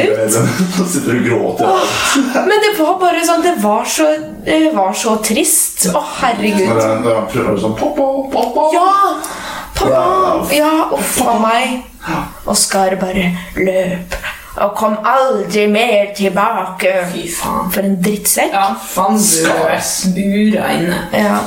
flaut. 1.60 1.94
Men 2.50 2.66
det 2.66 2.74
var 2.80 2.98
bare 3.02 3.24
sånn 3.28 3.46
Det 3.46 3.56
var 3.64 3.88
så, 3.98 4.10
det 4.46 4.62
var 4.76 4.98
så 4.98 5.16
trist. 5.26 5.90
Å, 5.94 6.04
herregud. 6.22 6.68
Når 6.70 7.14
han 7.14 7.30
prøver 7.32 7.62
sånn 7.64 7.78
Pappa, 7.80 8.10
pappa. 8.34 8.68
Ja! 8.76 8.90
Pappa! 9.80 10.56
Ja, 10.56 10.90
uff 10.92 11.22
a 11.28 11.40
meg. 11.40 11.80
Oskar 12.50 12.96
bare 13.02 13.32
løp 13.56 14.20
og 14.60 14.74
kom 14.76 14.96
aldri 15.08 15.68
mer 15.72 16.10
tilbake. 16.18 16.92
Fy 17.14 17.26
faen. 17.32 17.70
For 17.72 17.86
en 17.86 17.96
drittsekk. 18.04 18.52
Ja, 18.56 18.66
faen 18.92 19.20
du 19.22 20.18
bura 20.18 20.72
inne. 20.76 20.98
Ja. 21.16 21.38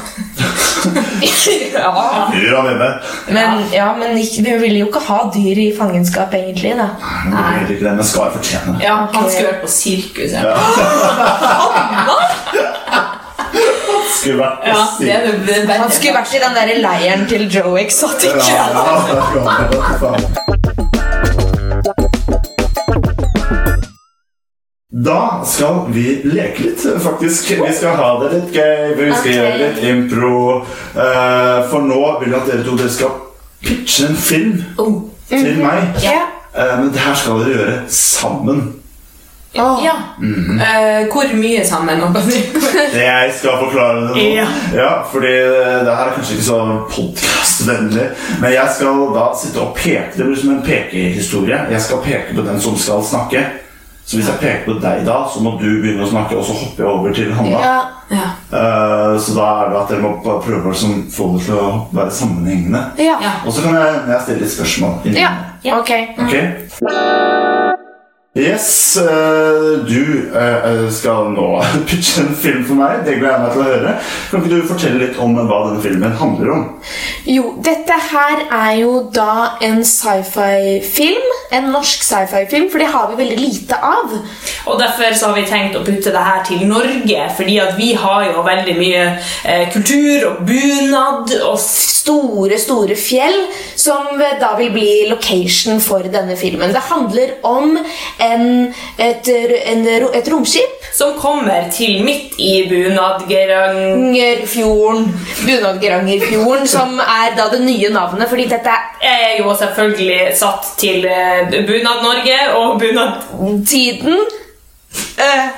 ja. 1.75 1.91
Han 1.93 2.37
inne. 2.73 2.91
Men, 3.29 3.65
ja, 3.75 3.91
men 3.99 4.17
ikke, 4.19 4.45
vi 4.47 4.57
ville 4.65 4.81
jo 4.85 4.89
ikke 4.89 5.05
ha 5.11 5.19
dyr 5.35 5.61
i 5.67 5.69
fangenskap, 5.77 6.35
egentlig. 6.39 6.73
da 6.79 6.89
Nei, 7.29 7.65
det 7.67 7.77
ikke 7.77 7.89
det, 7.91 7.97
men 8.01 8.09
skal 8.09 8.33
fortjene. 8.39 8.79
Ja, 8.83 8.97
han 9.13 9.25
Ok. 9.25 9.31
skulle 9.31 9.51
vært 9.53 9.65
på 9.67 9.73
sirkus. 9.77 10.33
Ja, 10.33 10.57
Skulle 14.23 14.39
vært 14.39 14.61
på 14.63 14.69
ja 14.71 14.83
det 15.01 15.47
det, 15.47 15.57
det 15.67 15.79
Han 15.81 15.91
skulle 15.91 16.15
vært 16.21 16.35
i 16.37 16.43
den 16.45 16.55
der 16.55 16.75
leiren 16.85 17.25
til 17.31 17.49
Joe 17.51 17.81
Exotic. 17.83 18.37
Ja. 18.53 19.73
Da 25.05 25.41
skal 25.49 25.87
vi 25.89 26.21
leke 26.29 26.63
litt, 26.67 26.83
faktisk. 27.03 27.51
Vi 27.57 27.73
skal 27.75 27.97
ha 27.97 28.11
det 28.21 28.29
litt 28.35 28.51
gøy. 28.55 28.93
Vi 28.99 29.07
skal 29.09 29.19
okay. 29.19 29.37
gjøre 29.39 29.61
litt 29.63 29.81
impro. 29.89 30.35
Eh, 30.93 31.63
For 31.73 31.87
nå 31.89 32.01
vil 32.21 32.35
jeg 32.35 32.39
at 32.43 32.51
dere 32.51 32.67
to 32.67 32.77
dere 32.79 32.93
skal 32.93 33.17
pitche 33.65 34.11
en 34.11 34.19
film 34.21 34.61
Oh. 34.79 35.01
til 35.33 35.59
meg. 35.65 35.97
Ja. 36.05 36.21
Eh, 36.55 36.75
Men 36.83 36.93
det 36.93 37.01
her 37.01 37.15
skal 37.17 37.41
dere 37.41 37.57
gjøre 37.57 37.81
sammen. 37.89 38.63
Åh. 39.55 39.81
Ja. 39.85 39.93
Eh, 40.67 41.13
hvor 41.13 41.37
mye 41.37 41.65
sammen? 41.67 42.01
Jeg 42.95 43.33
skal 43.39 43.59
forklare 43.61 44.01
det 44.01 44.07
nå. 44.09 44.17
Ja. 44.17 44.47
Ja, 44.75 44.93
fordi 45.13 45.33
det 45.85 45.97
her 45.97 46.07
er 46.09 46.15
kanskje 46.17 46.39
ikke 46.39 46.47
så 46.47 46.61
podkastvennlig. 46.91 48.07
Men 48.41 48.53
jeg 48.53 48.69
skal 48.77 49.03
da 49.15 49.27
sitte 49.37 49.61
og 49.61 49.75
peke. 49.77 50.13
Det 50.17 50.29
blir 50.29 50.39
som 50.41 50.55
en 50.55 50.63
pekehistorie. 50.65 51.59
Jeg 51.71 51.81
skal 51.85 52.01
peke 52.05 52.37
på 52.37 52.47
den 52.47 52.61
som 52.61 52.79
skal 52.79 53.05
snakke. 53.05 53.45
Så 54.05 54.17
hvis 54.17 54.29
jeg 54.29 54.39
peker 54.41 54.65
på 54.67 54.75
deg 54.83 55.05
da, 55.07 55.21
så 55.31 55.41
må 55.45 55.55
du 55.61 55.69
begynne 55.81 56.03
å 56.03 56.09
snakke, 56.11 56.35
og 56.37 56.45
så 56.45 56.57
hopper 56.59 56.83
jeg 56.83 56.91
over 56.91 57.15
til 57.15 57.31
Hanna. 57.37 57.61
Ja. 57.63 57.77
ja. 58.11 58.31
Uh, 58.51 59.15
så 59.23 59.37
da 59.37 59.47
er 59.61 59.71
det 59.71 59.79
at 59.79 59.93
dere 59.95 60.03
må 60.03 60.11
prøve 60.25 60.65
å 60.65 60.73
liksom 60.73 61.05
få 61.13 61.29
det 61.37 61.45
til 61.47 61.61
å 61.61 61.69
være 61.95 62.17
sammenhengende. 62.19 62.83
Ja. 62.99 63.21
Ja. 63.23 63.37
Og 63.47 63.55
så 63.55 63.65
kan 63.65 63.79
jeg, 63.79 64.01
jeg 64.11 64.25
stille 64.27 64.43
litt 64.43 64.57
spørsmål. 64.57 64.99
Ja. 65.15 65.31
ja. 65.63 65.79
Ok. 65.79 65.95
Ok. 66.27 67.71
Yes, 68.35 68.97
eh, 68.97 69.85
du 69.89 70.33
eh, 70.35 70.91
skal 70.91 71.35
nå 71.35 71.49
pitche 71.89 72.23
en 72.23 72.31
film 72.33 72.63
for 72.65 72.79
meg. 72.79 73.03
Det 73.05 73.19
gleder 73.19 73.35
jeg 73.35 73.43
meg 73.43 73.51
til 73.53 73.61
å 73.61 73.67
høre. 73.67 73.91
Kan 74.31 74.41
ikke 74.41 74.53
du 74.55 74.71
fortelle 74.71 75.01
litt 75.03 75.19
om 75.21 75.35
hva 75.37 75.59
denne 75.67 75.83
filmen 75.85 76.15
handler 76.17 76.53
om? 76.55 76.63
Jo, 77.29 77.51
dette 77.61 77.99
her 78.09 78.47
er 78.49 78.79
jo 78.79 79.03
da 79.13 79.59
en 79.61 79.83
sci-fi-film. 79.85 81.29
En 81.53 81.69
norsk 81.75 82.07
sci-fi-film, 82.09 82.71
for 82.73 82.81
det 82.81 82.89
har 82.95 83.11
vi 83.11 83.19
veldig 83.21 83.37
lite 83.37 83.77
av. 83.77 84.17
Og 84.65 84.81
Derfor 84.81 85.13
så 85.13 85.29
har 85.29 85.37
vi 85.37 85.45
tenkt 85.53 85.77
å 85.77 85.85
putte 85.85 86.15
det 86.17 86.25
her 86.25 86.41
til 86.49 86.65
Norge, 86.71 87.29
fordi 87.37 87.59
at 87.61 87.77
vi 87.77 87.93
har 88.01 88.31
jo 88.31 88.47
veldig 88.49 88.79
mye 88.81 89.05
eh, 89.45 89.67
kultur 89.77 90.31
og 90.31 90.41
bunad. 90.49 91.37
og 91.51 91.61
Store, 92.03 92.57
store 92.59 92.97
fjell, 92.99 93.37
som 93.79 94.17
da 94.19 94.49
vil 94.59 94.73
bli 94.75 94.89
location 95.07 95.79
for 95.85 96.03
denne 96.11 96.35
filmen. 96.41 96.73
Det 96.75 96.83
handler 96.89 97.37
om 97.47 97.77
en, 98.23 98.75
et, 98.99 99.29
en, 99.73 99.89
et 100.15 100.33
romskip. 100.33 100.71
Som 100.93 101.19
kommer 101.19 101.71
til 101.73 102.05
midt 102.05 102.35
i 102.39 102.69
Bunadgerangerfjorden. 102.69 105.21
Bunadgerangerfjorden, 105.47 106.69
som 106.69 107.01
er 107.01 107.37
da 107.39 107.49
det 107.53 107.61
nye 107.65 107.89
navnet, 107.95 108.29
fordi 108.29 108.45
dette 108.51 108.71
er 109.01 109.39
jo 109.41 109.55
selvfølgelig 109.59 110.37
satt 110.37 110.65
til 110.81 111.05
eh, 111.09 111.49
Bunad-Norge 111.67 112.39
og 112.59 112.81
Bunad... 112.81 113.13
er 113.41 113.67
tiden. 113.67 114.19
Eh, 115.19 115.49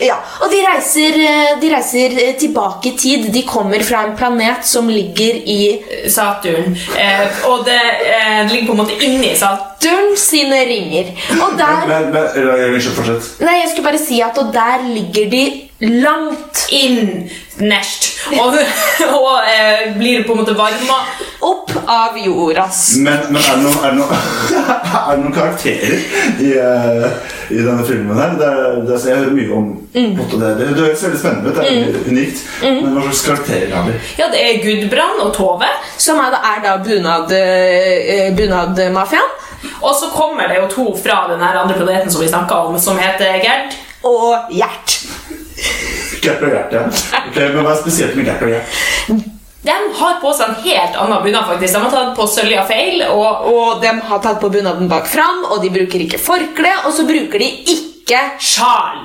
Ja, 0.00 0.16
og 0.40 0.50
de 0.50 0.60
reiser, 0.64 1.16
eh, 1.20 1.52
de 1.60 1.70
reiser 1.72 2.16
eh, 2.18 2.34
tilbake 2.40 2.92
i 2.92 2.96
tid. 2.98 3.28
De 3.34 3.42
kommer 3.46 3.82
fra 3.84 4.04
en 4.06 4.16
planet 4.16 4.64
som 4.66 4.88
ligger 4.88 5.42
i 5.46 5.60
Saturn. 6.10 6.76
Eh, 6.98 7.42
og 7.50 7.66
det 7.68 7.80
eh, 8.08 8.40
ligger 8.50 8.70
på 8.70 8.76
en 8.76 8.82
måte 8.84 8.98
inni 9.04 9.34
Saturn. 9.36 10.14
Sine 10.16 10.62
ringer. 10.68 11.10
Og 11.42 11.56
der 11.58 11.86
Men, 11.88 12.10
men, 12.14 12.28
vil 12.34 12.74
Unnskyld, 12.76 12.94
fortsett. 12.94 13.30
Nei, 13.42 13.56
jeg 13.62 13.72
skulle 13.72 13.88
bare 13.90 14.00
si 14.00 14.20
at 14.22 14.38
og 14.38 14.52
der 14.54 14.84
ligger 14.86 15.30
de 15.32 15.42
langt 15.82 16.66
Innerst. 16.72 18.06
Og, 18.40 18.54
og 19.12 19.32
eh, 19.50 19.90
blir 19.98 20.22
på 20.24 20.32
en 20.32 20.38
måte 20.40 20.54
varma 20.56 21.00
opp 21.44 21.72
av 21.90 22.14
jordas. 22.22 22.94
Men, 23.02 23.18
men 23.34 23.42
er, 23.42 23.58
det 23.58 23.64
noen, 23.66 23.78
er, 23.82 23.90
det 23.90 23.98
noen, 23.98 24.14
er 25.02 25.10
det 25.10 25.18
noen 25.24 25.34
karakterer 25.36 25.98
i, 26.40 26.52
eh, 26.54 27.06
i 27.52 27.58
denne 27.66 27.84
filmen 27.88 28.16
her? 28.16 28.36
Det, 28.40 28.48
er- 28.48 28.78
det, 28.86 28.94
er- 28.96 29.08
jeg 29.10 29.20
hører 29.24 29.36
mye 29.38 29.56
om 29.58 29.70
Mm. 29.92 30.14
det. 30.16 30.38
Det, 30.56 30.66
høres 30.78 31.02
veldig 31.04 31.18
spennende 31.20 31.50
ut. 31.50 31.58
Det 31.58 31.64
er 31.68 32.06
unikt. 32.08 32.38
Men 32.62 32.94
hva 32.94 33.02
slags 33.10 33.26
karakterer 33.26 33.74
har 33.76 33.82
vi? 33.90 33.96
Ja, 34.16 34.30
det 34.32 34.38
er 34.40 34.62
Gudbrand 34.64 35.20
og 35.20 35.34
Tove. 35.36 35.68
Som 36.00 36.16
er, 36.24 36.32
er 36.32 36.62
da 36.64 36.78
bunad, 36.86 37.34
eh, 37.36 38.30
bunadmafiaen. 38.38 39.34
Og 39.84 39.92
så 40.00 40.08
kommer 40.14 40.48
det 40.48 40.62
jo 40.62 40.70
to 40.72 40.86
fra 40.96 41.26
den 41.28 41.44
andre 41.44 41.76
planeten 41.76 42.08
som 42.10 42.24
vi 42.24 42.30
snakka 42.32 42.62
om, 42.70 42.78
som 42.80 42.96
heter 42.98 43.36
Gerd. 43.44 43.76
Og 44.08 44.48
Gjert. 44.56 45.01
Gert 46.22 46.42
og 46.42 46.52
Gjert, 46.54 46.74
ja. 46.76 46.82
Okay, 47.28 47.48
men 47.52 47.64
Hva 47.64 47.72
er 47.74 47.80
spesielt 47.82 48.18
med 48.18 48.28
Gert 48.30 48.42
og 48.46 48.52
Gjert? 48.52 48.82
De 49.62 49.74
har 49.98 50.16
på 50.18 50.32
seg 50.34 50.48
en 50.48 50.62
helt 50.64 50.96
annen 50.98 51.22
bunad, 51.22 51.46
faktisk. 51.46 51.76
De 51.76 51.82
har 51.84 51.92
tatt 51.94 52.16
på 52.18 52.26
sølja 52.26 52.64
feil, 52.66 53.04
og, 53.14 53.46
Og 53.52 53.82
de 53.82 53.92
har 54.08 54.22
tatt 54.24 54.40
på 54.42 54.50
bunaden 54.50 54.90
bak 54.90 55.06
fram, 55.06 55.44
og 55.50 55.62
de 55.62 55.70
bruker 55.74 56.02
ikke 56.02 56.18
forkle, 56.18 56.72
og 56.86 56.94
så 56.96 57.06
bruker 57.06 57.42
de 57.42 57.50
ikke 57.76 58.22
sjal. 58.42 59.04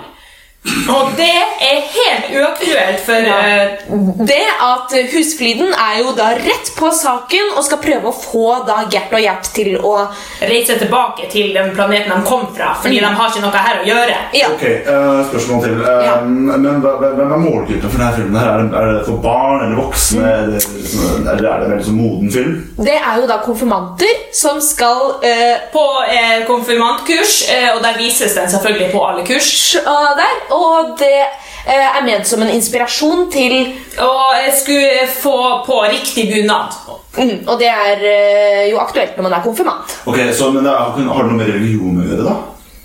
Og 0.92 1.12
det 1.18 1.28
er 1.64 1.80
helt 1.94 2.28
uaktuelt 2.38 3.02
for 3.06 3.28
eh, 3.32 3.86
Det 4.28 4.44
at 4.64 4.94
Husfliden 5.14 5.72
er 5.74 6.00
jo 6.02 6.14
da 6.18 6.30
rett 6.38 6.72
på 6.78 6.90
saken 6.96 7.54
og 7.58 7.64
skal 7.68 7.80
prøve 7.84 8.12
å 8.12 8.16
få 8.16 8.46
da 8.68 8.82
Gert 8.92 9.14
og 9.16 9.22
Gjert 9.24 9.50
til 9.56 9.76
å 9.80 9.94
reise 10.42 10.78
tilbake 10.80 11.28
til 11.32 11.54
den 11.56 11.74
planeten 11.76 12.12
de 12.14 12.28
kom 12.28 12.46
fra, 12.56 12.74
fordi 12.82 13.00
de 13.04 13.12
har 13.20 13.32
ikke 13.32 13.44
noe 13.46 13.64
her 13.68 13.82
å 13.82 13.88
gjøre. 13.88 14.18
Ja. 14.38 14.50
Ok, 14.54 14.66
uh, 14.88 15.22
Spørsmål 15.30 15.64
til. 15.66 15.78
Uh, 15.84 16.04
Ja. 16.08 16.16
Men 16.24 16.82
Hvem 16.82 17.32
er 17.34 17.42
målgruppen 17.42 17.90
for 17.90 17.98
denne 18.00 18.14
filmen? 18.16 18.38
her? 18.40 18.50
Er 18.54 18.64
det, 18.64 18.78
er 18.82 18.92
det 18.94 19.06
for 19.08 19.22
barn 19.24 19.64
eller 19.66 19.78
voksne? 19.82 20.24
Eller, 20.28 20.54
liksom- 20.54 21.28
eller 21.32 21.48
er 21.50 21.60
det 21.60 21.66
en 21.68 21.74
veldig 21.74 21.88
sånn 21.90 22.00
moden 22.02 22.32
film? 22.34 22.54
Det 22.88 22.96
er 22.98 23.20
jo 23.22 23.28
da 23.30 23.38
konfirmanter 23.46 24.14
som 24.36 24.60
skal 24.62 25.16
eh, 25.26 25.58
På 25.74 25.84
eh, 26.08 26.46
konfirmantkurs, 26.48 27.34
eh, 27.54 27.70
og 27.76 27.82
der 27.84 27.98
vises 28.00 28.36
den 28.38 28.50
selvfølgelig 28.52 28.92
på 28.94 29.02
alle 29.08 29.26
kurs. 29.28 29.50
uh, 29.82 30.12
der, 30.18 30.36
og 30.56 30.57
det 31.00 31.14
eh, 31.24 31.88
er 31.98 32.06
ment 32.06 32.28
som 32.28 32.42
en 32.44 32.52
inspirasjon 32.54 33.26
til 33.34 33.56
Og 34.04 34.36
jeg 34.42 34.54
skulle 34.60 35.08
få 35.12 35.38
på 35.66 35.80
riktig 35.92 36.28
bunad. 36.32 36.76
mm, 37.18 37.48
Og 37.48 37.56
det 37.60 37.72
er 37.72 38.06
eh, 38.12 38.70
jo 38.72 38.80
aktuelt 38.84 39.18
når 39.18 39.30
man 39.30 39.38
er 39.40 39.44
konfirmant. 39.46 39.98
Ok, 40.06 40.22
så, 40.34 40.52
men 40.52 40.64
det 40.68 40.72
er, 40.72 40.94
Har 41.10 41.24
det 41.24 41.32
noe 41.32 41.42
med 41.42 41.52
religion 41.54 42.00
å 42.02 42.08
gjøre, 42.08 42.28
da? 42.30 42.38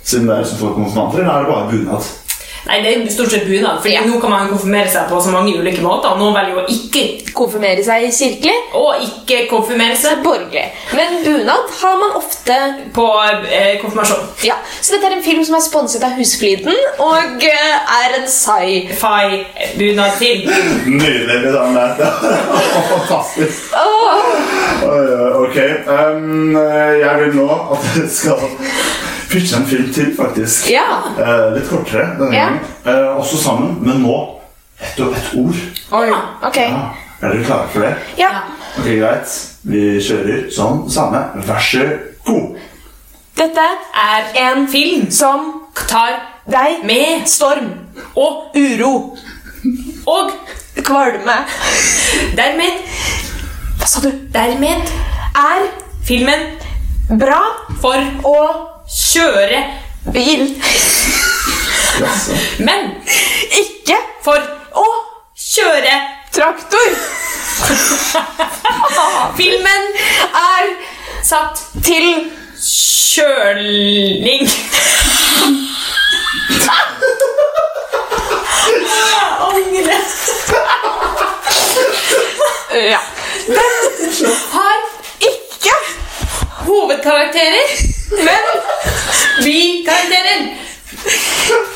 Siden 0.03 0.27
det 0.27 0.35
er 0.35 0.47
som 0.47 0.59
får 0.59 0.75
konfirmanter, 0.75 1.21
eller 1.23 1.33
er 1.33 1.45
det 1.45 1.53
bare 1.53 1.69
bunad? 1.71 2.11
Nei, 2.63 2.79
det 2.83 2.93
er 2.95 3.09
stort 3.11 3.31
sett 3.33 3.47
bunad, 3.47 3.81
for 3.81 3.91
Ja. 3.91 4.01
nå 4.07 4.19
kan 4.21 4.31
man 4.31 4.49
konfirmere 4.49 4.89
seg 4.89 5.09
på 5.09 5.19
så 5.21 5.31
mange 5.33 5.57
ulike 5.59 5.81
måter. 5.83 6.15
Noen 6.19 6.35
velger 6.37 6.61
å 6.61 6.67
ikke 6.71 7.03
Konfirmere 7.33 7.81
seg 7.83 8.03
kirkelig, 8.13 8.53
og 8.77 9.01
ikke 9.01 9.47
konfirmere 9.49 9.95
seg 9.97 10.19
borgerlig. 10.23 10.67
Men 10.93 11.23
bunad 11.25 11.71
har 11.81 11.95
man 11.97 12.11
ofte 12.19 12.57
på 12.93 13.07
eh, 13.49 13.79
konfirmasjon. 13.81 14.27
Ja, 14.45 14.53
Så 14.81 14.93
dette 14.93 15.09
er 15.09 15.15
en 15.17 15.23
film 15.23 15.43
som 15.45 15.55
er 15.57 15.63
sponset 15.65 16.03
av 16.05 16.13
Husfliden 16.19 16.77
og 16.99 17.41
eh, 17.47 17.95
er 17.97 18.19
en 18.19 18.27
sci-fi 18.29 19.41
bunad 19.79 20.19
til. 20.19 20.45
Nydelig. 20.85 21.39
Det 21.43 21.53
fantastisk. 22.93 23.73
Oh. 23.73 25.43
ok. 25.43 25.57
Um, 25.87 26.55
jeg 27.01 27.15
vil 27.23 27.35
nå 27.41 27.49
at 27.73 27.89
dere 27.95 28.09
skal 28.13 28.45
pitche 29.33 29.57
en 29.57 29.65
film 29.67 29.89
til, 29.93 30.11
faktisk. 30.17 30.69
Ja. 30.71 30.85
Eh, 31.17 31.53
litt 31.57 31.69
kortere 31.69 32.05
denne 32.19 32.35
Ja. 32.35 32.45
gangen. 32.45 32.59
Eh, 32.85 33.17
også 33.19 33.37
sammen, 33.43 33.77
men 33.81 34.01
nå 34.03 34.17
ett 34.81 34.99
og 34.99 35.13
ett 35.17 35.33
ord. 35.37 35.55
Oi, 35.91 36.09
ok. 36.43 36.57
Ja. 36.57 36.89
Er 37.21 37.31
dere 37.33 37.43
klare 37.47 37.67
for 37.71 37.79
det? 37.85 37.93
Ja. 38.17 38.29
Ok, 38.79 38.85
Greit. 38.99 39.33
Vi 39.63 39.99
kjører 40.03 40.49
sånn 40.51 40.89
samme. 40.91 41.21
Vær 41.47 41.59
så 41.63 41.85
god. 42.25 42.57
Dette 43.37 43.63
Er 43.95 44.23
en 44.51 44.67
film 44.67 45.09
som 45.11 45.61
tar 45.87 46.19
deg 46.51 46.83
med 46.85 47.23
storm, 47.27 47.69
og 48.15 48.51
uro, 48.55 49.17
og 50.07 50.31
kvalme 50.83 51.37
dermed 52.35 52.83
Hva 53.79 53.87
sa 53.87 54.01
du? 54.03 54.11
dermed 54.33 54.91
Er 55.35 55.63
filmen 56.05 56.39
bra 57.19 57.39
for 57.81 57.95
å 58.23 58.37
kjøre 58.89 59.63
bil. 60.13 60.63
Men 62.59 62.91
Ikke 63.59 63.97
for 64.25 64.39
å 64.79 64.87
kjøre 65.37 65.95
traktor. 66.33 66.95
filmen 69.37 69.83
Er 70.39 70.71
satt 71.23 71.61
til 71.85 72.31
kjøling. 72.63 74.49
Angre. 79.43 79.99
Ja. 82.73 82.99
Den 83.47 84.25
Har 84.51 84.77
ikke 85.21 85.75
hovedkarakterer, 86.65 87.67
men 88.23 88.43
vi 89.43 89.85
karakterer 89.87 90.57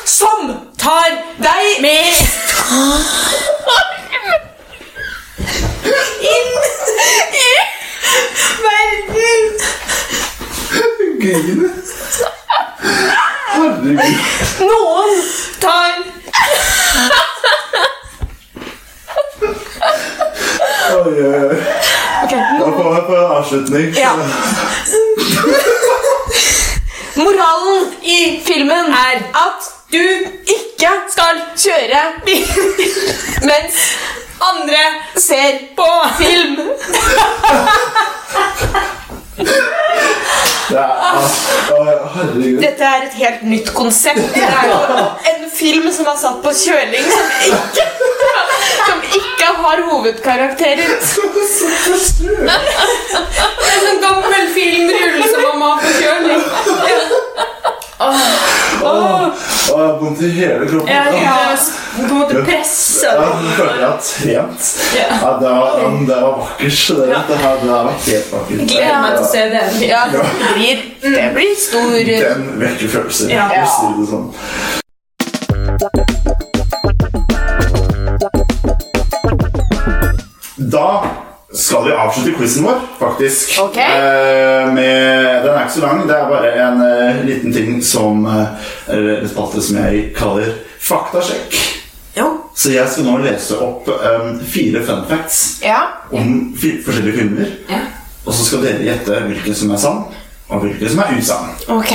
som 0.04 0.52
tar 0.78 1.10
deg 1.42 1.80
med 1.80 2.06
inn 6.34 6.52
i 7.32 7.50
verden. 8.64 9.44
Gøyene. 11.18 11.68
Herregud. 13.48 14.16
Noen 14.60 15.12
tar 15.60 15.92
Oi, 19.42 21.22
oi, 21.22 21.44
oi. 21.48 21.56
Da 22.30 22.70
får 22.76 22.94
jeg 22.94 23.02
på 23.06 23.16
avslutning. 23.16 23.86
Ja. 23.96 24.12
Moralen 27.16 27.92
i 28.02 28.40
filmen 28.46 28.94
er 28.94 29.16
at 29.46 29.68
du 29.92 30.04
ikke 30.54 30.90
skal 31.12 31.40
kjøre 31.56 32.02
bil 32.26 32.46
mens 33.42 33.78
andre 34.50 34.82
ser 35.16 35.52
på 35.76 35.88
film. 36.18 36.58
Er, 40.68 42.08
herregud. 42.14 42.60
Dette 42.62 42.84
er 42.84 43.06
et 43.06 43.14
helt 43.22 43.42
nytt 43.42 43.74
konsept. 43.74 44.34
Det 44.34 44.42
er 44.44 44.66
jo 44.68 44.78
en 45.32 45.50
film 45.54 45.88
som 45.92 46.06
er 46.12 46.18
satt 46.20 46.42
på 46.44 46.52
kjøling, 46.64 47.06
som 47.14 47.26
ikke 47.48 47.86
har 49.68 49.84
hovedkarakterer. 49.90 50.96
En 53.68 53.84
sånn 53.84 54.00
gammel 54.02 54.48
filmrull 54.54 55.22
som 55.28 55.44
man 55.44 55.58
må 55.60 55.66
ha 55.70 55.76
på 55.82 55.90
kjøling. 55.98 56.42
Åh, 57.98 59.28
jeg 59.68 59.76
har 59.76 59.98
vondt 60.00 60.20
i 60.22 60.30
hele 60.30 60.66
kroppen. 60.70 60.88
Jeg 60.88 61.22
Ja. 61.22 61.38
Du 61.98 62.14
måte 62.14 62.42
pressa. 62.46 63.06
Ja, 63.06 63.22
jeg 63.42 63.54
føler 63.56 63.74
jeg 63.74 63.88
har 63.88 63.98
trent. 64.06 64.68
Ja. 64.94 65.06
Ja, 65.22 65.30
det, 65.40 65.50
var, 65.50 65.70
det 66.06 66.16
var 66.22 66.36
vakkert. 66.38 66.88
Det, 66.88 67.06
det, 67.28 67.38
her, 67.42 67.56
det 67.62 67.70
her 67.70 67.84
var 67.88 67.94
helt 68.06 68.32
vakkert. 68.32 68.66
Gleder 68.72 69.00
meg 69.02 69.16
til 69.16 69.24
å 69.24 69.30
se 69.32 69.46
den. 69.54 69.80
Ja, 69.88 70.02
det 70.14 70.52
blir, 70.54 70.84
det 71.02 71.30
blir 71.34 71.56
stor 71.68 71.96
Den 72.12 72.52
vekker 72.62 72.94
følelser. 72.98 73.34
Ja. 73.34 73.48
for 73.66 74.87
Da 80.68 80.86
skal 81.54 81.84
vi 81.86 81.92
avslutte 81.96 82.34
quizen 82.36 82.64
vår, 82.66 82.80
faktisk. 82.98 83.54
Ok. 83.62 83.76
Eh, 83.80 84.72
med, 84.74 85.44
den 85.44 85.54
er 85.54 85.62
ikke 85.64 85.72
så 85.78 85.80
lang. 85.86 86.02
Det 86.08 86.16
er 86.16 86.28
bare 86.28 86.50
en 86.66 86.82
eh, 86.84 87.22
liten 87.24 87.52
ting 87.54 87.78
som 87.84 88.26
eh, 88.28 88.66
Eller 88.92 89.22
en 89.22 89.28
spalte 89.30 89.62
som 89.64 89.78
jeg 89.80 90.10
kaller 90.18 90.50
faktasjekk. 90.84 91.56
Jo. 92.18 92.26
Så 92.58 92.72
jeg 92.74 92.88
skal 92.90 93.06
nå 93.06 93.16
lese 93.22 93.56
opp 93.62 93.86
um, 93.88 94.40
fire 94.50 94.80
fun 94.84 95.04
facts 95.08 95.60
Ja. 95.62 95.78
om 96.12 96.52
forskjellige 96.58 97.16
filmer. 97.20 97.52
Ja. 97.70 97.78
Og 98.26 98.34
så 98.34 98.44
skal 98.48 98.64
dere 98.66 98.82
gjette 98.84 99.20
hvilken 99.28 99.54
som 99.56 99.70
er 99.72 99.78
sann, 99.80 100.00
og 100.50 100.64
hvilken 100.64 100.90
som 100.90 101.04
er 101.04 101.14
usann. 101.16 101.52
Ok. 101.78 101.92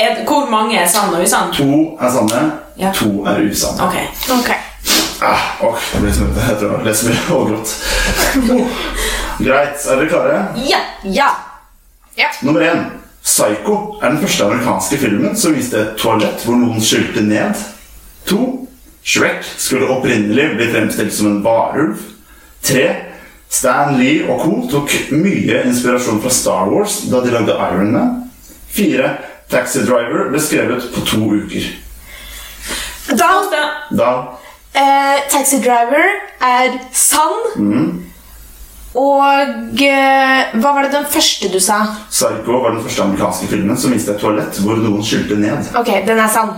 Er- 0.00 0.24
Hvor 0.24 0.48
mange 0.50 0.78
er 0.80 0.88
sann 0.88 1.12
og 1.14 1.22
usann? 1.22 1.52
To 1.52 1.98
er 2.00 2.10
sanne, 2.14 2.40
Ja. 2.80 2.90
to 2.96 3.10
er 3.28 3.42
usanne. 3.50 3.84
Ok. 3.86 3.96
Ok. 4.38 4.50
Ah, 5.22 5.40
åh, 5.60 5.76
jeg 5.92 6.00
blir 6.02 6.12
smurt. 6.16 6.38
Jeg 6.48 6.56
tror 6.60 6.70
jeg 6.78 6.86
leser 6.86 7.10
mye 7.10 7.36
og 7.36 7.50
grått. 7.50 7.72
Greit, 9.46 9.82
er 9.84 10.00
dere 10.00 10.08
klare? 10.08 10.38
Ja. 10.64 10.80
Ja. 11.04 11.28
Ja. 12.16 12.30
Nummer 12.42 12.64
én. 12.64 12.86
Psycho 13.24 13.74
er 14.00 14.14
den 14.14 14.22
første 14.22 14.46
amerikanske 14.46 14.96
filmen 14.98 15.36
som 15.36 15.52
viste 15.52 15.76
et 15.76 15.98
toalett 16.00 16.40
hvor 16.46 16.56
noen 16.56 16.80
skylte 16.80 17.20
ned. 17.24 17.60
To. 18.30 18.40
Shrek 19.04 19.44
skulle 19.60 19.88
opprinnelig 19.92 20.54
bli 20.56 20.70
fremstilt 20.72 21.12
som 21.16 21.28
en 21.30 21.44
varulv. 21.44 22.00
Tre. 22.64 22.86
Stan 23.50 23.96
Lee 23.98 24.24
og 24.30 24.40
co. 24.44 24.56
tok 24.72 24.92
mye 25.12 25.64
inspirasjon 25.66 26.20
fra 26.22 26.32
Star 26.32 26.68
Wars 26.70 27.00
da 27.12 27.20
de 27.24 27.32
lagde 27.34 27.56
Iron 27.68 27.92
Man. 27.92 28.16
Fire. 28.72 29.18
Taxi 29.50 29.82
Driver 29.84 30.30
ble 30.30 30.40
skrevet 30.40 30.84
på 30.94 31.04
to 31.04 31.24
uker. 31.42 31.64
Da. 33.18 33.32
Da 33.90 34.10
eh, 34.74 35.18
Taxi 35.30 35.60
Driver 35.64 36.06
er 36.40 36.78
sann. 36.92 38.06
Og 38.94 39.22
eh, 39.86 40.56
hva 40.58 40.72
var 40.74 40.82
det 40.82 40.94
den 40.96 41.06
første 41.06 41.50
du 41.52 41.60
sa? 41.62 41.78
Psycho 42.10 42.58
var 42.64 42.74
den 42.74 42.82
første 42.82 43.04
amerikanske 43.04 43.46
filmen 43.52 43.78
som 43.78 43.94
viste 43.94 44.16
et 44.16 44.22
toalett 44.22 44.58
hvor 44.64 44.80
noen 44.82 45.04
skylte 45.06 45.38
ned. 45.38 45.70
Ok, 45.78 45.92
den 46.06 46.18
er 46.18 46.32
sann. 46.32 46.56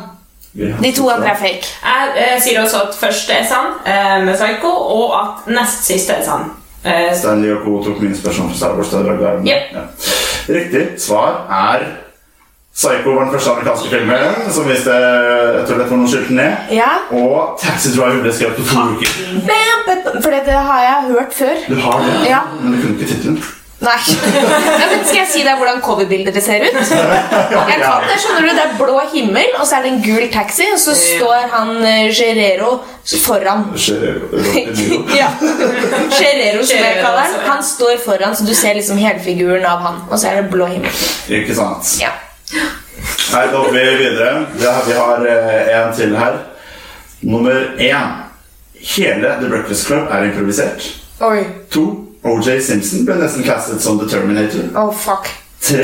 De 0.52 0.92
to 0.92 1.08
andre 1.08 1.30
er 1.32 1.38
fake. 1.40 1.68
Jeg 1.84 2.16
eh, 2.16 2.40
sier 2.44 2.60
også 2.60 2.82
at 2.86 2.96
første 2.96 3.36
er 3.36 3.44
sann 3.48 3.78
eh, 3.88 4.18
med 4.24 4.34
Psycho, 4.36 4.68
og 4.68 5.14
at 5.16 5.52
nest 5.52 5.86
siste 5.88 6.18
er 6.18 6.24
sann. 6.24 6.50
Eh, 6.84 7.12
Stanley 7.16 7.52
og 7.54 7.62
co. 7.64 7.78
tok 7.84 8.00
min 8.02 8.16
spørsmål 8.16 8.50
fra 8.50 8.56
Star 8.58 8.74
Wars. 8.76 9.46
Yep. 9.46 9.72
Ja. 9.72 9.84
Riktig 10.48 10.86
svar 11.00 11.44
er 11.48 11.86
Psycho 12.72 13.12
var 13.14 13.26
den 13.26 13.32
første 13.34 13.50
amerikanske 13.52 13.88
filmen 13.92 14.52
som 14.54 14.68
viste 14.68 14.92
et 14.96 15.66
toalett 15.68 15.90
hvor 15.90 15.98
noen 16.00 16.08
skylte 16.08 16.36
ned. 16.38 16.70
Ja. 16.72 16.92
Og 17.12 17.58
Taxi 17.60 17.90
Driver 17.92 18.22
ble 18.24 18.32
skrevet 18.32 18.56
på 18.56 18.64
to 18.70 18.84
uker. 18.94 19.16
Bam, 19.48 19.82
bam, 19.88 20.22
For 20.24 20.32
det 20.32 20.54
har 20.70 20.84
jeg 20.86 21.10
hørt 21.10 21.34
før. 21.36 21.66
Du 21.68 21.74
har 21.84 21.98
det, 22.06 22.14
Ja. 22.30 22.38
men 22.62 22.72
du 22.72 22.78
kunne 22.80 22.96
ikke 22.96 23.10
tittelen. 23.12 23.42
Nei. 23.82 23.98
Nei, 24.78 24.86
men 24.92 25.04
skal 25.04 25.16
jeg 25.18 25.28
si 25.32 25.40
deg 25.42 25.58
hvordan 25.58 25.80
coverbildet 25.82 26.36
det 26.38 26.42
ser 26.46 26.62
ut? 26.62 26.76
Jeg 26.78 27.78
kan 27.82 28.04
det, 28.06 28.18
skjønner 28.22 28.46
du. 28.46 28.50
Det 28.54 28.62
er 28.64 28.76
blå 28.78 29.00
himmel, 29.10 29.48
og 29.58 29.66
så 29.66 29.80
er 29.80 29.82
det 29.88 29.90
en 29.96 30.02
gul 30.04 30.26
taxi, 30.32 30.68
og 30.72 30.78
så 30.78 30.94
står 30.94 31.48
han 31.50 31.72
eh, 31.82 32.08
Gerero 32.14 32.76
foran. 33.26 33.64
Ja. 35.18 35.28
Gerero, 36.14 36.62
som 36.62 36.78
jeg 36.78 37.00
kaller 37.02 37.26
han. 37.26 37.38
Han 37.50 37.64
står 37.66 37.98
foran, 38.06 38.36
så 38.38 38.46
du 38.46 38.54
ser 38.54 38.78
liksom 38.78 39.02
helfiguren 39.02 39.66
av 39.66 39.82
han. 39.82 39.98
Og 40.10 40.14
så 40.18 40.30
er 40.30 40.40
det 40.44 40.50
blå 40.54 40.70
himmel. 40.70 41.02
Ikke 41.42 41.58
sant? 41.58 41.96
Ja. 42.00 42.14
Her 43.32 43.52
går 43.52 43.72
vi 43.72 43.78
videre. 43.96 44.28
Er- 44.28 44.86
Vi 44.86 44.92
har 44.92 45.26
eh, 45.26 45.86
en 45.88 45.94
til 45.96 46.16
her. 46.16 46.38
Nummer 47.20 47.74
én. 47.78 48.08
Hele 48.96 49.34
The 49.40 49.48
Breakfast 49.48 49.86
Club 49.86 50.08
er 50.10 50.24
improvisert. 50.24 50.82
Oi. 51.20 51.44
To. 51.70 51.84
OJ 52.24 52.60
Simpson 52.62 53.04
ble 53.06 53.14
nesten 53.18 53.42
castet 53.44 53.82
som 53.82 53.98
The 53.98 54.08
Terminator. 54.08 54.68
Oh, 54.78 54.92
fuck. 54.94 55.28
Tre. 55.62 55.82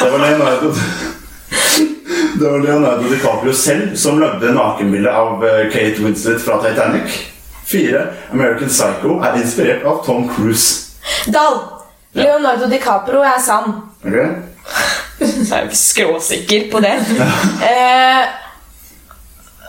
Det 0.00 0.10
var 0.12 0.18
Leonardo 0.18 0.72
Det 2.40 2.48
var 2.50 2.58
Leonardo 2.58 3.08
DiCaprio 3.08 3.52
selv 3.52 3.96
som 3.96 4.18
lagde 4.20 4.52
nakenbildet 4.54 5.12
av 5.12 5.44
eh, 5.44 5.70
Kate 5.72 6.02
Winslet 6.04 6.40
fra 6.44 6.58
Titanic. 6.64 7.16
Fire. 7.66 8.06
American 8.32 8.68
Psycho 8.68 9.18
er 9.24 9.36
inspirert 9.40 9.84
av 9.84 10.02
Tom 10.06 10.28
Cruise. 10.36 10.92
Dal! 11.26 11.56
Leonardo 12.12 12.68
DiCaprio 12.70 13.20
er 13.24 13.40
sann. 13.46 13.72
Ok? 14.04 14.12
Så 14.12 14.12
er 14.12 14.16
jeg 14.16 14.92
ikke 14.92 15.05
skråsikker 15.72 16.70
på 16.72 16.80
det. 16.80 16.92
eh, 17.62 18.22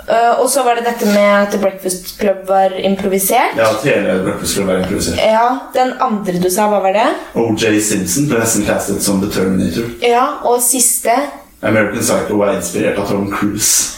eh, 0.09 0.39
og 0.39 0.49
så 0.49 0.63
var 0.63 0.75
det 0.75 0.85
dette 0.85 1.05
med 1.05 1.29
at 1.41 1.51
The 1.51 1.59
Breakfast 1.61 2.13
Club 2.19 2.43
var 2.47 2.73
improvisert. 2.79 3.57
Ja, 3.57 3.69
hele 3.83 4.19
Breakfast 4.23 4.53
Club 4.55 4.67
var 4.67 4.77
improvisert. 4.83 5.17
Ja, 5.23 5.47
Den 5.73 5.93
andre 6.01 6.39
du 6.43 6.49
sa, 6.53 6.67
hva 6.71 6.79
var 6.83 6.93
det? 6.95 7.07
OJ 7.35 7.79
Simpson 7.81 8.27
ble 8.29 8.39
nesten 8.43 8.65
castet 8.67 9.03
som 9.03 9.21
The 9.23 9.31
Terminator. 9.31 9.89
Ja, 10.03 10.25
Og 10.43 10.61
siste? 10.61 11.15
American 11.63 11.99
Psycho 12.03 12.41
er 12.45 12.57
inspirert 12.59 12.99
av 13.01 13.07
Tom 13.09 13.31
Cruise. 13.33 13.93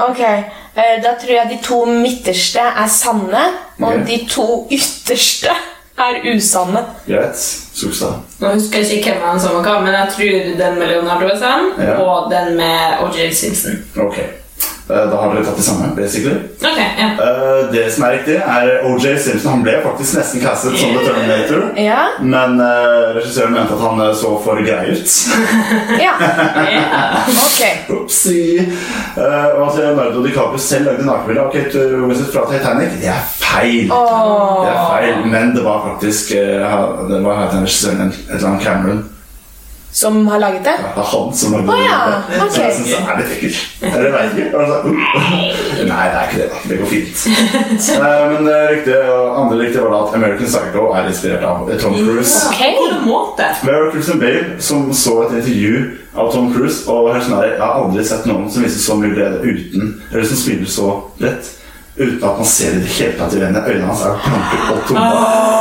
Ok, 0.00 0.20
uh, 0.20 1.02
Da 1.04 1.12
tror 1.20 1.34
jeg 1.34 1.50
de 1.50 1.58
to 1.66 1.84
midterste 1.84 2.60
er 2.60 2.88
sanne, 2.88 3.42
og 3.80 3.88
Ok. 3.92 4.06
de 4.08 4.26
to 4.30 4.68
ytterste 4.72 5.52
er 5.98 6.34
usanne. 6.34 6.84
Greit. 7.06 7.36
Sukstad. 7.74 8.12
Nå 8.40 8.48
husker 8.54 8.78
jeg 8.78 8.98
ikke 8.98 9.10
hvem 9.12 9.22
han 9.28 9.40
som 9.40 9.54
var 9.56 9.62
hva, 9.62 9.80
men 9.84 9.94
jeg 9.94 10.08
tror 10.16 10.56
den 10.64 10.78
med 10.78 10.86
Leonardo 10.92 11.26
er 11.28 11.38
sann, 11.38 11.72
Ja. 11.78 11.94
og 12.02 12.30
den 12.30 12.56
med 12.56 13.02
OJ 13.04 13.30
Simpson. 13.32 13.84
Ok. 13.96 14.18
Eh, 14.90 15.10
Da 15.10 15.16
har 15.16 15.34
dere 15.34 15.44
tatt 15.44 15.56
det 15.56 15.64
samme, 15.64 15.92
basically. 15.96 16.36
Okay, 16.60 16.88
ja. 16.98 17.08
Eh, 17.26 17.72
Det 17.72 17.92
som 17.94 18.04
er 18.04 18.10
riktig, 18.18 18.34
er 18.36 18.82
OJ 18.84 19.18
Simpson. 19.18 19.50
Han 19.50 19.62
ble 19.62 19.76
faktisk 19.84 20.16
nesten 20.18 20.40
castet 20.42 20.78
som 20.78 20.90
The 20.96 21.04
Terminator. 21.06 21.62
Ja, 21.80 22.02
Men 22.20 22.60
eh, 22.60 23.14
regissøren 23.16 23.52
mente 23.54 23.74
at 23.74 23.80
han 23.80 24.02
så 24.14 24.32
for 24.44 24.58
grei 24.66 24.90
ut. 24.92 25.14
ja, 26.00 26.12
Yeah. 26.72 27.28
ok. 27.46 27.62
Opsi. 28.02 28.58
Uh, 29.16 29.60
og 29.60 29.68
at 29.68 29.78
Leonardo 29.78 30.22
DiCaprio 30.24 30.58
selv 30.58 30.86
lagde 30.86 31.04
nakenbilde 31.06 31.42
av 31.42 31.50
Kate 31.52 31.82
Winslet 32.06 32.32
fra 32.34 32.44
Titanic, 32.50 32.94
det 33.00 33.08
er 33.12 33.24
feil. 33.38 33.90
Oh. 33.92 34.64
Det 34.66 34.72
er 34.72 34.84
feil, 34.92 35.26
Men 35.32 35.54
det 35.56 35.64
var 35.64 35.82
faktisk 35.88 36.32
eh, 36.36 36.76
Det 37.10 37.22
var 37.24 37.42
regissøren 37.52 38.08
et 38.12 38.34
eller 38.34 38.48
annet 38.48 38.62
Cameron. 38.66 39.02
Som 39.92 40.26
har 40.26 40.38
laget 40.38 40.64
det? 40.64 40.74
Ja, 40.80 40.90
Det 40.96 41.02
er 41.02 41.08
han 41.12 41.34
som 41.36 41.52
lagde 41.52 41.68
oh, 41.68 41.80
ja, 41.84 41.98
det. 42.28 42.38
ok. 42.42 42.52
Så 42.52 42.62
jeg 42.62 42.76
det 42.88 43.12
er 43.12 43.18
litt 43.20 43.32
ekkelt. 43.36 43.58
Eller 43.82 44.06
jeg 44.06 44.12
vet 44.14 44.38
ikke. 44.38 44.58
Og 44.58 44.68
så, 44.68 44.76
uh, 44.88 44.94
Nei, 45.90 46.04
det 46.08 46.16
er 46.20 46.28
ikke 46.28 46.40
det. 46.42 46.60
Det 46.70 46.78
går 46.80 46.90
fint. 46.92 47.24
Nei, 48.00 48.14
men 48.32 48.48
det 48.48 48.56
riktige, 48.70 49.02
og 49.12 49.40
andre 49.42 49.58
riktige 49.60 49.82
var 49.84 49.92
da 49.92 50.00
at 50.06 50.14
American 50.18 50.48
Psycho 50.48 50.86
er 50.96 51.10
inspirert 51.12 51.44
av 51.44 51.72
Tom 51.82 51.98
Cruise. 52.00 52.36
Ok. 52.48 52.62
På 52.78 52.86
en 52.88 53.08
måte? 53.08 53.48
Mary 53.68 53.90
Christian 53.92 54.20
Bale 54.20 54.44
som 54.58 54.92
så 54.96 55.18
et 55.26 55.36
intervju 55.42 55.74
av 56.16 56.32
Tom 56.32 56.52
Cruise. 56.54 56.86
Og 56.88 57.12
her 57.14 57.20
sånn 57.20 57.36
her, 57.36 57.50
Jeg 57.52 57.60
har 57.60 57.82
aldri 57.84 58.04
sett 58.04 58.28
noen 58.30 58.48
som 58.50 58.64
viser 58.64 58.80
så 58.80 58.96
mye 58.96 59.12
glede 59.12 59.42
uten 59.44 59.98
Eller 60.12 60.24
som 60.24 60.38
spiller 60.40 60.68
så 60.72 60.88
lett 61.20 61.58
uten 61.96 62.22
at 62.24 62.36
man 62.38 62.46
ser 62.48 62.70
det 62.72 62.78
i 62.78 62.82
det 62.86 62.92
hele 62.96 63.16
tatt 63.18 63.34
i 63.36 63.40
øynene. 63.42 63.62
Øynene 63.68 63.86
hans 63.90 64.02
er 64.08 64.14
blanke 64.24 64.60
og 64.72 64.84
tomme. 64.88 65.08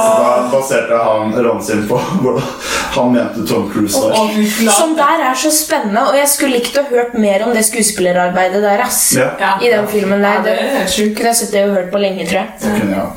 Så 0.01 0.11
da 0.21 0.29
baserte 0.53 0.99
han 1.05 1.33
rollen 1.35 1.63
sin 1.63 1.81
på 1.89 1.97
hvordan 2.21 2.47
han 2.95 3.11
mente 3.15 3.45
Tom 3.47 3.65
Cruise 3.71 3.99
var. 4.03 4.15
Oh. 4.19 4.37
Som 4.77 4.95
der 4.95 5.25
er 5.29 5.35
så 5.43 5.51
spennende, 5.55 6.05
og 6.09 6.15
jeg 6.17 6.27
skulle 6.31 6.57
likt 6.59 6.77
å 6.79 6.85
hørt 6.89 7.13
mer 7.19 7.43
om 7.47 7.53
det 7.55 7.65
skuespillerarbeidet 7.67 8.61
der. 8.63 8.85
ass 8.87 9.01
Ja. 9.17 9.29
Ja. 9.39 9.51
I 9.61 9.71
den 9.75 9.87
filmen 9.91 10.21
der. 10.23 10.39
Ja, 10.39 10.45
det 10.47 10.55
er 10.59 10.77
helt 10.79 10.93
sjukt. 10.95 11.15
kunne 11.17 11.33
jeg 11.33 11.35
sittet 11.41 11.67
og 11.69 11.75
hørt 11.75 11.91
på 11.91 11.97
lenge, 12.03 12.27
tror 12.29 12.39
jeg. 12.43 12.47
Det 12.61 12.71
kunne 12.79 12.95
jeg. 12.95 13.07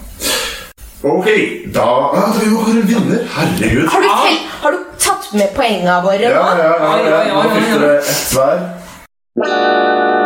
Ok, 1.04 1.26
da 1.74 1.84
ja, 2.16 2.22
Vi 2.40 2.46
må 2.50 2.62
være 2.64 2.74
venner. 2.74 2.86
vinner. 2.88 3.24
Herregud. 3.36 3.88
Har 3.92 4.00
du, 4.00 4.08
tel 4.24 4.38
har 4.62 4.70
du 4.72 4.78
tatt 4.98 5.26
med 5.36 5.48
poengene 5.54 5.98
våre 6.06 6.20
Ja, 6.22 6.28
nå? 6.30 6.62
ja, 6.62 6.64
ja. 6.64 6.74
ja. 6.80 7.08
ja, 7.10 7.22
ja, 7.28 7.34
oi, 7.36 7.44
Nå 7.44 7.50
fikk 7.58 7.68
dere 7.76 7.96
ett 7.98 8.32
hver. 8.32 10.23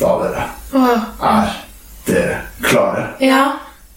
Da, 0.00 0.06
dere, 0.22 0.48
er 1.22 1.52
dere 2.06 2.40
klare. 2.62 3.06
Ja. 3.20 3.44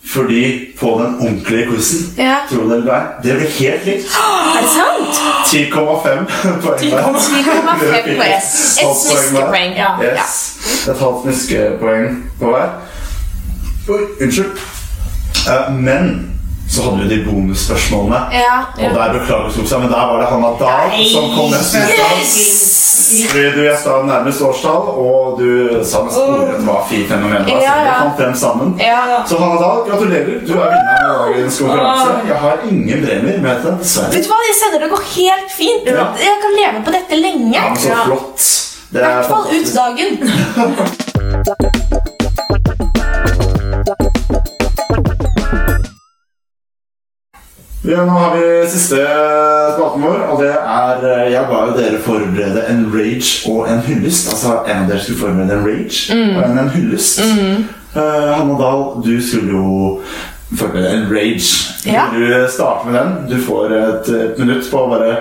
Fordi 0.08 0.68
på 0.80 0.86
den 1.04 1.16
ordentlige 1.20 1.66
quizen 1.68 2.14
ja. 2.18 2.36
Tro 2.50 2.70
det 2.70 2.76
eller 2.78 2.94
ei, 2.94 3.02
det 3.24 3.34
ble 3.36 3.48
helt 3.58 3.86
likt. 3.86 4.14
Er 4.16 4.62
det 4.62 4.70
sant? 4.72 5.18
10,5 5.48 5.74
poeng 5.76 6.26
hver. 6.64 6.78
10,5 6.78 7.82
poeng. 8.20 8.32
Et 8.38 9.02
smiskepoeng. 9.02 9.76
Ja. 9.76 9.90
Yes. 10.04 10.38
Et 10.88 11.00
halvt 11.02 11.22
smiskepoeng 11.26 12.24
på 12.40 12.54
hver. 12.54 12.70
Oi, 13.90 14.02
unnskyld. 14.22 14.66
Uh, 15.48 15.74
men 15.76 16.32
så 16.70 16.82
hadde 16.84 17.04
vi 17.04 17.16
de 17.16 17.26
bonusspørsmålene. 17.26 18.22
Ja. 18.32 18.58
Og 18.88 18.96
der 18.96 19.14
beklager 19.20 19.52
Soksa, 19.56 19.80
men 19.80 19.92
der 19.92 20.08
var 20.08 20.18
det 20.22 20.28
Hanna 20.28 20.48
Dahl 20.60 20.92
som 21.14 21.30
kom 21.36 21.52
med 21.52 21.60
ut 21.60 21.76
av. 21.76 22.77
Fordi 23.08 23.52
du 23.56 23.62
gjetta 23.64 23.92
nærmest 24.08 24.42
årstall, 24.42 24.84
og 25.04 25.40
du 25.40 25.50
sa 25.86 26.02
med 26.04 26.12
sporet 26.16 26.62
hva 26.68 26.76
FI-fenomenet 26.90 27.46
var. 27.48 27.62
Ja, 27.64 27.76
ja. 27.86 27.94
fant 28.04 28.18
dem 28.22 28.34
sammen. 28.36 28.68
Ja. 28.82 29.24
Så 29.30 29.34
Hanna 29.42 29.58
Dahl, 29.62 29.80
gratulerer. 29.90 30.26
Du 30.48 30.54
er 30.58 30.70
vinner 30.76 31.02
av 31.08 31.14
dagens 31.26 31.56
konkurranse. 31.62 32.12
Jeg 32.28 32.38
har 32.46 32.56
ingen 32.72 33.00
premier 33.08 33.38
med 33.48 33.56
til 33.64 33.72
dessverre. 33.82 34.12
Vet 34.16 34.24
du 34.28 34.32
hva, 34.34 34.40
jeg 34.50 34.56
sender 34.62 34.78
det 34.86 34.90
går 34.94 35.04
helt 35.16 35.50
fint. 35.58 35.84
Ja. 35.92 36.06
Jeg 36.28 36.36
kan 36.46 36.52
leve 36.62 36.78
på 36.86 36.92
dette 37.00 37.14
lenge. 37.24 37.52
Ja, 37.56 37.62
men 37.72 37.78
så 37.88 37.92
flott. 38.06 38.42
Det 38.92 38.98
er 39.04 39.08
hvert 39.18 39.32
fall 39.34 39.46
ut 39.52 39.70
dagen. 39.82 40.10
Ja, 47.88 48.04
nå 48.06 48.12
har 48.20 48.34
vi 48.36 48.48
siste 48.68 48.98
spalten 49.78 50.02
vår, 50.04 50.24
og 50.34 50.42
det 50.42 50.50
er 50.52 51.04
eh, 51.08 51.28
Jeg 51.32 51.48
ba 51.48 51.62
jo 51.70 51.76
dere 51.78 52.00
forberede 52.04 52.66
en 52.68 52.82
rage 52.92 53.48
og 53.48 53.70
en 53.72 53.80
hyllest. 53.86 54.28
Altså 54.34 54.58
en 54.68 54.82
av 54.84 54.90
dere 54.92 55.00
skulle 55.04 55.22
forberede 55.22 55.56
en 55.56 55.68
rage 55.68 56.18
og 56.36 56.42
en 56.44 56.60
en 56.66 56.72
hyllest. 56.74 57.22
Eh, 57.22 58.34
Hanne 58.36 58.58
Dahl, 58.60 58.84
du 59.06 59.14
skulle 59.24 59.56
jo 59.56 60.02
forberede 60.52 60.98
en 60.98 61.08
rage. 61.14 61.54
Ja. 61.88 62.10
Du 62.12 62.26
starte 62.52 62.90
med 62.90 63.00
den? 63.00 63.16
Du 63.32 63.38
får 63.46 63.78
et, 63.80 64.12
et 64.20 64.40
minutt 64.44 64.68
på 64.72 64.84
å 64.84 64.90
bare 64.92 65.16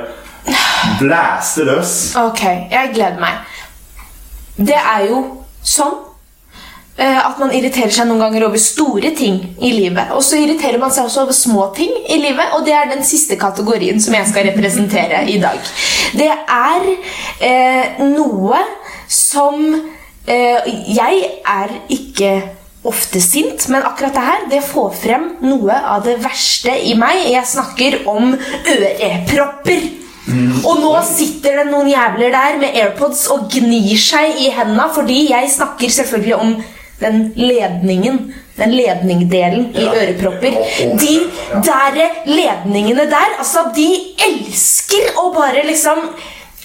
Blæste 1.00 1.64
løs. 1.66 1.94
Ok, 2.18 2.42
jeg 2.70 2.90
gleder 2.94 3.18
meg. 3.18 3.40
Det 4.56 4.78
er 4.78 5.06
jo 5.10 5.22
sånn 5.66 6.05
at 6.96 7.36
man 7.36 7.50
irriterer 7.52 7.92
seg 7.92 8.06
noen 8.08 8.22
ganger 8.22 8.46
over 8.46 8.60
store 8.60 9.10
ting 9.16 9.34
i 9.60 9.72
livet. 9.74 10.14
Og 10.16 10.22
så 10.24 10.38
irriterer 10.40 10.80
man 10.80 10.92
seg 10.94 11.04
også 11.04 11.26
over 11.26 11.36
små 11.36 11.66
ting 11.76 11.92
i 12.08 12.16
livet, 12.22 12.54
og 12.56 12.64
det 12.64 12.72
er 12.72 12.88
den 12.88 13.04
siste 13.04 13.36
kategorien 13.36 14.00
som 14.00 14.16
jeg 14.16 14.30
skal 14.30 14.48
representere 14.48 15.26
i 15.28 15.36
dag. 15.42 15.60
Det 16.16 16.30
er 16.30 16.86
eh, 17.44 18.00
noe 18.14 18.62
som 19.12 19.60
eh, 20.26 20.72
Jeg 20.96 21.20
er 21.44 21.74
ikke 21.92 22.32
ofte 22.86 23.20
sint, 23.20 23.68
men 23.68 23.84
akkurat 23.84 24.14
det 24.14 24.24
her 24.24 24.48
det 24.50 24.62
får 24.64 24.90
frem 24.96 25.28
noe 25.44 25.74
av 25.76 26.04
det 26.06 26.16
verste 26.22 26.74
i 26.86 26.94
meg. 26.98 27.26
Jeg 27.32 27.50
snakker 27.50 28.00
om 28.10 28.32
ørepropper. 28.36 29.88
Og 30.66 30.80
nå 30.82 30.92
sitter 31.06 31.60
det 31.60 31.66
noen 31.68 31.86
jævler 31.86 32.32
der 32.34 32.56
med 32.58 32.74
AirPods 32.74 33.28
og 33.30 33.44
gnir 33.52 33.94
seg 34.00 34.40
i 34.42 34.48
hendene 34.50 34.88
fordi 34.94 35.20
jeg 35.28 35.52
snakker 35.52 35.92
selvfølgelig 36.00 36.34
om 36.34 36.56
den 37.00 37.32
ledningen. 37.36 38.34
Den 38.56 38.70
ledningdelen 38.72 39.66
i 39.76 39.84
Ja. 39.84 39.92
ørepropper. 39.92 40.54
De 40.98 41.14
der 41.66 41.98
ledningene 42.24 43.04
der, 43.10 43.36
altså, 43.38 43.66
de 43.76 44.14
elsker 44.28 45.12
å 45.20 45.28
bare 45.34 45.62
liksom 45.66 46.08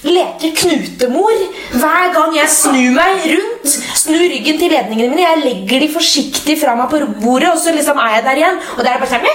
leke 0.02 0.50
knutemor 0.56 1.36
hver 1.78 2.08
gang 2.14 2.34
jeg 2.34 2.48
snur 2.50 2.90
meg 2.96 3.26
rundt. 3.28 3.74
Snur 3.94 4.24
ryggen 4.32 4.58
til 4.58 4.72
ledningene 4.72 5.12
mine. 5.12 5.22
Jeg 5.28 5.44
legger 5.44 5.84
de 5.84 5.88
forsiktig 5.94 6.58
fra 6.58 6.74
meg 6.74 6.90
på 6.90 6.98
bordet, 7.22 7.52
og 7.52 7.58
så 7.62 7.74
liksom 7.76 8.00
er 8.02 8.16
jeg 8.16 8.24
der 8.24 8.40
igjen. 8.40 8.58
Og 8.78 8.82
der 8.84 8.90
er 8.90 8.98
det 8.98 9.04
bare 9.04 9.12
sånn 9.12 9.28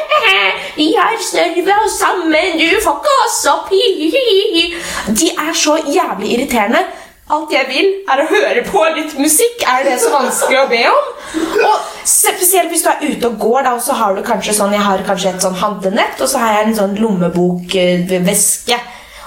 Vi 0.77 0.93
har 0.97 1.15
snørvet 1.17 1.83
og 1.85 1.89
sammen, 1.89 2.57
du 2.59 2.81
får 2.83 2.99
ikke 2.99 3.15
oss 3.25 3.45
opp. 3.53 3.69
hi, 3.69 3.83
hi, 3.95 4.09
hi, 4.11 4.41
hi». 4.53 5.13
De 5.13 5.29
er 5.29 5.53
så 5.53 5.77
jævlig 5.87 6.33
irriterende. 6.35 6.83
Alt 7.27 7.51
jeg 7.51 7.67
vil, 7.67 7.87
er 8.07 8.21
å 8.23 8.25
høre 8.29 8.61
på 8.63 8.81
litt 8.95 9.17
musikk. 9.19 9.63
Er 9.67 9.83
det 9.83 9.97
så 9.99 10.13
vanskelig 10.13 10.61
å 10.61 10.67
be 10.71 10.83
om? 10.87 11.07
Og 11.67 11.87
Spesielt 12.07 12.71
hvis 12.71 12.85
du 12.85 12.87
er 12.87 13.01
ute 13.03 13.27
og 13.27 13.41
går, 13.41 13.65
da, 13.65 13.73
og 13.75 13.81
så 13.83 13.97
har 13.99 14.15
du 14.15 14.21
kanskje 14.23 14.53
sånn 14.55 14.71
Jeg 14.71 14.85
har 14.85 15.03
kanskje 15.03 15.33
et 15.33 15.43
sånn 15.43 15.57
handlenett, 15.59 16.21
og 16.23 16.29
så 16.31 16.39
har 16.39 16.53
jeg 16.55 16.69
en 16.69 16.77
sånn 16.77 16.95
lommebokveske. 17.01 18.77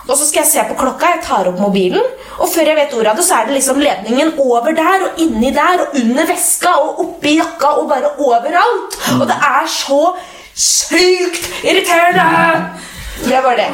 Og 0.07 0.15
så 0.17 0.25
skal 0.25 0.41
jeg 0.41 0.49
se 0.49 0.65
på 0.71 0.79
klokka, 0.81 1.11
jeg 1.13 1.23
tar 1.27 1.51
opp 1.51 1.61
mobilen, 1.61 2.07
og 2.41 2.49
før 2.49 2.71
jeg 2.71 2.79
vet 2.79 2.97
ordet 2.97 3.13
av 3.13 3.21
det, 3.21 3.27
så 3.29 3.37
er 3.37 3.51
det 3.51 3.59
liksom 3.59 3.83
ledningen 3.85 4.33
over 4.41 4.73
der 4.79 5.05
og 5.05 5.21
inni 5.21 5.53
der 5.55 5.85
og 5.85 5.99
under 6.01 6.31
veska 6.31 6.73
og 6.81 7.03
oppi 7.05 7.37
jakka 7.37 7.75
og 7.83 7.91
bare 7.93 8.15
overalt. 8.17 8.97
Og 9.19 9.27
det 9.29 9.37
er 9.51 9.69
så 9.75 10.01
sykt 10.57 11.53
irriterende! 11.61 12.81
Det 13.21 13.45
var 13.45 13.61
det. 13.61 13.69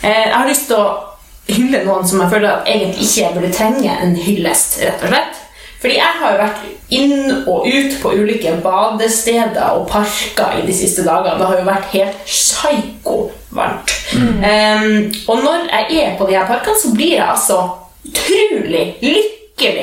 Eh, 0.00 0.24
jeg 0.24 0.34
har 0.38 0.48
lyst 0.48 0.70
til 0.72 0.80
å 0.80 1.17
hylle 1.48 1.82
noen 1.86 2.06
som 2.06 2.22
jeg 2.22 2.32
føler 2.32 2.50
at 2.52 2.70
egentlig 2.70 3.06
ikke 3.08 3.34
burde 3.36 3.52
trenge 3.54 3.98
en 4.02 4.16
hyllest, 4.18 4.80
rett 4.84 5.04
og 5.04 5.12
slett. 5.12 5.44
Fordi 5.78 5.94
jeg 5.94 6.14
har 6.20 6.32
jo 6.32 6.38
vært 6.40 6.62
inn 6.98 7.34
og 7.46 7.66
ut 7.68 7.92
på 8.02 8.12
ulike 8.18 8.56
badesteder 8.64 9.76
og 9.78 9.86
parker 9.90 10.58
i 10.58 10.64
de 10.66 10.74
siste 10.74 11.04
dagene. 11.06 11.36
Det 11.38 11.46
har 11.46 11.60
jo 11.60 11.68
vært 11.68 11.92
helt 11.92 12.24
psyko 12.26 13.18
varmt. 13.54 13.94
Em, 14.18 15.06
og 15.30 15.44
når 15.44 15.68
jeg 15.70 16.00
er 16.02 16.16
på 16.18 16.26
de 16.26 16.34
her 16.34 16.48
parkene, 16.50 16.80
så 16.82 16.90
blir 16.96 17.14
jeg 17.20 17.28
altså 17.28 17.60
utrolig 18.08 18.88
lykkelig 19.02 19.37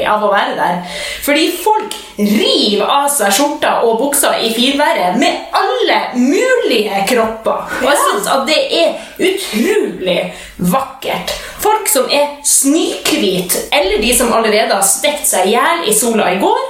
av 0.07 0.23
å 0.23 0.31
være 0.31 0.55
der. 0.57 0.99
Fordi 1.25 1.45
folk 1.63 1.95
river 2.17 2.85
av 2.87 3.07
seg 3.11 3.33
skjorta 3.35 3.73
og 3.85 3.99
buksa 3.99 4.35
i 4.39 4.51
finværet 4.55 5.17
med 5.19 5.55
alle 5.55 5.97
mulige 6.15 7.01
kropper. 7.09 7.65
Og 7.81 7.89
jeg 7.89 8.01
synes 8.03 8.29
at 8.35 8.45
det 8.47 8.61
er 8.79 8.93
utrolig 9.29 10.19
vakkert. 10.71 11.35
Folk 11.65 11.89
som 11.91 12.07
er 12.13 12.37
snøhvite, 12.45 13.67
eller 13.75 14.01
de 14.01 14.13
som 14.15 14.33
allerede 14.33 14.75
har 14.75 14.85
stekt 14.85 15.27
seg 15.27 15.49
i 15.49 15.57
hjel 15.57 15.89
i 15.89 15.97
sola 15.97 16.31
i 16.33 16.39
går. 16.41 16.63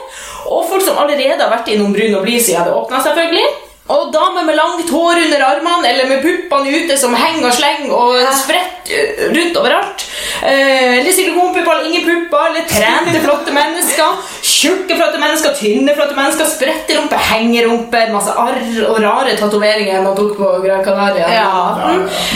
Og 0.46 0.68
folk 0.70 0.84
som 0.86 0.98
allerede 1.02 1.42
har 1.42 1.52
vært 1.52 1.72
innom 1.74 1.94
brun 1.94 2.20
og 2.20 2.26
blid 2.26 2.42
siden 2.42 2.68
det 2.68 2.76
åpna, 2.76 3.02
selvfølgelig. 3.06 3.65
Og 3.86 4.08
damer 4.14 4.48
med 4.48 4.56
langt 4.58 4.90
hår 4.90 5.20
under 5.28 5.44
armene 5.46 5.90
eller 5.92 6.08
med 6.10 6.24
puppene 6.26 6.72
ute 6.74 6.98
som 6.98 7.14
henger 7.14 7.52
og 7.52 7.54
slenger 7.54 7.92
og 7.94 8.32
spretter 8.34 9.30
rundt 9.30 9.60
overalt. 9.62 10.06
Eh, 10.42 10.98
eller 11.00 11.12
silikonpupper 11.14 11.72
eller 11.72 11.86
ingen 11.90 12.06
pupper, 12.06 12.48
eller 12.50 12.66
trente, 12.70 13.22
flotte 13.22 13.54
mennesker. 13.54 14.18
Tjukke, 14.42 14.98
flotte 14.98 15.22
mennesker, 15.22 15.54
tynne, 15.58 15.94
flotte 15.98 16.18
mennesker, 16.18 16.50
spretterumpe, 16.50 17.20
hengerumpe, 17.30 18.02
masse 18.14 18.34
arr 18.34 18.60
og 18.90 19.00
rare 19.04 19.38
tatoveringer 19.38 20.02
man 20.06 20.18
tok 20.18 20.34
på 20.38 20.50
Gran 20.66 20.84
Canaria. 20.86 21.30
Ja. 21.34 21.54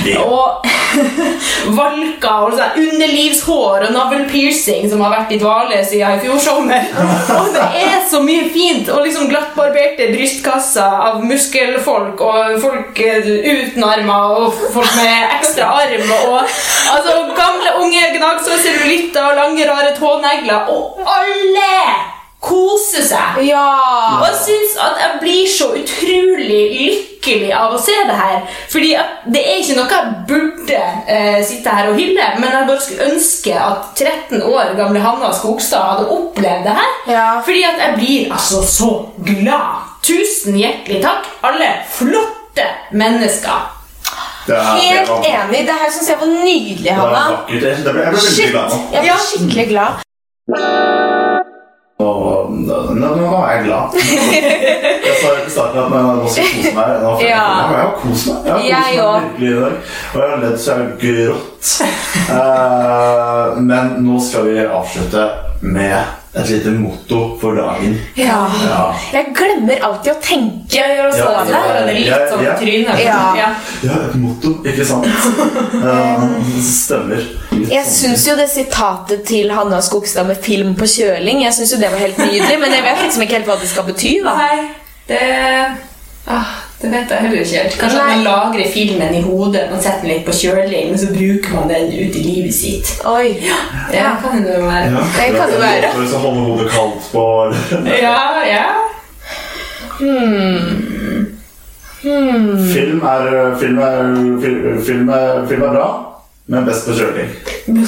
Ja, 0.06 0.24
Og 0.26 0.70
valker 1.80 2.48
og 2.48 2.56
sånn 2.58 2.80
underlivshår 2.82 3.88
og 3.88 3.94
navlepiercing 3.94 4.88
som 4.90 5.04
har 5.06 5.14
vært 5.18 5.36
i 5.36 5.42
dvale 5.42 5.82
siden 5.86 6.18
i 6.18 6.24
fjor 6.24 6.42
sommer. 6.42 6.88
Og 7.40 7.52
det 7.54 7.66
er 7.84 8.00
så 8.10 8.22
mye 8.26 8.48
fint! 8.54 8.90
Og 8.94 9.04
liksom 9.06 9.30
glattbarberte 9.30 10.10
brystkasser 10.14 10.98
av 11.10 11.22
muskelfolk 11.40 12.22
og 12.22 12.60
folk 12.62 13.00
eh, 13.04 13.32
uten 13.48 13.84
armer 13.88 14.36
og 14.44 14.62
folk 14.76 14.92
med 15.00 15.36
ekstra 15.40 15.72
arm 15.80 16.14
og 16.20 16.40
altså 16.44 17.18
gamle, 17.38 17.76
unge 17.80 18.06
gnagsår, 18.18 18.60
cellulitter 18.66 19.32
og 19.32 19.36
lange, 19.40 19.68
rare 19.70 19.96
tånegler. 19.96 20.72
Og 20.74 21.00
alle 21.18 21.70
koser 22.40 23.04
seg! 23.04 23.42
Ja. 23.48 23.66
Og 24.20 24.26
jeg 24.28 24.38
syns 24.46 24.78
at 24.80 25.00
jeg 25.04 25.18
blir 25.22 25.48
så 25.52 25.68
utrolig 25.76 26.62
lykkelig 26.80 27.50
av 27.54 27.74
å 27.76 27.80
se 27.84 27.96
det 28.08 28.16
her. 28.16 28.38
Fordi 28.72 28.94
at 28.96 29.26
det 29.34 29.42
er 29.44 29.58
ikke 29.60 29.76
noe 29.76 29.90
jeg 29.92 30.14
burde 30.30 30.80
eh, 31.08 31.40
sitte 31.46 31.74
her 31.76 31.90
og 31.92 32.00
hylle, 32.00 32.30
men 32.40 32.48
jeg 32.56 32.68
bare 32.70 32.82
skulle 32.86 33.10
ønske 33.12 33.56
at 33.60 33.92
13 34.00 34.44
år 34.48 34.72
gamle 34.80 35.02
Hanna 35.04 35.34
Skogstad 35.36 35.84
hadde 35.92 36.08
opplevd 36.16 36.64
det 36.70 36.78
her. 36.80 36.94
Ja. 37.12 37.28
Fordi 37.46 37.64
at 37.68 37.84
jeg 37.86 37.98
blir 38.00 38.32
altså 38.38 38.64
så 38.68 38.92
glad. 39.28 39.84
Tusen 40.08 40.56
hjertelig 40.56 41.02
takk, 41.04 41.28
alle 41.44 41.68
flotte 41.92 42.66
mennesker. 42.96 43.68
Det 44.48 44.56
er- 44.58 44.76
det 44.80 44.82
Helt 44.82 45.10
var- 45.10 45.24
enig. 45.28 45.66
Det 45.68 45.76
her 45.82 45.92
syns 45.92 46.08
jeg 46.10 46.18
var 46.20 46.28
nydelig, 46.28 46.84
Det 46.84 46.94
Hanna. 46.94 47.44
Jeg 47.50 47.60
ble, 47.60 47.70
jeg 47.70 48.12
ble 48.12 48.20
Shit! 48.20 48.52
glad. 48.52 48.72
Jeg 48.94 49.02
ble 49.02 49.20
skikkelig 49.28 49.68
glad. 49.70 51.19
Og 52.00 52.52
nå, 52.52 52.76
nå, 52.96 53.08
nå 53.20 53.30
er 53.44 53.50
jeg 53.58 53.64
glad. 53.66 53.96
Jeg 54.00 55.16
sa 55.20 55.32
jo 55.36 55.42
i 55.44 55.50
starten 55.52 55.82
at 55.82 55.90
nå 55.92 56.30
skal 56.32 56.46
kose 56.54 56.72
meg. 56.78 56.94
Nå, 57.04 57.10
Ja. 57.26 57.42
Jeg 57.60 57.82
har 57.82 57.92
kost 58.00 58.30
meg. 58.30 58.48
Jeg 58.70 58.76
har 58.78 58.86
kost 58.86 59.02
meg 59.04 59.26
virkelig 59.26 59.50
i 59.50 59.58
dag. 59.60 59.76
Og 60.14 60.22
jeg 60.22 60.30
har 60.30 60.40
ledd 60.46 60.56
så 60.64 60.72
jeg 60.72 60.80
har 60.80 60.94
grått. 61.04 61.74
Uh, 62.30 63.60
men 63.68 63.92
nå 64.06 64.16
skal 64.24 64.48
vi 64.48 64.64
avslutte 64.64 65.26
med 65.60 66.19
et 66.36 66.50
lite 66.50 66.70
motto 66.78 67.38
for 67.42 67.56
dagen. 67.58 67.96
Ja. 68.16 68.46
Ja. 68.66 68.82
Jeg 69.14 69.32
glemmer 69.34 69.80
alltid 69.88 70.12
å 70.14 70.18
tenke. 70.22 70.76
Jeg 70.78 70.98
gjør 70.98 71.08
også 71.10 71.18
Ja, 71.24 71.44
det. 71.44 71.54
ja, 71.56 71.86
det 71.88 71.96
litt 71.96 72.06
ja, 72.06 72.20
sånn 72.30 72.44
ja. 72.44 72.98
Ja. 73.02 73.18
Ja. 73.40 73.48
Ja, 73.88 73.98
et 74.06 74.16
motto, 74.22 74.52
ikke 74.64 74.86
sant? 74.86 75.08
Eh, 75.80 76.24
stemmer. 76.62 77.26
Litt 77.56 77.72
Jeg 77.74 77.86
sånn. 77.86 78.14
syns 78.14 78.28
jo 78.30 78.36
det 78.38 78.48
sitatet 78.54 79.26
til 79.26 79.50
Hanna 79.52 79.82
Skogstad 79.82 80.28
med 80.30 80.38
'film 80.38 80.76
på 80.76 80.86
kjøling' 80.86 81.42
Jeg 81.44 81.54
synes 81.54 81.72
jo 81.74 81.78
det 81.82 81.92
var 81.92 82.00
helt 82.00 82.18
nydelig, 82.18 82.60
men 82.60 82.72
jeg 82.78 82.84
vet 82.84 83.02
liksom 83.04 83.22
ikke 83.24 83.34
helt 83.40 83.46
hva 83.50 83.60
det 83.60 83.70
skal 83.70 83.84
bety. 83.90 84.22
da 84.24 84.38
Nei, 84.38 84.70
det 85.08 85.22
ah, 86.28 86.46
Det 86.82 86.90
vet 86.92 87.10
jeg 87.12 87.18
heller 87.26 87.40
ikke 87.44 87.58
helt. 87.60 87.74
Kanskje 87.80 88.00
Nei. 88.00 88.12
man 88.16 88.22
lagrer 88.24 88.70
filmen 88.72 89.16
i 89.16 89.22
hodet, 89.22 89.66
man 89.72 89.82
setter 89.84 90.06
den 90.06 90.14
litt 90.14 90.26
på 90.28 90.36
kjøling, 90.38 90.94
men 90.94 91.00
så 91.02 91.10
bruker 91.12 91.56
man 91.58 91.68
den 91.72 91.90
ut 91.92 92.16
i 92.16 92.22
livet 92.24 92.56
sitt. 92.56 92.94
Oi. 93.10 93.34
Det 93.92 94.06
kan 94.24 94.46
det 94.46 94.62
være. 94.64 94.86
Ja, 94.94 95.02
Det 95.18 95.26
kan 95.36 95.52
det 95.52 95.60
være. 95.60 95.92
For 95.98 96.16
å 96.16 96.22
holde 96.24 96.46
hodet 96.48 96.72
kaldt 96.72 97.12
på 97.12 97.26
Ja, 97.84 97.98
Ja, 98.00 98.46
ja. 98.48 98.68
Film 102.00 103.02
er, 103.04 103.56
film, 103.60 103.80
er, 103.80 103.98
film, 104.42 104.82
film, 104.86 105.10
er, 105.10 105.48
film 105.48 105.62
er 105.62 105.74
bra, 105.76 105.88
men 106.50 106.66
best 106.66 106.88
på 106.88 106.94
kjøling. 106.98 107.30
Men 107.70 107.84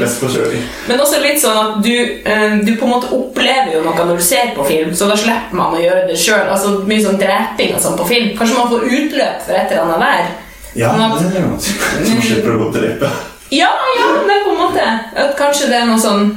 best 0.00 0.20
på 0.20 0.28
kjøring. 0.28 0.64
Men 0.88 1.00
også 1.00 1.20
litt 1.22 1.40
sånn 1.40 1.56
at 1.60 1.76
du, 1.84 1.92
eh, 2.28 2.56
du 2.66 2.74
på 2.76 2.84
en 2.84 2.92
måte 2.92 3.08
opplever 3.16 3.72
jo 3.78 3.82
noe 3.86 3.96
når 4.04 4.18
du 4.20 4.24
ser 4.26 4.50
på 4.56 4.66
film, 4.68 4.90
så 4.94 5.08
da 5.08 5.16
slipper 5.16 5.56
man 5.56 5.72
å 5.76 5.80
gjøre 5.80 6.02
det 6.10 6.18
sjøl. 6.20 6.44
Altså, 6.52 6.74
mye 6.84 7.00
sånn 7.04 7.16
dreping 7.20 7.72
og 7.74 7.80
sånn 7.80 7.96
på 7.96 8.08
film. 8.10 8.34
Kanskje 8.38 8.58
man 8.58 8.68
får 8.74 8.84
utløp 8.98 9.42
for 9.46 9.56
et 9.56 9.72
eller 9.72 9.86
annet 9.86 10.04
der. 10.04 10.26
Ja, 10.74 10.90
Sånn 10.90 11.04
at- 11.06 11.32
det 11.32 11.40
er 11.40 11.46
noe. 11.46 11.60
som 11.60 12.22
slipper 12.28 12.50
å 12.56 12.58
gå 12.64 12.72
til 12.74 12.82
drepe. 12.82 13.10
Ja, 13.54 13.70
ja, 13.98 14.06
men 14.26 14.44
på 14.44 14.50
en 14.50 14.60
måte. 14.66 14.86
At 15.16 15.36
kanskje 15.38 15.68
det 15.70 15.80
er 15.82 15.86
noe 15.86 15.98
sånn 15.98 16.34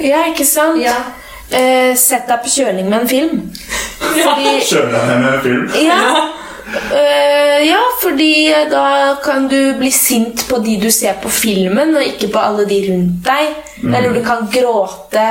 Ja, 0.00 0.18
ikke 0.30 0.44
sant? 0.46 0.80
Ja. 0.82 0.94
Eh, 1.50 1.94
sett 1.96 2.28
deg 2.28 2.42
på 2.44 2.48
kjøling 2.52 2.88
med 2.90 3.00
en 3.00 3.08
film. 3.08 3.50
Fordi 3.98 4.44
ned 4.44 5.22
med 5.24 5.42
film. 5.42 5.70
Ja. 5.74 6.28
Eh, 6.68 7.68
ja, 7.68 7.80
fordi 8.02 8.54
da 8.70 9.16
kan 9.24 9.48
du 9.48 9.74
bli 9.78 9.90
sint 9.94 10.44
på 10.48 10.58
de 10.64 10.76
du 10.80 10.90
ser 10.92 11.16
på 11.22 11.30
filmen, 11.32 11.96
og 11.96 12.04
ikke 12.04 12.28
på 12.34 12.42
alle 12.42 12.66
de 12.68 12.80
rundt 12.90 13.24
deg. 13.24 13.54
Eller 13.88 14.12
du 14.14 14.20
kan 14.26 14.48
gråte 14.52 15.24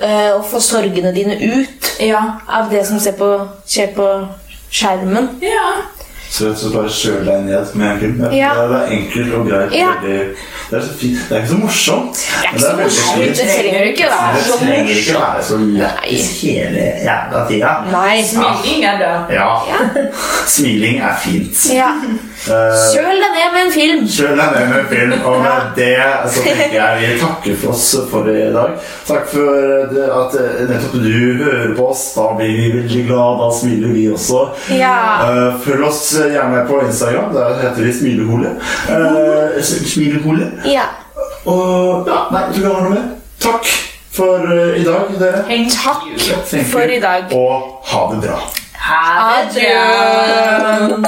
uh, 0.00 0.30
og 0.38 0.44
få 0.48 0.60
sorgene 0.64 1.12
dine 1.14 1.36
ut 1.36 1.90
Ja. 2.00 2.22
av 2.48 2.70
det 2.70 2.86
som 2.88 3.00
ser 3.02 3.18
på, 3.18 3.28
skjer 3.68 3.92
på 3.96 4.06
skjermen. 4.70 5.28
Ja. 5.44 5.66
Så 6.30 6.52
slett 6.54 6.74
bare 6.76 6.90
kjøl 6.94 7.24
deg 7.26 7.40
ned 7.48 7.72
med 7.74 7.86
en 7.90 8.00
film. 8.00 8.18
Det, 8.22 8.28
Ja. 8.38 8.50
det 8.70 8.76
er 8.80 8.92
enkelt 8.96 9.34
og 9.34 9.46
greit. 9.48 9.72
Ja. 9.74 9.88
Veldig, 10.02 10.36
det 10.70 10.78
er 10.78 10.84
så 10.86 10.92
fint. 11.00 11.18
Det 11.28 11.36
er 11.36 11.40
ikke 11.42 11.48
så 11.52 11.58
morsomt. 11.58 12.14
Det 12.14 12.46
er 12.46 12.76
men 12.76 12.84
ikke 12.86 12.94
så 12.94 13.06
morsomt. 13.16 13.36
Det 13.40 13.46
trenger 13.50 13.82
ikke 13.90 14.06
være 14.12 14.34
Det 14.36 14.44
så 14.46 14.58
trenger 14.62 14.94
ikke 15.00 15.14
være 15.18 15.44
så 15.48 15.56
lættis 15.58 16.28
hele 16.42 16.84
jævla 17.08 17.44
tida. 17.50 17.72
Nei. 17.92 18.22
Smiling 18.30 18.84
er 18.84 18.98
bra. 19.02 19.14
Ja. 19.34 19.48
Smiling 20.56 21.00
er 21.00 21.16
fint. 21.24 21.66
Ja. 21.74 21.90
Eh, 22.48 22.76
Kjøl 22.94 23.18
deg 23.20 23.34
ned 23.36 23.50
med 23.52 23.60
en 23.66 23.72
film. 23.74 24.04
Kjøl 24.08 24.38
deg 24.38 24.54
ned 24.54 24.70
med 24.70 24.78
en 24.78 24.86
film, 24.88 25.12
og 25.28 25.42
med 25.44 25.66
det 25.76 25.96
så 26.32 26.44
tenker 26.46 26.76
jeg 26.76 27.00
vi 27.00 27.10
takker 27.20 27.58
for 27.60 27.74
oss 27.74 27.88
for 28.08 28.30
i 28.32 28.46
dag. 28.54 28.78
Takk 29.08 29.26
for 29.28 29.58
at 30.20 30.38
eh, 30.40 30.62
nettopp 30.70 30.94
du 31.04 31.10
hører 31.42 31.74
på 31.76 31.88
oss. 31.92 32.04
Da 32.16 32.30
blir 32.38 32.54
vi 32.56 32.70
veldig 32.78 33.02
glad. 33.10 33.42
Da 33.42 33.50
smiler 33.58 33.92
vi 33.96 34.06
også. 34.14 34.40
Ja. 34.78 34.94
Eh, 35.26 35.60
følg 35.66 35.84
oss 35.90 36.00
gjerne 36.16 36.64
på 36.70 36.80
Instagram. 36.86 37.28
Der 37.36 37.60
heter 37.60 37.84
vi 37.84 37.92
Smilehole. 38.00 38.54
Smilehole. 39.60 40.48
Ja. 40.70 40.88
Og 41.44 42.08
ja, 42.08 42.22
nei, 42.32 42.46
du 42.54 42.62
kan 42.62 42.72
ha 42.72 42.80
noe 42.86 42.94
mer. 42.96 43.06
Takk 43.40 43.68
for 44.16 44.48
i 44.76 44.82
dag, 44.84 45.12
dere. 45.20 45.44
Takk 45.76 46.66
for 46.72 46.96
i 46.96 46.98
dag. 47.04 47.36
Og 47.36 47.84
ha 47.92 48.08
det 48.14 48.24
bra. 48.24 48.40
Ha 48.80 49.42
det 49.54 49.70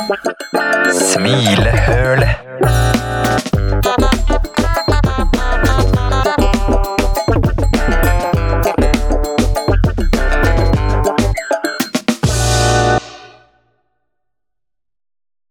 bra. 0.09 0.93
Smilehølet. 0.93 2.37